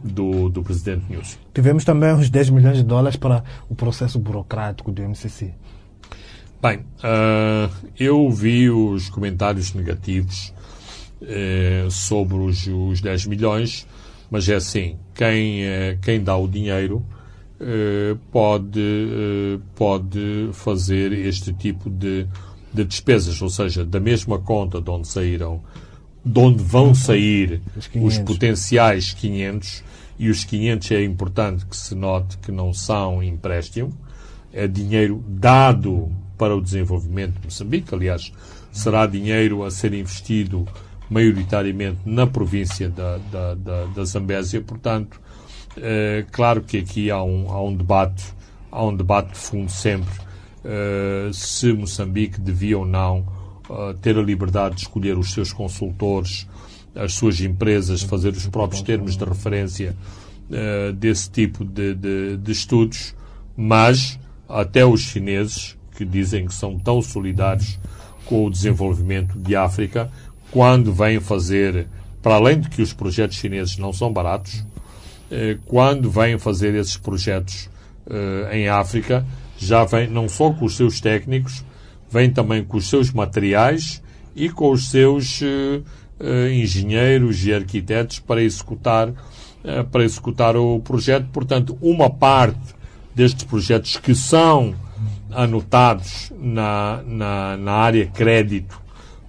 do, 0.02 0.48
do 0.48 0.62
presidente 0.62 1.04
Nilson. 1.10 1.38
Tivemos 1.52 1.84
também 1.84 2.12
os 2.12 2.30
10 2.30 2.50
milhões 2.50 2.76
de 2.76 2.84
dólares 2.84 3.16
para 3.16 3.42
o 3.68 3.74
processo 3.74 4.16
burocrático 4.16 4.92
do 4.92 5.02
MCC. 5.02 5.52
Bem, 6.62 6.78
uh, 6.78 7.68
eu 7.98 8.30
vi 8.30 8.70
os 8.70 9.08
comentários 9.10 9.74
negativos 9.74 10.54
uh, 11.20 11.90
sobre 11.90 12.36
os, 12.36 12.68
os 12.68 13.00
10 13.00 13.26
milhões, 13.26 13.88
mas 14.30 14.48
é 14.48 14.54
assim, 14.54 14.96
quem, 15.12 15.62
quem 16.00 16.22
dá 16.22 16.36
o 16.36 16.46
dinheiro 16.46 17.04
pode, 18.30 18.80
pode 19.74 20.50
fazer 20.52 21.12
este 21.12 21.52
tipo 21.52 21.90
de, 21.90 22.28
de 22.72 22.84
despesas, 22.84 23.42
ou 23.42 23.50
seja, 23.50 23.84
da 23.84 23.98
mesma 23.98 24.38
conta 24.38 24.80
de 24.80 24.88
onde 24.88 25.08
saíram 25.08 25.60
de 26.24 26.38
onde 26.38 26.62
vão 26.62 26.94
sair 26.94 27.62
os, 27.76 27.90
os, 27.94 28.18
potenciais 28.18 29.12
500, 29.14 29.82
e 30.18 30.28
os 30.28 30.44
500 30.44 30.90
é 30.92 31.02
importante 31.02 31.64
que 31.64 31.76
se 31.76 31.94
note 31.94 32.36
que 32.38 32.52
não 32.52 32.72
são 32.74 33.22
empréstimo, 33.22 33.92
é 34.52 34.66
dinheiro 34.66 35.24
dado 35.26 36.10
para 36.36 36.54
o 36.54 36.60
desenvolvimento 36.60 37.38
de 37.38 37.46
Moçambique, 37.46 37.94
aliás, 37.94 38.32
será 38.72 39.06
dinheiro 39.06 39.64
a 39.64 39.70
ser 39.70 39.94
investido 39.94 40.66
maioritariamente 41.08 42.00
na 42.04 42.26
província 42.26 42.88
da, 42.88 43.18
da, 43.30 43.54
da, 43.54 43.84
da 43.86 44.04
Zambésia, 44.04 44.60
portanto, 44.60 45.20
é, 45.76 46.24
claro 46.30 46.62
que 46.62 46.78
aqui 46.78 47.10
há 47.10 47.22
um, 47.22 47.50
há 47.50 47.62
um 47.62 47.74
debate, 47.74 48.24
há 48.70 48.84
um 48.84 48.94
debate 48.94 49.32
de 49.32 49.38
fundo 49.38 49.70
sempre, 49.70 50.14
é, 50.64 51.30
se 51.32 51.72
Moçambique 51.72 52.40
devia 52.40 52.78
ou 52.78 52.86
não 52.86 53.39
ter 54.00 54.16
a 54.18 54.22
liberdade 54.22 54.76
de 54.76 54.82
escolher 54.82 55.16
os 55.16 55.32
seus 55.32 55.52
consultores, 55.52 56.46
as 56.94 57.14
suas 57.14 57.40
empresas, 57.40 58.02
fazer 58.02 58.30
os 58.30 58.46
próprios 58.46 58.82
termos 58.82 59.16
de 59.16 59.24
referência 59.24 59.94
uh, 60.50 60.92
desse 60.92 61.30
tipo 61.30 61.64
de, 61.64 61.94
de, 61.94 62.36
de, 62.36 62.52
estudos, 62.52 63.14
mas 63.56 64.18
até 64.48 64.84
os 64.84 65.00
chineses, 65.00 65.76
que 65.96 66.04
dizem 66.04 66.46
que 66.46 66.54
são 66.54 66.78
tão 66.78 67.00
solidários 67.02 67.78
com 68.24 68.46
o 68.46 68.50
desenvolvimento 68.50 69.38
de 69.38 69.54
África, 69.54 70.10
quando 70.50 70.92
vêm 70.92 71.20
fazer, 71.20 71.86
para 72.22 72.34
além 72.34 72.60
de 72.60 72.68
que 72.68 72.82
os 72.82 72.92
projetos 72.92 73.36
chineses 73.36 73.76
não 73.76 73.92
são 73.92 74.12
baratos, 74.12 74.54
uh, 75.30 75.58
quando 75.66 76.10
vêm 76.10 76.38
fazer 76.38 76.74
esses 76.74 76.96
projetos 76.96 77.70
uh, 78.06 78.52
em 78.52 78.68
África, 78.68 79.24
já 79.56 79.84
vêm 79.84 80.08
não 80.08 80.28
só 80.28 80.52
com 80.52 80.64
os 80.64 80.76
seus 80.76 81.00
técnicos, 81.00 81.64
vem 82.10 82.30
também 82.30 82.64
com 82.64 82.76
os 82.76 82.88
seus 82.88 83.12
materiais 83.12 84.02
e 84.34 84.48
com 84.48 84.70
os 84.70 84.90
seus 84.90 85.40
uh, 85.40 85.82
uh, 86.20 86.48
engenheiros 86.50 87.44
e 87.44 87.52
arquitetos 87.52 88.18
para 88.18 88.42
executar, 88.42 89.08
uh, 89.08 89.84
para 89.90 90.04
executar 90.04 90.56
o 90.56 90.80
projeto. 90.80 91.28
Portanto, 91.32 91.78
uma 91.80 92.10
parte 92.10 92.74
destes 93.14 93.44
projetos 93.44 93.96
que 93.96 94.14
são 94.14 94.74
anotados 95.30 96.32
na, 96.40 97.02
na, 97.06 97.56
na 97.56 97.72
área 97.72 98.06
crédito 98.06 98.80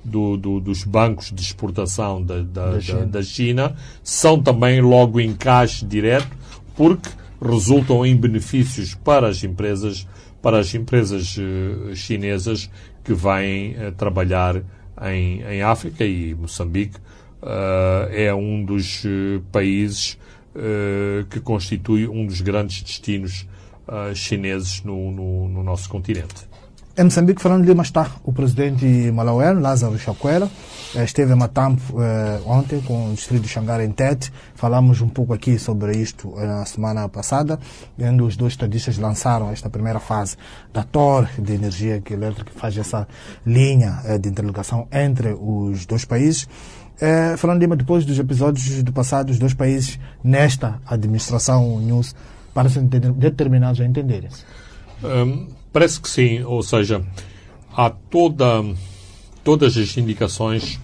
do, 0.03 0.36
do, 0.36 0.59
dos 0.59 0.84
bancos 0.84 1.32
de 1.32 1.41
exportação 1.41 2.21
da, 2.21 2.41
da, 2.41 2.71
da, 2.71 2.82
China. 2.82 3.05
da, 3.05 3.23
China. 3.23 3.75
são 4.03 4.41
também 4.41 4.82
logo 4.82 5.19
em 5.19 5.34
caixa 5.34 5.86
direto, 5.86 6.29
porque 6.75 7.09
resultam 7.41 8.05
em 8.05 8.15
benefícios 8.15 8.95
para 8.95 9.27
as 9.27 9.43
empresas 9.43 10.07
para 10.42 10.60
as 10.60 10.74
empresas 10.74 11.38
uh, 11.38 11.96
chinesas 11.96 12.70
que 13.04 13.14
vêm 13.14 13.76
uh, 13.76 13.92
trabalhar 13.92 14.62
em, 15.04 15.42
em 15.44 15.62
África 15.62 16.04
e 16.04 16.34
Moçambique 16.34 16.98
uh, 17.42 18.10
é 18.12 18.34
um 18.34 18.64
dos 18.64 19.04
países 19.52 20.18
que 21.30 21.39
constitui 21.39 22.10
um 22.10 22.26
dos 22.26 22.42
grandes 22.42 22.84
destinos 22.84 23.48
chineses 24.14 24.84
no, 24.84 25.10
no, 25.10 25.48
no 25.48 25.64
nosso 25.64 25.88
continente. 25.88 26.51
Em 26.98 27.06
Moçambique, 27.06 27.42
Fernando 27.42 27.66
Lima 27.66 27.84
está 27.84 28.12
o 28.22 28.34
presidente 28.34 28.86
malaueno, 29.14 29.62
Lázaro 29.62 29.98
Chacuera. 29.98 30.50
Eh, 30.94 31.06
esteve 31.06 31.32
em 31.32 31.38
Matampo 31.38 31.82
eh, 32.02 32.42
ontem 32.46 32.82
com 32.82 33.12
o 33.12 33.14
distrito 33.14 33.44
de 33.44 33.48
Xangara 33.48 33.86
em 33.86 33.92
Tete. 33.92 34.30
Falamos 34.56 35.00
um 35.00 35.08
pouco 35.08 35.34
aqui 35.34 35.58
sobre 35.58 35.96
isto 35.96 36.34
eh, 36.38 36.46
na 36.46 36.66
semana 36.66 37.08
passada, 37.08 37.58
onde 37.98 38.22
os 38.22 38.36
dois 38.36 38.54
estadistas 38.54 38.98
lançaram 38.98 39.50
esta 39.52 39.70
primeira 39.70 40.02
fase 40.02 40.36
da 40.74 40.84
TOR 40.84 41.30
de 41.39 41.54
energia 41.54 42.04
elétrica 42.12 42.52
que 42.52 42.60
faz 42.60 42.78
essa 42.78 43.08
linha 43.46 44.02
de 44.20 44.28
interligação 44.28 44.86
entre 44.92 45.34
os 45.39 45.86
dois 45.86 46.04
países. 46.04 46.46
Fernando 47.38 47.62
Lima, 47.62 47.76
depois 47.76 48.06
dos 48.06 48.20
episódios 48.20 48.84
do 48.84 48.92
passado, 48.92 49.30
os 49.30 49.39
dois 49.39 49.54
países, 49.54 49.98
nesta 50.24 50.80
administração 50.86 51.80
News, 51.80 52.14
parecem 52.54 52.86
determinados 52.86 53.80
a 53.80 53.86
entenderem-se. 53.86 54.44
Um 55.04 55.61
Parece 55.74 56.01
que 56.01 56.09
sim, 56.09 56.43
ou 56.43 56.61
seja, 56.61 57.01
há 57.74 57.89
toda, 57.89 58.61
todas 59.41 59.78
as 59.78 59.95
indicações 59.95 60.78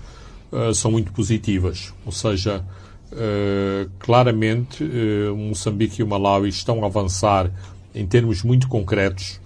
uh, 0.49 0.73
são 0.73 0.91
muito 0.91 1.11
positivas, 1.11 1.93
ou 2.05 2.11
seja, 2.13 2.63
uh, 3.11 3.89
claramente 3.99 4.85
uh, 4.85 5.35
Moçambique 5.35 5.99
e 5.99 6.03
o 6.03 6.07
Malawi 6.07 6.47
estão 6.47 6.83
a 6.83 6.85
avançar 6.85 7.51
em 7.93 8.05
termos 8.05 8.43
muito 8.43 8.67
concretos 8.67 9.41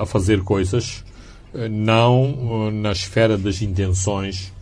a 0.00 0.04
fazer 0.04 0.42
coisas, 0.42 1.04
não 1.70 2.72
na 2.72 2.90
esfera 2.90 3.38
das 3.38 3.62
intenções, 3.62 4.52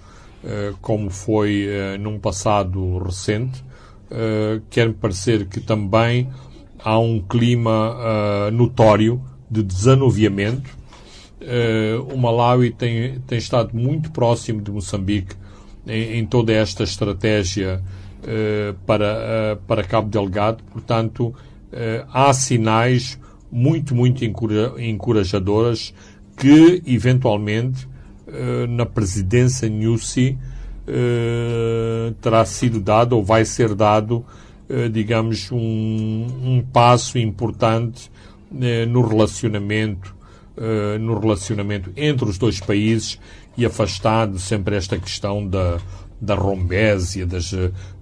como 0.83 1.09
foi 1.09 1.67
num 1.99 2.19
passado 2.19 2.99
recente. 2.99 3.65
Quer-me 4.69 4.93
parecer 4.93 5.47
que 5.47 5.61
também 5.61 6.29
há 6.79 6.99
um 6.99 7.19
clima 7.19 8.51
notório 8.53 9.23
de 9.53 9.63
desanuviamento. 9.63 10.71
o 12.11 12.17
Malawi 12.17 12.71
tem, 12.71 13.19
tem 13.27 13.39
estado 13.39 13.77
muito 13.77 14.11
próximo 14.11 14.63
de 14.63 14.71
Moçambique 14.71 15.35
em, 15.87 16.19
em 16.19 16.27
toda 16.27 16.53
esta 16.53 16.85
estratégia 16.85 17.83
uh, 18.23 18.75
para, 18.87 19.19
uh, 19.55 19.63
para 19.67 19.85
Cabo 19.85 20.09
Delgado. 20.09 20.63
Portanto, 20.73 21.29
uh, 21.29 21.35
há 22.13 22.33
sinais 22.33 23.19
muito, 23.51 23.95
muito 23.95 24.25
encorajadoras 24.25 25.93
que, 26.37 26.83
eventualmente, 26.87 27.87
na 28.71 28.87
presidência 28.87 29.69
Nussi, 29.69 30.39
terá 32.23 32.47
sido 32.47 32.81
dado 32.81 33.13
ou 33.13 33.23
vai 33.23 33.45
ser 33.45 33.75
dado, 33.75 34.25
digamos, 34.91 35.53
um, 35.53 35.59
um 35.59 36.65
passo 36.73 37.19
importante 37.19 38.11
no 38.89 39.07
relacionamento 39.07 40.15
no 41.01 41.19
relacionamento 41.19 41.91
entre 41.97 42.29
os 42.29 42.37
dois 42.37 42.61
países 42.61 43.19
e 43.57 43.65
afastado 43.65 44.39
sempre 44.39 44.77
esta 44.77 44.99
questão 44.99 45.47
da, 45.47 45.79
da 46.21 46.37
rombésia, 46.37 47.27
das, 47.27 47.53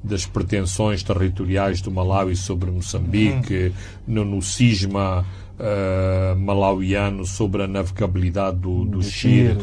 das 0.05 0.27
pretensões 0.27 1.03
territoriais 1.03 1.81
do 1.81 1.91
Malawi 1.91 2.37
sobre 2.37 2.71
Moçambique, 2.71 3.73
no, 4.07 4.25
no 4.25 4.43
cisma 4.43 5.25
uh, 5.59 6.39
malauiano 6.39 7.25
sobre 7.25 7.63
a 7.63 7.67
navegabilidade 7.67 8.59
do, 8.59 8.85
do, 8.85 8.99
do 8.99 9.03
Chile 9.03 9.57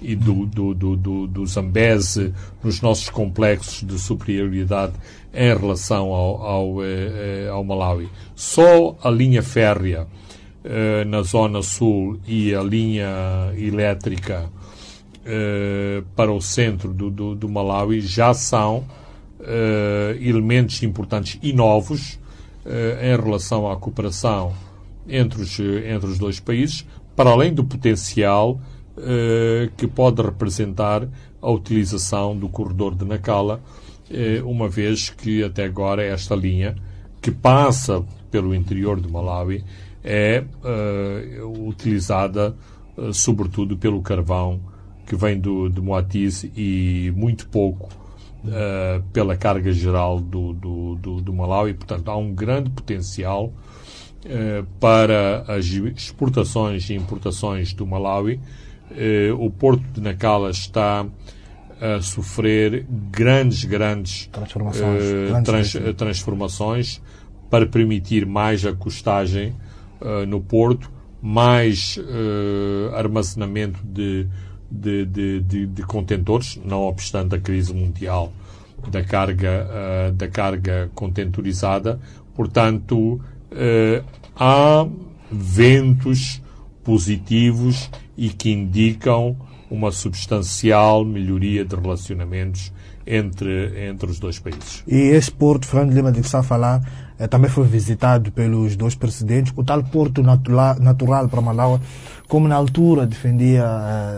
e 0.00 0.14
do, 0.14 0.46
do, 0.46 0.74
do, 0.74 0.96
do, 0.96 1.26
do 1.26 1.46
Zambeze, 1.46 2.34
nos 2.62 2.80
nossos 2.82 3.08
complexos 3.08 3.82
de 3.82 3.98
superioridade 3.98 4.92
em 5.32 5.56
relação 5.56 6.12
ao, 6.12 6.42
ao, 6.42 6.84
eh, 6.84 7.48
ao 7.50 7.64
Malawi. 7.64 8.10
Só 8.34 8.96
a 9.02 9.10
linha 9.10 9.42
férrea 9.42 10.06
uh, 10.64 11.04
na 11.08 11.22
zona 11.22 11.62
sul 11.62 12.18
e 12.26 12.54
a 12.54 12.62
linha 12.62 13.52
elétrica 13.56 14.50
uh, 15.18 16.02
para 16.16 16.32
o 16.32 16.40
centro 16.40 16.92
do, 16.92 17.10
do, 17.10 17.34
do 17.34 17.48
Malawi 17.48 18.00
já 18.00 18.32
são 18.32 18.78
uh, 19.40 20.16
elementos 20.20 20.82
importantes 20.82 21.38
e 21.42 21.52
novos 21.52 22.20
em 22.64 23.20
relação 23.20 23.68
à 23.68 23.76
cooperação 23.76 24.52
entre 25.08 25.42
os, 25.42 25.58
entre 25.58 26.08
os 26.08 26.16
dois 26.16 26.38
países, 26.38 26.86
para 27.16 27.30
além 27.30 27.52
do 27.52 27.64
potencial 27.64 28.60
que 29.76 29.88
pode 29.88 30.22
representar 30.22 31.08
a 31.40 31.50
utilização 31.50 32.36
do 32.36 32.48
corredor 32.48 32.94
de 32.94 33.04
Nacala, 33.04 33.60
uma 34.44 34.68
vez 34.68 35.10
que 35.10 35.42
até 35.42 35.64
agora 35.64 36.04
esta 36.04 36.36
linha, 36.36 36.76
que 37.20 37.32
passa 37.32 38.04
pelo 38.32 38.52
interior 38.52 39.00
do 39.00 39.08
Malawi, 39.08 39.64
é 40.02 40.42
utilizada 41.64 42.56
sobretudo 43.12 43.76
pelo 43.76 44.02
carvão 44.02 44.60
que 45.06 45.16
vem 45.16 45.38
do, 45.38 45.68
de 45.68 45.80
Moatize 45.80 46.52
e 46.56 47.12
muito 47.14 47.46
pouco 47.48 47.88
uh, 48.44 49.02
pela 49.12 49.36
carga 49.36 49.72
geral 49.72 50.20
do, 50.20 50.52
do, 50.52 50.94
do, 50.96 51.20
do, 51.20 51.32
Malawi. 51.32 51.74
Portanto, 51.74 52.10
há 52.10 52.16
um 52.16 52.32
grande 52.32 52.70
potencial 52.70 53.46
uh, 54.24 54.66
para 54.78 55.44
as 55.48 55.66
exportações 55.66 56.88
e 56.90 56.94
importações 56.94 57.72
do 57.72 57.86
Malawi. 57.86 58.40
Uh, 58.90 59.34
o 59.38 59.50
porto 59.50 59.82
de 59.92 60.00
Nacala 60.00 60.50
está 60.50 61.06
a 61.80 62.00
sofrer 62.00 62.86
grandes, 63.10 63.64
grandes 63.64 64.28
transformações, 64.28 65.02
trans, 65.44 65.76
transformações 65.96 67.02
para 67.52 67.66
permitir 67.66 68.24
mais 68.24 68.64
acostagem 68.64 69.54
no 70.26 70.40
porto, 70.40 70.90
mais 71.20 71.98
armazenamento 72.96 73.78
de 73.84 74.26
de, 74.72 75.04
de, 75.40 75.66
de, 75.66 75.82
contentores, 75.82 76.58
não 76.64 76.80
obstante 76.80 77.34
a 77.34 77.38
crise 77.38 77.74
mundial 77.74 78.32
da 78.90 79.04
carga, 79.04 79.68
uh, 79.68 80.12
da 80.12 80.28
carga 80.28 80.90
contentorizada. 80.94 82.00
Portanto, 82.34 83.20
uh, 83.52 84.04
há 84.34 84.86
ventos 85.30 86.42
positivos 86.82 87.90
e 88.16 88.30
que 88.30 88.50
indicam 88.50 89.36
uma 89.70 89.92
substancial 89.92 91.04
melhoria 91.04 91.64
de 91.64 91.76
relacionamentos 91.76 92.72
entre, 93.06 93.88
entre 93.88 94.10
os 94.10 94.18
dois 94.18 94.38
países. 94.38 94.82
E 94.86 94.96
esse 94.96 95.30
porto, 95.30 95.66
Fernando 95.66 95.94
Lima, 95.94 96.12
de 96.12 96.20
que 96.20 96.26
está 96.26 96.40
a 96.40 96.42
falar, 96.42 97.11
também 97.28 97.50
foi 97.50 97.66
visitado 97.66 98.30
pelos 98.32 98.76
dois 98.76 98.94
presidentes. 98.94 99.52
O 99.56 99.64
tal 99.64 99.82
porto 99.84 100.22
natural, 100.22 100.78
natural 100.80 101.28
para 101.28 101.40
Malawi, 101.40 101.80
como 102.28 102.48
na 102.48 102.56
altura 102.56 103.06
defendia 103.06 103.64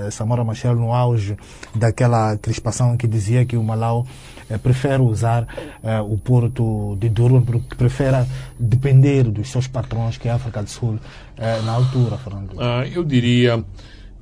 eh, 0.07 0.11
Samora 0.11 0.45
Machel 0.45 0.77
no 0.77 0.93
auge 0.93 1.37
daquela 1.75 2.37
crispação 2.37 2.97
que 2.97 3.07
dizia 3.07 3.45
que 3.45 3.57
o 3.57 3.63
Malawi 3.63 4.07
eh, 4.49 4.59
prefere 4.59 5.03
usar 5.03 5.47
eh, 5.83 6.01
o 6.01 6.17
porto 6.19 6.97
de 7.01 7.09
Durban 7.09 7.43
porque 7.43 7.75
prefere 7.75 8.25
depender 8.59 9.25
dos 9.25 9.51
seus 9.51 9.67
patrões 9.67 10.17
que 10.17 10.29
é 10.29 10.31
a 10.31 10.37
África 10.37 10.63
do 10.63 10.71
Sul 10.71 10.99
eh, 11.37 11.61
na 11.65 11.73
altura, 11.73 12.17
Fernando. 12.19 12.55
Ah, 12.59 12.87
eu 12.87 13.03
diria 13.05 13.65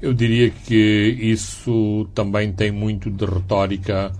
eu 0.00 0.12
diria 0.12 0.50
que 0.50 1.16
isso 1.20 2.08
também 2.14 2.52
tem 2.52 2.72
muito 2.72 3.10
de 3.10 3.24
retórica 3.24 4.10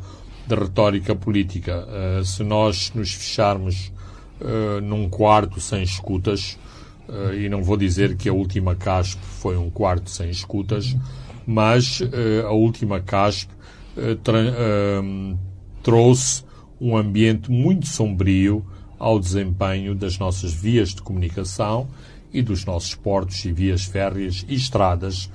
de 0.47 0.55
retórica 0.55 1.15
política. 1.15 1.87
Uh, 1.87 2.25
se 2.25 2.43
nós 2.43 2.93
nos 2.95 3.13
fecharmos 3.15 3.93
uh, 4.43 4.81
num 4.81 5.09
quarto 5.09 5.61
sem 5.61 5.83
escutas, 5.83 6.59
uh, 7.09 7.33
e 7.35 7.49
não 7.49 7.63
vou 7.63 7.77
dizer 7.77 8.17
que 8.17 8.29
a 8.29 8.33
última 8.33 8.75
CASP 8.75 9.19
foi 9.23 9.57
um 9.57 9.71
quarto 9.71 10.11
sem 10.11 10.31
escutas, 10.31 10.97
mas 11.45 12.01
a 12.49 12.53
última 12.53 13.01
CASP 13.01 13.51
trouxe 15.83 16.45
um 16.81 16.97
ambiente 16.97 17.51
muito 17.51 17.89
sombrio 17.89 18.65
ao 18.97 19.19
desempenho 19.19 19.93
das 19.93 20.19
nossas 20.19 20.55
vias 20.55 20.91
de 20.91 21.03
comunicação 21.03 21.89
e 22.33 22.41
dos 22.41 22.65
nossos 22.65 22.95
portos 22.95 23.45
e 23.45 23.51
vias 23.51 23.85
férreas 23.85 24.47
e 24.49 24.55
estradas 24.55 25.29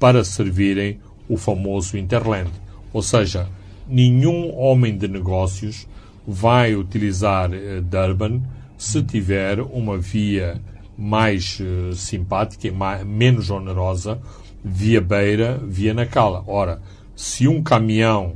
para 0.00 0.24
servirem 0.24 0.98
o 1.28 1.36
famoso 1.36 1.96
Interland. 1.96 2.50
Ou 2.92 3.00
seja, 3.00 3.48
nenhum 3.88 4.52
homem 4.56 4.98
de 4.98 5.06
negócios 5.06 5.86
vai 6.26 6.74
utilizar 6.74 7.50
uh, 7.50 7.82
Durban 7.82 8.42
se 8.76 9.02
tiver 9.02 9.60
uma 9.60 9.98
via 9.98 10.60
mais 10.96 11.58
uh, 11.60 11.92
simpática 11.94 12.70
mais, 12.72 13.04
menos 13.04 13.50
onerosa 13.50 14.20
via 14.64 15.00
Beira, 15.00 15.60
via 15.62 15.92
Nacala. 15.92 16.42
Ora, 16.46 16.80
se 17.14 17.46
um 17.46 17.62
caminhão 17.62 18.34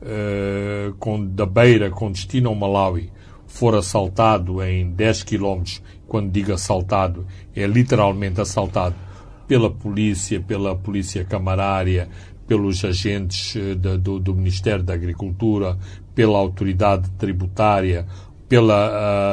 uh, 0.00 0.94
com, 0.98 1.24
da 1.24 1.46
Beira 1.46 1.90
com 1.90 2.10
destino 2.10 2.48
ao 2.48 2.54
Malawi 2.54 3.10
for 3.46 3.74
assaltado 3.74 4.62
em 4.62 4.90
10 4.90 5.22
km, 5.22 5.62
quando 6.06 6.30
digo 6.30 6.52
assaltado, 6.52 7.26
é 7.54 7.66
literalmente 7.66 8.40
assaltado 8.40 8.94
pela 9.46 9.70
polícia, 9.70 10.40
pela 10.40 10.74
polícia 10.74 11.24
camarária, 11.24 12.08
pelos 12.46 12.84
agentes 12.84 13.56
eh, 13.56 13.74
do, 13.74 14.18
do, 14.18 14.34
Ministério 14.34 14.84
da 14.84 14.94
Agricultura, 14.94 15.76
pela 16.16 16.38
autoridade 16.38 17.10
tributária, 17.10 18.06
pela, 18.48 18.88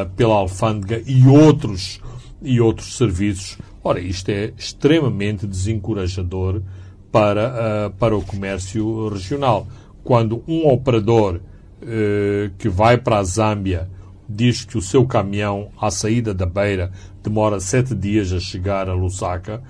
uh, 0.06 0.10
pela 0.18 0.36
alfândega 0.36 1.02
e 1.08 1.26
outros, 1.26 2.02
e 2.42 2.60
outros 2.60 2.98
serviços. 2.98 3.58
Ora, 3.82 4.02
isto 4.02 4.30
é 4.30 4.52
extremamente 4.58 5.48
desencorajador 5.48 6.62
para, 7.10 7.54
uh, 7.88 7.92
para 7.92 8.18
o 8.18 8.22
comércio 8.22 9.08
regional. 9.08 9.66
Quando 10.04 10.44
um 10.46 10.68
operador 10.68 11.36
uh, 11.38 12.52
que 12.58 12.68
vai 12.68 12.98
para 12.98 13.20
a 13.20 13.24
Zâmbia 13.24 13.90
diz 14.28 14.66
que 14.66 14.78
o 14.78 14.82
seu 14.82 15.06
caminhão, 15.06 15.70
à 15.80 15.90
saída 15.90 16.34
da 16.34 16.46
beira, 16.46 16.92
demora 17.24 17.62
sete 17.62 17.96
dias 17.96 18.34
a 18.34 18.42
chegar 18.42 18.90
a 18.90 18.94
Lusaka, 18.94 19.62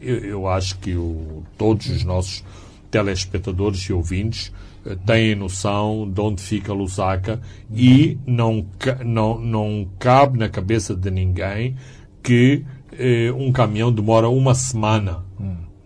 eu, 0.00 0.18
eu, 0.18 0.46
acho 0.46 0.78
que 0.78 0.94
o, 0.94 1.42
todos 1.58 1.88
os 1.88 2.04
nossos 2.04 2.44
telespectadores 2.88 3.80
e 3.80 3.92
ouvintes 3.92 4.52
eh, 4.52 4.65
têm 5.06 5.34
noção 5.34 6.10
de 6.10 6.20
onde 6.20 6.42
fica 6.42 6.72
Lusaka 6.72 7.40
e 7.74 8.18
não, 8.26 8.66
não, 9.04 9.40
não 9.40 9.88
cabe 9.98 10.38
na 10.38 10.48
cabeça 10.48 10.94
de 10.94 11.10
ninguém 11.10 11.74
que 12.22 12.64
eh, 12.92 13.32
um 13.32 13.52
caminhão 13.52 13.92
demora 13.92 14.28
uma 14.28 14.54
semana 14.54 15.24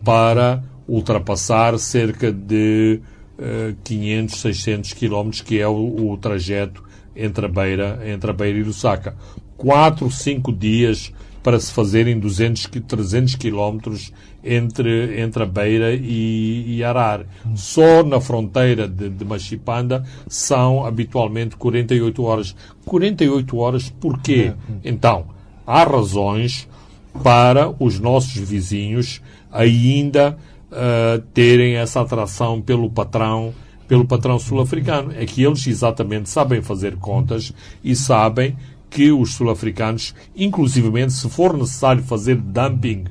para 0.05 0.63
ultrapassar 0.89 1.79
cerca 1.79 2.33
de 2.33 3.01
eh, 3.39 3.75
500, 3.85 4.41
600 4.41 4.93
quilómetros, 4.93 5.41
que 5.41 5.59
é 5.61 5.69
o, 5.69 6.11
o, 6.11 6.17
trajeto 6.17 6.83
entre 7.15 7.47
a 7.47 7.49
Beira, 7.49 8.01
entre 8.07 8.31
a 8.31 8.35
Beira 8.35 8.59
e 8.59 8.63
Lusaka. 8.63 9.17
Quatro, 9.57 10.11
cinco 10.11 10.53
dias 10.53 11.13
para 11.43 11.59
se 11.59 11.73
fazerem 11.73 12.19
200, 12.19 12.67
300 12.87 13.35
quilómetros 13.37 14.13
entre, 14.43 15.21
entre 15.21 15.43
a 15.43 15.47
Beira 15.47 15.93
e, 15.93 16.77
e 16.77 16.85
Arar. 16.85 17.25
Só 17.55 18.03
na 18.03 18.21
fronteira 18.21 18.89
de, 18.89 19.09
de 19.09 19.25
Machipanda 19.25 20.05
são 20.29 20.85
habitualmente 20.85 21.57
48 21.57 22.23
horas. 22.23 22.57
48 22.85 23.57
horas 23.57 23.91
porquê? 24.01 24.53
Então, 24.85 25.27
há 25.67 25.85
razões 25.85 26.69
para 27.23 27.73
os 27.79 27.99
nossos 27.99 28.37
vizinhos 28.37 29.21
ainda 29.51 30.39
uh, 30.71 31.21
terem 31.35 31.75
essa 31.75 32.01
atração 32.01 32.61
pelo 32.61 32.91
patrão 32.91 33.53
pelo 33.87 34.07
patrão 34.07 34.39
sul-africano. 34.39 35.13
É 35.17 35.27
que 35.27 35.43
eles 35.43 35.67
exatamente 35.67 36.31
sabem 36.31 36.63
fazer 36.63 36.95
contas 36.97 37.53
e 37.83 37.97
sabem 37.97 38.57
que 38.89 39.11
os 39.11 39.35
sul-africanos, 39.35 40.15
inclusivamente 40.37 41.13
se 41.13 41.29
for 41.29 41.57
necessário 41.57 42.03
fazer 42.03 42.37
dumping 42.37 43.05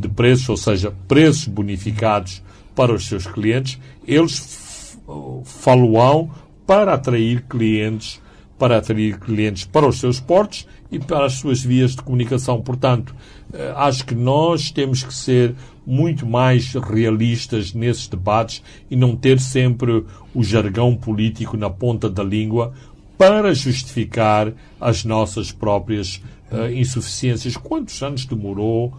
de 0.00 0.08
preços, 0.08 0.48
ou 0.48 0.56
seja, 0.56 0.92
preços 1.06 1.46
bonificados 1.46 2.42
para 2.74 2.92
os 2.92 3.06
seus 3.06 3.26
clientes, 3.26 3.78
eles 4.06 4.98
falam 5.44 6.30
para 6.66 6.94
atrair 6.94 7.44
clientes, 7.48 8.20
para 8.58 8.78
atrair 8.78 9.18
clientes 9.18 9.64
para 9.64 9.86
os 9.86 9.98
seus 9.98 10.20
portos 10.20 10.66
e 10.90 10.98
para 10.98 11.26
as 11.26 11.34
suas 11.34 11.62
vias 11.62 11.96
de 11.96 12.02
comunicação. 12.02 12.62
Portanto, 12.62 13.14
eh, 13.52 13.72
acho 13.76 14.06
que 14.06 14.14
nós 14.14 14.70
temos 14.70 15.02
que 15.02 15.12
ser 15.12 15.54
muito 15.84 16.24
mais 16.24 16.72
realistas 16.74 17.74
nesses 17.74 18.06
debates 18.06 18.62
e 18.90 18.94
não 18.94 19.16
ter 19.16 19.40
sempre 19.40 20.04
o 20.32 20.42
jargão 20.42 20.94
político 20.94 21.56
na 21.56 21.68
ponta 21.68 22.08
da 22.08 22.22
língua, 22.22 22.72
para 23.18 23.54
justificar 23.54 24.52
as 24.80 25.04
nossas 25.04 25.52
próprias 25.52 26.20
uh, 26.50 26.72
insuficiências. 26.72 27.56
Quantos 27.56 28.02
anos 28.02 28.24
demorou 28.24 28.92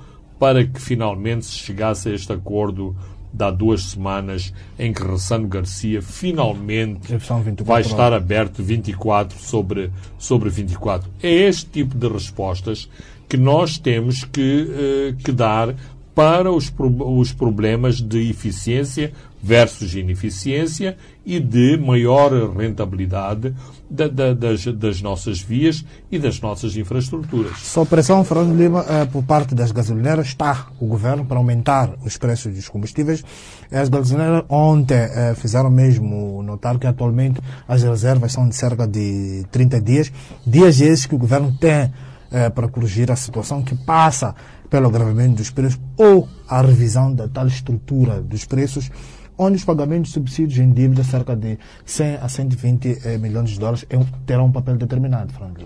para 0.43 0.65
que 0.67 0.77
finalmente 0.77 1.45
se 1.45 1.57
chegasse 1.57 2.09
a 2.09 2.13
este 2.13 2.33
acordo 2.33 2.93
de 3.31 3.45
há 3.45 3.49
duas 3.49 3.81
semanas 3.81 4.53
em 4.77 4.91
que 4.91 5.01
Ressano 5.01 5.47
Garcia 5.47 6.01
finalmente 6.01 7.15
vai 7.63 7.79
estar 7.79 8.11
aberto 8.11 8.61
24 8.61 9.39
sobre, 9.39 9.89
sobre 10.19 10.49
24. 10.49 11.09
É 11.23 11.31
este 11.31 11.67
tipo 11.67 11.97
de 11.97 12.09
respostas 12.09 12.89
que 13.29 13.37
nós 13.37 13.77
temos 13.77 14.25
que, 14.25 14.67
uh, 14.67 15.15
que 15.23 15.31
dar 15.31 15.73
para 16.13 16.51
os, 16.51 16.69
os 16.77 17.31
problemas 17.31 18.01
de 18.01 18.29
eficiência 18.29 19.13
versus 19.43 19.93
ineficiência 19.93 20.95
e 21.25 21.37
de 21.37 21.75
maior 21.77 22.31
rentabilidade 22.55 23.53
da, 23.89 24.07
da, 24.07 24.33
das, 24.33 24.65
das, 24.65 25.01
nossas 25.01 25.41
vias 25.41 25.83
e 26.09 26.17
das 26.17 26.39
nossas 26.39 26.77
infraestruturas. 26.77 27.57
Só 27.57 27.83
pressão, 27.83 28.23
Fernando 28.23 28.55
Lima, 28.55 28.85
eh, 28.87 29.05
por 29.05 29.21
parte 29.23 29.53
das 29.53 29.73
gasolineiras, 29.73 30.27
está 30.27 30.67
o 30.79 30.87
governo 30.87 31.25
para 31.25 31.37
aumentar 31.37 31.93
os 32.05 32.15
preços 32.15 32.55
dos 32.55 32.69
combustíveis. 32.69 33.23
As 33.69 33.89
gasolineiras 33.89 34.45
ontem 34.47 34.95
eh, 34.95 35.35
fizeram 35.35 35.69
mesmo 35.69 36.41
notar 36.41 36.79
que 36.79 36.87
atualmente 36.87 37.41
as 37.67 37.83
reservas 37.83 38.31
são 38.31 38.47
de 38.47 38.55
cerca 38.55 38.87
de 38.87 39.45
30 39.51 39.81
dias, 39.81 40.11
dias 40.47 40.79
esses 40.79 41.05
que 41.05 41.15
o 41.15 41.19
governo 41.19 41.53
tem 41.59 41.91
eh, 42.31 42.49
para 42.49 42.69
corrigir 42.69 43.11
a 43.11 43.15
situação 43.17 43.61
que 43.61 43.75
passa 43.75 44.33
pelo 44.69 44.87
agravamento 44.87 45.35
dos 45.35 45.51
preços 45.51 45.79
ou 45.95 46.27
a 46.47 46.61
revisão 46.61 47.13
da 47.13 47.27
tal 47.27 47.45
estrutura 47.45 48.21
dos 48.21 48.43
preços 48.45 48.89
onde 49.37 49.57
os 49.57 49.63
pagamentos 49.63 50.09
de 50.09 50.13
subsídios 50.13 50.59
em 50.59 50.71
dívida, 50.71 51.03
cerca 51.03 51.35
de 51.35 51.57
100 51.85 52.15
a 52.15 52.29
120 52.29 52.99
eh, 53.03 53.17
milhões 53.17 53.51
de 53.51 53.59
dólares, 53.59 53.85
é 53.89 53.97
terão 54.25 54.45
um 54.45 54.51
papel 54.51 54.77
determinado, 54.77 55.33
Franco? 55.33 55.61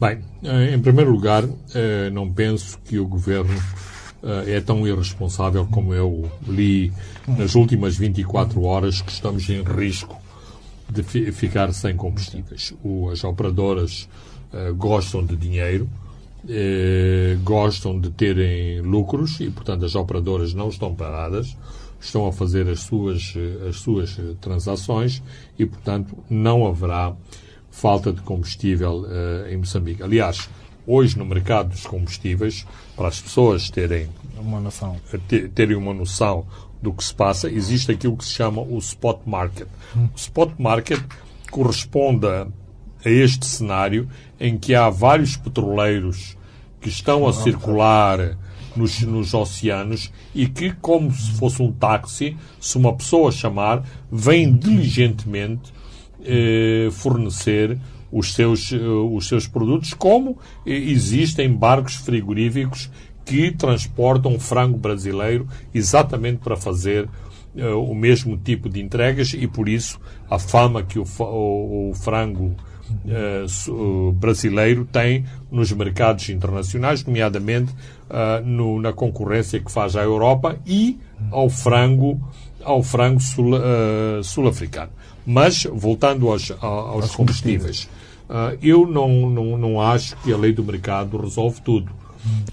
Bem, 0.00 0.20
eh, 0.42 0.74
em 0.74 0.80
primeiro 0.80 1.10
lugar, 1.10 1.44
eh, 1.74 2.10
não 2.10 2.32
penso 2.32 2.78
que 2.84 2.98
o 2.98 3.06
governo 3.06 3.54
é 4.48 4.60
tão 4.60 4.84
irresponsável 4.88 5.68
como 5.70 5.94
eu 5.94 6.28
li 6.48 6.92
nas 7.28 7.54
últimas 7.54 7.96
24 7.96 8.60
horas 8.64 9.00
que 9.00 9.12
estamos 9.12 9.48
em 9.48 9.62
risco 9.62 10.20
de 10.90 11.04
ficar 11.30 11.72
sem 11.72 11.94
combustíveis. 11.94 12.74
As 13.12 13.22
operadoras 13.22 14.08
gostam 14.76 15.24
de 15.24 15.36
dinheiro, 15.36 15.88
gostam 17.44 18.00
de 18.00 18.10
terem 18.10 18.80
lucros 18.80 19.38
e, 19.38 19.48
portanto, 19.48 19.84
as 19.84 19.94
operadoras 19.94 20.54
não 20.54 20.70
estão 20.70 20.92
paradas 20.92 21.56
estão 22.00 22.26
a 22.26 22.32
fazer 22.32 22.68
as 22.68 22.80
suas, 22.80 23.34
as 23.68 23.76
suas 23.76 24.18
transações 24.40 25.22
e, 25.58 25.64
portanto, 25.66 26.16
não 26.28 26.66
haverá 26.66 27.14
falta 27.70 28.12
de 28.12 28.22
combustível 28.22 29.02
uh, 29.02 29.48
em 29.48 29.56
Moçambique. 29.58 30.02
Aliás, 30.02 30.48
hoje 30.86 31.18
no 31.18 31.26
mercado 31.26 31.70
dos 31.70 31.86
combustíveis, 31.86 32.66
para 32.96 33.08
as 33.08 33.20
pessoas 33.20 33.68
terem 33.68 34.08
uma 34.38 34.60
noção, 34.60 34.96
terem 35.54 35.76
uma 35.76 35.92
noção 35.92 36.46
do 36.80 36.92
que 36.92 37.02
se 37.04 37.14
passa, 37.14 37.50
existe 37.50 37.90
aquilo 37.90 38.16
que 38.16 38.24
se 38.24 38.32
chama 38.32 38.62
o 38.62 38.78
spot 38.78 39.20
market. 39.26 39.68
Hum. 39.96 40.08
O 40.14 40.16
spot 40.16 40.52
market 40.58 41.02
corresponde 41.50 42.26
a, 42.26 42.46
a 43.04 43.10
este 43.10 43.46
cenário 43.46 44.08
em 44.38 44.56
que 44.56 44.74
há 44.74 44.88
vários 44.88 45.36
petroleiros 45.36 46.36
que 46.80 46.88
estão 46.88 47.26
a 47.26 47.32
circular 47.32 48.36
nos, 48.76 49.00
nos 49.02 49.34
oceanos 49.34 50.12
e 50.34 50.46
que, 50.46 50.72
como 50.72 51.12
se 51.12 51.32
fosse 51.32 51.62
um 51.62 51.72
táxi, 51.72 52.36
se 52.60 52.76
uma 52.76 52.94
pessoa 52.94 53.32
chamar, 53.32 53.84
vem 54.10 54.54
diligentemente 54.54 55.72
eh, 56.24 56.88
fornecer 56.92 57.78
os 58.10 58.34
seus, 58.34 58.72
eh, 58.72 58.78
os 58.78 59.26
seus 59.26 59.46
produtos, 59.46 59.94
como 59.94 60.38
existem 60.64 61.52
barcos 61.52 61.96
frigoríficos 61.96 62.90
que 63.24 63.50
transportam 63.50 64.38
frango 64.38 64.78
brasileiro 64.78 65.48
exatamente 65.74 66.38
para 66.38 66.56
fazer 66.56 67.08
uh, 67.56 67.76
o 67.76 67.94
mesmo 67.94 68.36
tipo 68.38 68.68
de 68.68 68.80
entregas 68.80 69.34
e 69.34 69.48
por 69.48 69.68
isso 69.68 70.00
a 70.30 70.38
fama 70.38 70.82
que 70.82 70.98
o, 70.98 71.04
o, 71.18 71.90
o 71.90 71.94
frango 71.94 72.54
uh, 73.68 74.12
brasileiro 74.12 74.84
tem 74.84 75.24
nos 75.50 75.72
mercados 75.72 76.28
internacionais, 76.28 77.04
nomeadamente 77.04 77.72
uh, 78.10 78.44
no, 78.44 78.80
na 78.80 78.92
concorrência 78.92 79.60
que 79.60 79.70
faz 79.70 79.96
à 79.96 80.02
Europa 80.02 80.56
e 80.66 80.98
ao 81.30 81.48
frango, 81.48 82.20
ao 82.62 82.82
frango 82.82 83.20
sul, 83.20 83.54
uh, 83.54 84.22
sul-africano. 84.22 84.90
Mas, 85.26 85.66
voltando 85.72 86.30
aos, 86.30 86.52
aos 86.60 87.14
combustíveis, 87.16 87.88
eu 88.62 88.86
não, 88.86 89.28
não, 89.28 89.58
não 89.58 89.80
acho 89.80 90.16
que 90.18 90.32
a 90.32 90.36
lei 90.36 90.52
do 90.52 90.62
mercado 90.62 91.16
resolve 91.16 91.60
tudo 91.62 91.90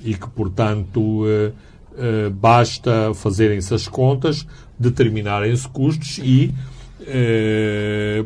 e 0.03 0.15
que, 0.15 0.27
portanto, 0.27 1.23
basta 2.33 3.13
fazerem-se 3.13 3.75
as 3.75 3.87
contas, 3.87 4.47
determinarem-se 4.79 5.67
custos 5.69 6.17
e, 6.17 6.51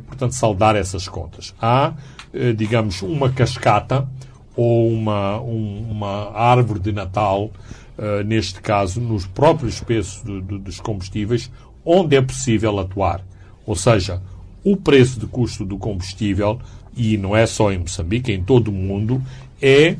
portanto, 0.07 0.33
saldar 0.33 0.75
essas 0.75 1.07
contas. 1.07 1.53
Há, 1.61 1.93
digamos, 2.55 3.01
uma 3.01 3.29
cascata 3.29 4.07
ou 4.55 4.91
uma, 4.91 5.39
um, 5.39 5.85
uma 5.91 6.31
árvore 6.35 6.79
de 6.79 6.91
Natal, 6.91 7.51
uh, 7.97 8.23
neste 8.25 8.59
caso, 8.59 8.99
nos 8.99 9.27
próprios 9.27 9.79
preços 9.79 10.23
dos 10.23 10.79
combustíveis, 10.79 11.51
onde 11.85 12.15
é 12.15 12.21
possível 12.21 12.79
atuar. 12.79 13.21
Ou 13.65 13.75
seja, 13.75 14.19
o 14.63 14.75
preço 14.75 15.19
de 15.19 15.27
custo 15.27 15.63
do 15.63 15.77
combustível, 15.77 16.59
e 16.95 17.17
não 17.17 17.35
é 17.35 17.45
só 17.45 17.71
em 17.71 17.77
Moçambique, 17.77 18.31
em 18.31 18.43
todo 18.43 18.69
o 18.69 18.71
mundo, 18.71 19.21
é, 19.61 19.95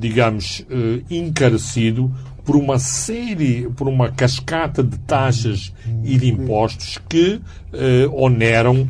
digamos, 0.00 0.66
encarecido 1.08 2.12
por 2.44 2.56
uma 2.56 2.78
série, 2.78 3.68
por 3.76 3.88
uma 3.88 4.10
cascata 4.10 4.82
de 4.82 4.98
taxas 4.98 5.72
e 6.04 6.18
de 6.18 6.28
impostos 6.28 6.98
que 7.08 7.40
oneram 8.12 8.88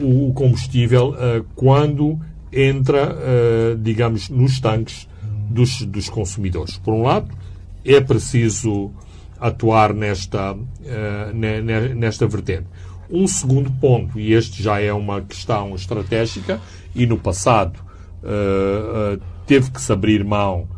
o 0.00 0.32
combustível 0.32 1.14
quando 1.54 2.18
entra, 2.52 3.14
uh, 3.14 3.78
digamos, 3.78 4.28
nos 4.28 4.60
tanques 4.60 5.08
dos, 5.48 5.82
dos 5.82 6.10
consumidores. 6.10 6.76
Por 6.76 6.92
um 6.92 7.02
lado, 7.02 7.30
é 7.84 8.00
preciso 8.00 8.90
atuar 9.40 9.94
nesta, 9.94 10.52
uh, 10.52 11.34
nesta 11.34 12.26
vertente. 12.26 12.66
Um 13.10 13.26
segundo 13.26 13.70
ponto, 13.72 14.20
e 14.20 14.32
este 14.32 14.62
já 14.62 14.80
é 14.80 14.92
uma 14.92 15.22
questão 15.22 15.74
estratégica, 15.74 16.60
e 16.94 17.06
no 17.06 17.18
passado 17.18 17.78
uh, 18.22 19.20
teve 19.46 19.70
que 19.70 19.80
se 19.80 19.92
abrir 19.92 20.24
mão 20.24 20.68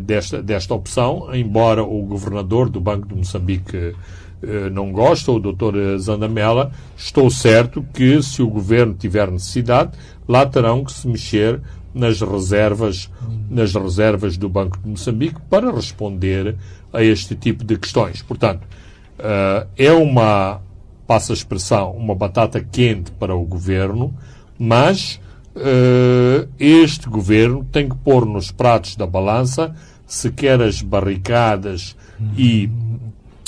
desta, 0.00 0.42
desta 0.42 0.74
opção, 0.74 1.28
embora 1.34 1.82
o 1.82 2.02
governador 2.02 2.68
do 2.68 2.80
Banco 2.80 3.08
de 3.08 3.14
Moçambique 3.14 3.94
não 4.72 4.92
gosta, 4.92 5.32
o 5.32 5.40
Dr. 5.40 5.96
Zandamela, 5.98 6.70
estou 6.96 7.30
certo 7.30 7.84
que 7.94 8.22
se 8.22 8.42
o 8.42 8.48
governo 8.48 8.94
tiver 8.94 9.30
necessidade, 9.30 9.92
lá 10.28 10.44
terão 10.44 10.84
que 10.84 10.92
se 10.92 11.08
mexer 11.08 11.60
nas 11.94 12.20
reservas, 12.20 13.10
nas 13.48 13.72
reservas 13.74 14.36
do 14.36 14.48
Banco 14.48 14.78
de 14.78 14.88
Moçambique 14.88 15.40
para 15.48 15.72
responder 15.72 16.56
a 16.92 17.02
este 17.02 17.34
tipo 17.34 17.64
de 17.64 17.78
questões. 17.78 18.20
Portanto, 18.22 18.66
é 19.76 19.92
uma, 19.92 20.60
passa 21.06 21.32
a 21.32 21.34
expressão, 21.34 21.92
uma 21.92 22.14
batata 22.14 22.60
quente 22.60 23.10
para 23.12 23.34
o 23.34 23.44
governo, 23.44 24.12
mas 24.58 25.20
este 26.58 27.08
governo 27.08 27.64
tem 27.70 27.88
que 27.88 27.96
pôr 27.96 28.26
nos 28.26 28.50
pratos 28.50 28.96
da 28.96 29.06
balança 29.06 29.74
se 30.06 30.30
quer 30.30 30.60
as 30.60 30.82
barricadas 30.82 31.96
e 32.36 32.68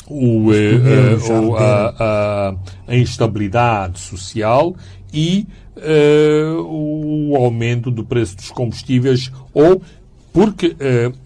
o, 0.08 0.50
uh, 0.50 1.50
uh, 1.50 1.56
a, 1.56 1.94
a, 1.98 2.54
a, 2.88 2.96
instabilidade 2.96 3.98
social 3.98 4.74
e 5.12 5.46
o 6.64 7.36
aumento 7.36 7.90
do 7.90 8.02
preço 8.02 8.36
dos 8.36 8.50
combustíveis 8.50 9.30
ou 9.52 9.82
porque 10.32 10.74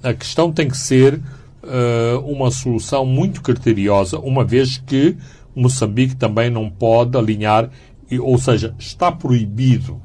a 0.03 0.13
questão 0.13 0.53
tem 0.53 0.69
que 0.69 0.77
ser 0.77 1.21
uma 2.25 2.51
solução 2.51 3.07
muito 3.07 3.43
criteriosa, 3.43 4.19
uma 4.19 4.45
vez 4.45 4.77
que 4.77 5.17
Moçambique 5.55 6.17
também 6.17 6.51
não 6.51 6.69
pode 6.69 7.17
alinhar, 7.17 7.71
ou 8.21 8.39
seja, 8.39 8.75
está 8.77 9.13
proibido 9.13 10.01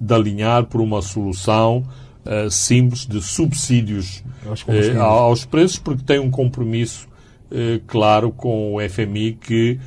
de 0.00 0.14
alinhar 0.14 0.64
por 0.66 0.80
uma 0.80 1.02
solução 1.02 1.84
uh, 2.26 2.50
simples 2.50 3.06
de 3.06 3.22
subsídios 3.22 4.22
uh, 4.44 5.00
aos 5.00 5.44
preços, 5.44 5.78
porque 5.78 6.02
tem 6.02 6.18
um 6.18 6.30
compromisso 6.30 7.08
uh, 7.50 7.80
claro 7.86 8.30
com 8.30 8.74
o 8.74 8.88
FMI 8.88 9.38
que 9.40 9.78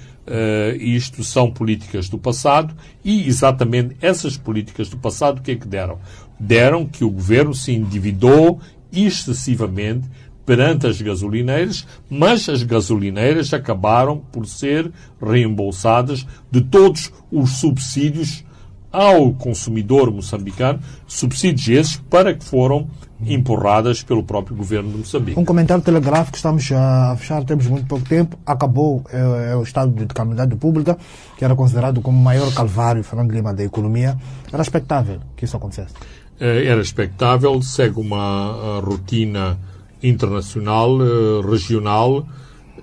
isto 0.80 1.24
são 1.24 1.50
políticas 1.50 2.08
do 2.08 2.20
passado 2.20 2.76
e 3.04 3.28
exatamente 3.28 3.98
essas 4.00 4.38
políticas 4.38 4.88
do 4.88 4.96
passado 4.96 5.40
o 5.40 5.42
que 5.42 5.54
é 5.54 5.56
que 5.56 5.68
deram? 5.68 5.98
Deram 6.40 6.86
que 6.86 7.04
o 7.04 7.10
governo 7.10 7.52
se 7.52 7.72
endividou 7.72 8.60
excessivamente 8.94 10.08
perante 10.46 10.86
as 10.86 11.02
gasolineiras, 11.02 11.88
mas 12.08 12.48
as 12.48 12.62
gasolineiras 12.62 13.56
acabaram 13.56 14.18
por 14.32 14.46
ser 14.46 14.92
reembolsadas 15.20 16.28
de 16.52 16.62
todos 16.62 17.12
os 17.32 17.58
subsídios 17.58 18.44
ao 18.92 19.34
consumidor 19.34 20.12
moçambicano, 20.12 20.80
subsídios 21.08 21.68
esses 21.68 21.96
para 22.10 22.34
que 22.34 22.44
foram 22.44 22.88
empurradas 23.26 24.02
pelo 24.02 24.24
próprio 24.24 24.56
governo 24.56 24.92
de 24.92 24.98
Moçambique. 25.00 25.40
Um 25.40 25.44
comentário 25.44 25.84
telegráfico, 25.84 26.38
estamos 26.38 26.72
a 26.72 27.16
fechar, 27.18 27.44
temos 27.44 27.68
muito 27.68 27.86
pouco 27.86 28.08
tempo. 28.08 28.38
Acabou 28.46 29.04
é, 29.12 29.52
é 29.52 29.56
o 29.56 29.64
estado 29.64 29.92
de 29.92 30.06
calamidade 30.08 30.56
pública, 30.56 30.98
que 31.38 31.44
era 31.44 31.54
considerado 31.56 32.02
como 32.02 32.18
o 32.18 32.24
maior 32.24 32.54
calvário, 32.54 33.04
Fernando 33.04 33.32
Lima, 33.32 33.54
da 33.54 33.64
economia. 33.64 34.18
Era 34.52 34.62
expectável 34.62 35.20
que 35.36 35.46
isso 35.46 35.58
acontecesse? 35.58 35.94
É, 36.40 36.66
era 36.66 36.82
expectável, 36.82 37.62
segue 37.62 38.00
uma 38.00 38.80
rotina 38.82 39.58
internacional, 40.02 40.98
eh, 41.02 41.46
regional. 41.46 42.26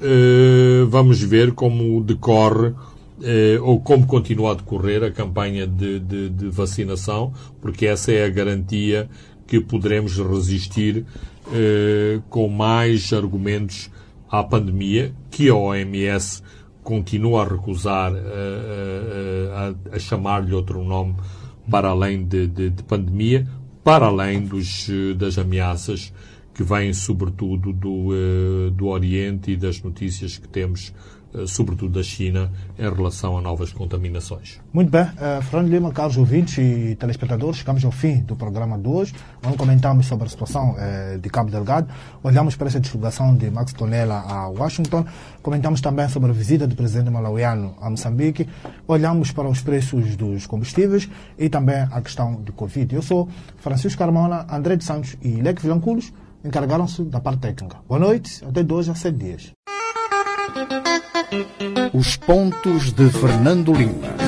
Eh, 0.03 0.85
vamos 0.89 1.23
ver 1.23 1.53
como 1.53 2.03
decorre 2.03 2.75
eh, 3.23 3.59
ou 3.61 3.81
como 3.81 4.07
continua 4.07 4.53
a 4.53 4.55
decorrer 4.55 5.03
a 5.03 5.11
campanha 5.11 5.67
de, 5.67 5.99
de, 5.99 6.29
de, 6.29 6.49
vacinação, 6.49 7.33
porque 7.61 7.87
essa 7.87 8.13
é 8.13 8.25
a 8.25 8.29
garantia 8.29 9.09
que 9.47 9.61
poderemos 9.61 10.19
resistir 10.19 11.05
com 12.29 12.49
mais 12.49 13.13
argumentos 13.13 13.89
à 14.29 14.43
pandemia, 14.43 15.15
que 15.31 15.49
a 15.49 15.55
OMS 15.55 16.43
continua 16.83 17.43
a 17.43 17.49
recusar 17.49 18.13
a, 18.13 19.75
a, 19.93 19.95
a 19.97 19.99
chamar-lhe 20.01 20.53
outro 20.53 20.85
nome 20.85 21.15
para 21.71 21.89
além 21.89 22.25
de, 22.25 22.47
de, 22.47 22.83
pandemia, 22.83 23.47
para 23.83 24.07
além 24.07 24.45
dos, 24.45 24.89
das 25.17 25.39
ameaças 25.39 26.13
que 26.55 26.63
vêm 26.63 26.93
sobretudo 26.93 27.73
do, 27.73 28.71
do 28.71 28.87
Oriente 28.87 29.51
e 29.51 29.57
das 29.57 29.83
notícias 29.83 30.39
que 30.39 30.49
temos, 30.49 30.93
sobretudo 31.47 31.95
da 31.95 32.03
China, 32.03 32.51
em 32.79 32.83
relação 32.83 33.37
a 33.37 33.41
novas 33.41 33.73
contaminações. 33.73 34.61
Muito 34.73 34.91
bem. 34.91 35.03
Uh, 35.03 35.43
Fernando 35.43 35.71
Lima, 35.71 35.93
caros 35.93 36.17
ouvintes 36.17 36.59
e 36.59 36.95
telespectadores, 36.95 37.59
chegamos 37.59 37.85
ao 37.85 37.91
fim 37.91 38.21
do 38.21 38.37
programa 38.37 38.79
de 38.79 38.89
hoje, 38.89 39.15
onde 39.45 39.57
comentamos 39.57 40.07
sobre 40.07 40.27
a 40.27 40.29
situação 40.29 40.75
uh, 40.75 41.19
de 41.19 41.29
Cabo 41.29 41.51
Delgado, 41.51 41.89
olhamos 42.23 42.57
para 42.57 42.69
essa 42.69 42.81
deslocação 42.81 43.35
de 43.37 43.51
Max 43.51 43.73
Tonella 43.73 44.25
a 44.27 44.49
Washington, 44.49 45.05
comentamos 45.43 45.81
também 45.81 46.09
sobre 46.09 46.31
a 46.31 46.33
visita 46.35 46.67
do 46.67 46.77
presidente 46.77 47.11
malauiano 47.11 47.75
a 47.81 47.91
Moçambique, 47.91 48.49
olhamos 48.87 49.33
para 49.33 49.49
os 49.49 49.61
preços 49.61 50.17
dos 50.17 50.47
combustíveis 50.47 51.09
e 51.39 51.49
também 51.49 51.87
a 51.91 52.01
questão 52.01 52.35
do 52.35 52.53
Covid. 52.53 52.95
Eu 52.95 53.03
sou 53.03 53.29
Francisco 53.59 53.99
Carmona, 53.99 54.47
André 54.51 54.77
de 54.77 54.85
Santos 54.85 55.17
e 55.23 55.43
Leque 55.43 55.63
Vilanculos 55.63 56.13
encarregaram-se 56.45 57.03
da 57.03 57.21
parte 57.21 57.41
técnica. 57.41 57.79
Boa 57.89 57.99
noite, 57.99 58.45
até 58.45 58.63
dois 58.63 58.89
a 58.89 58.95
sete 58.95 59.19
dias. 59.19 59.53
Os 61.99 62.15
pontos 62.15 62.93
de 62.93 63.09
Fernando 63.09 63.73
Lima. 63.73 64.26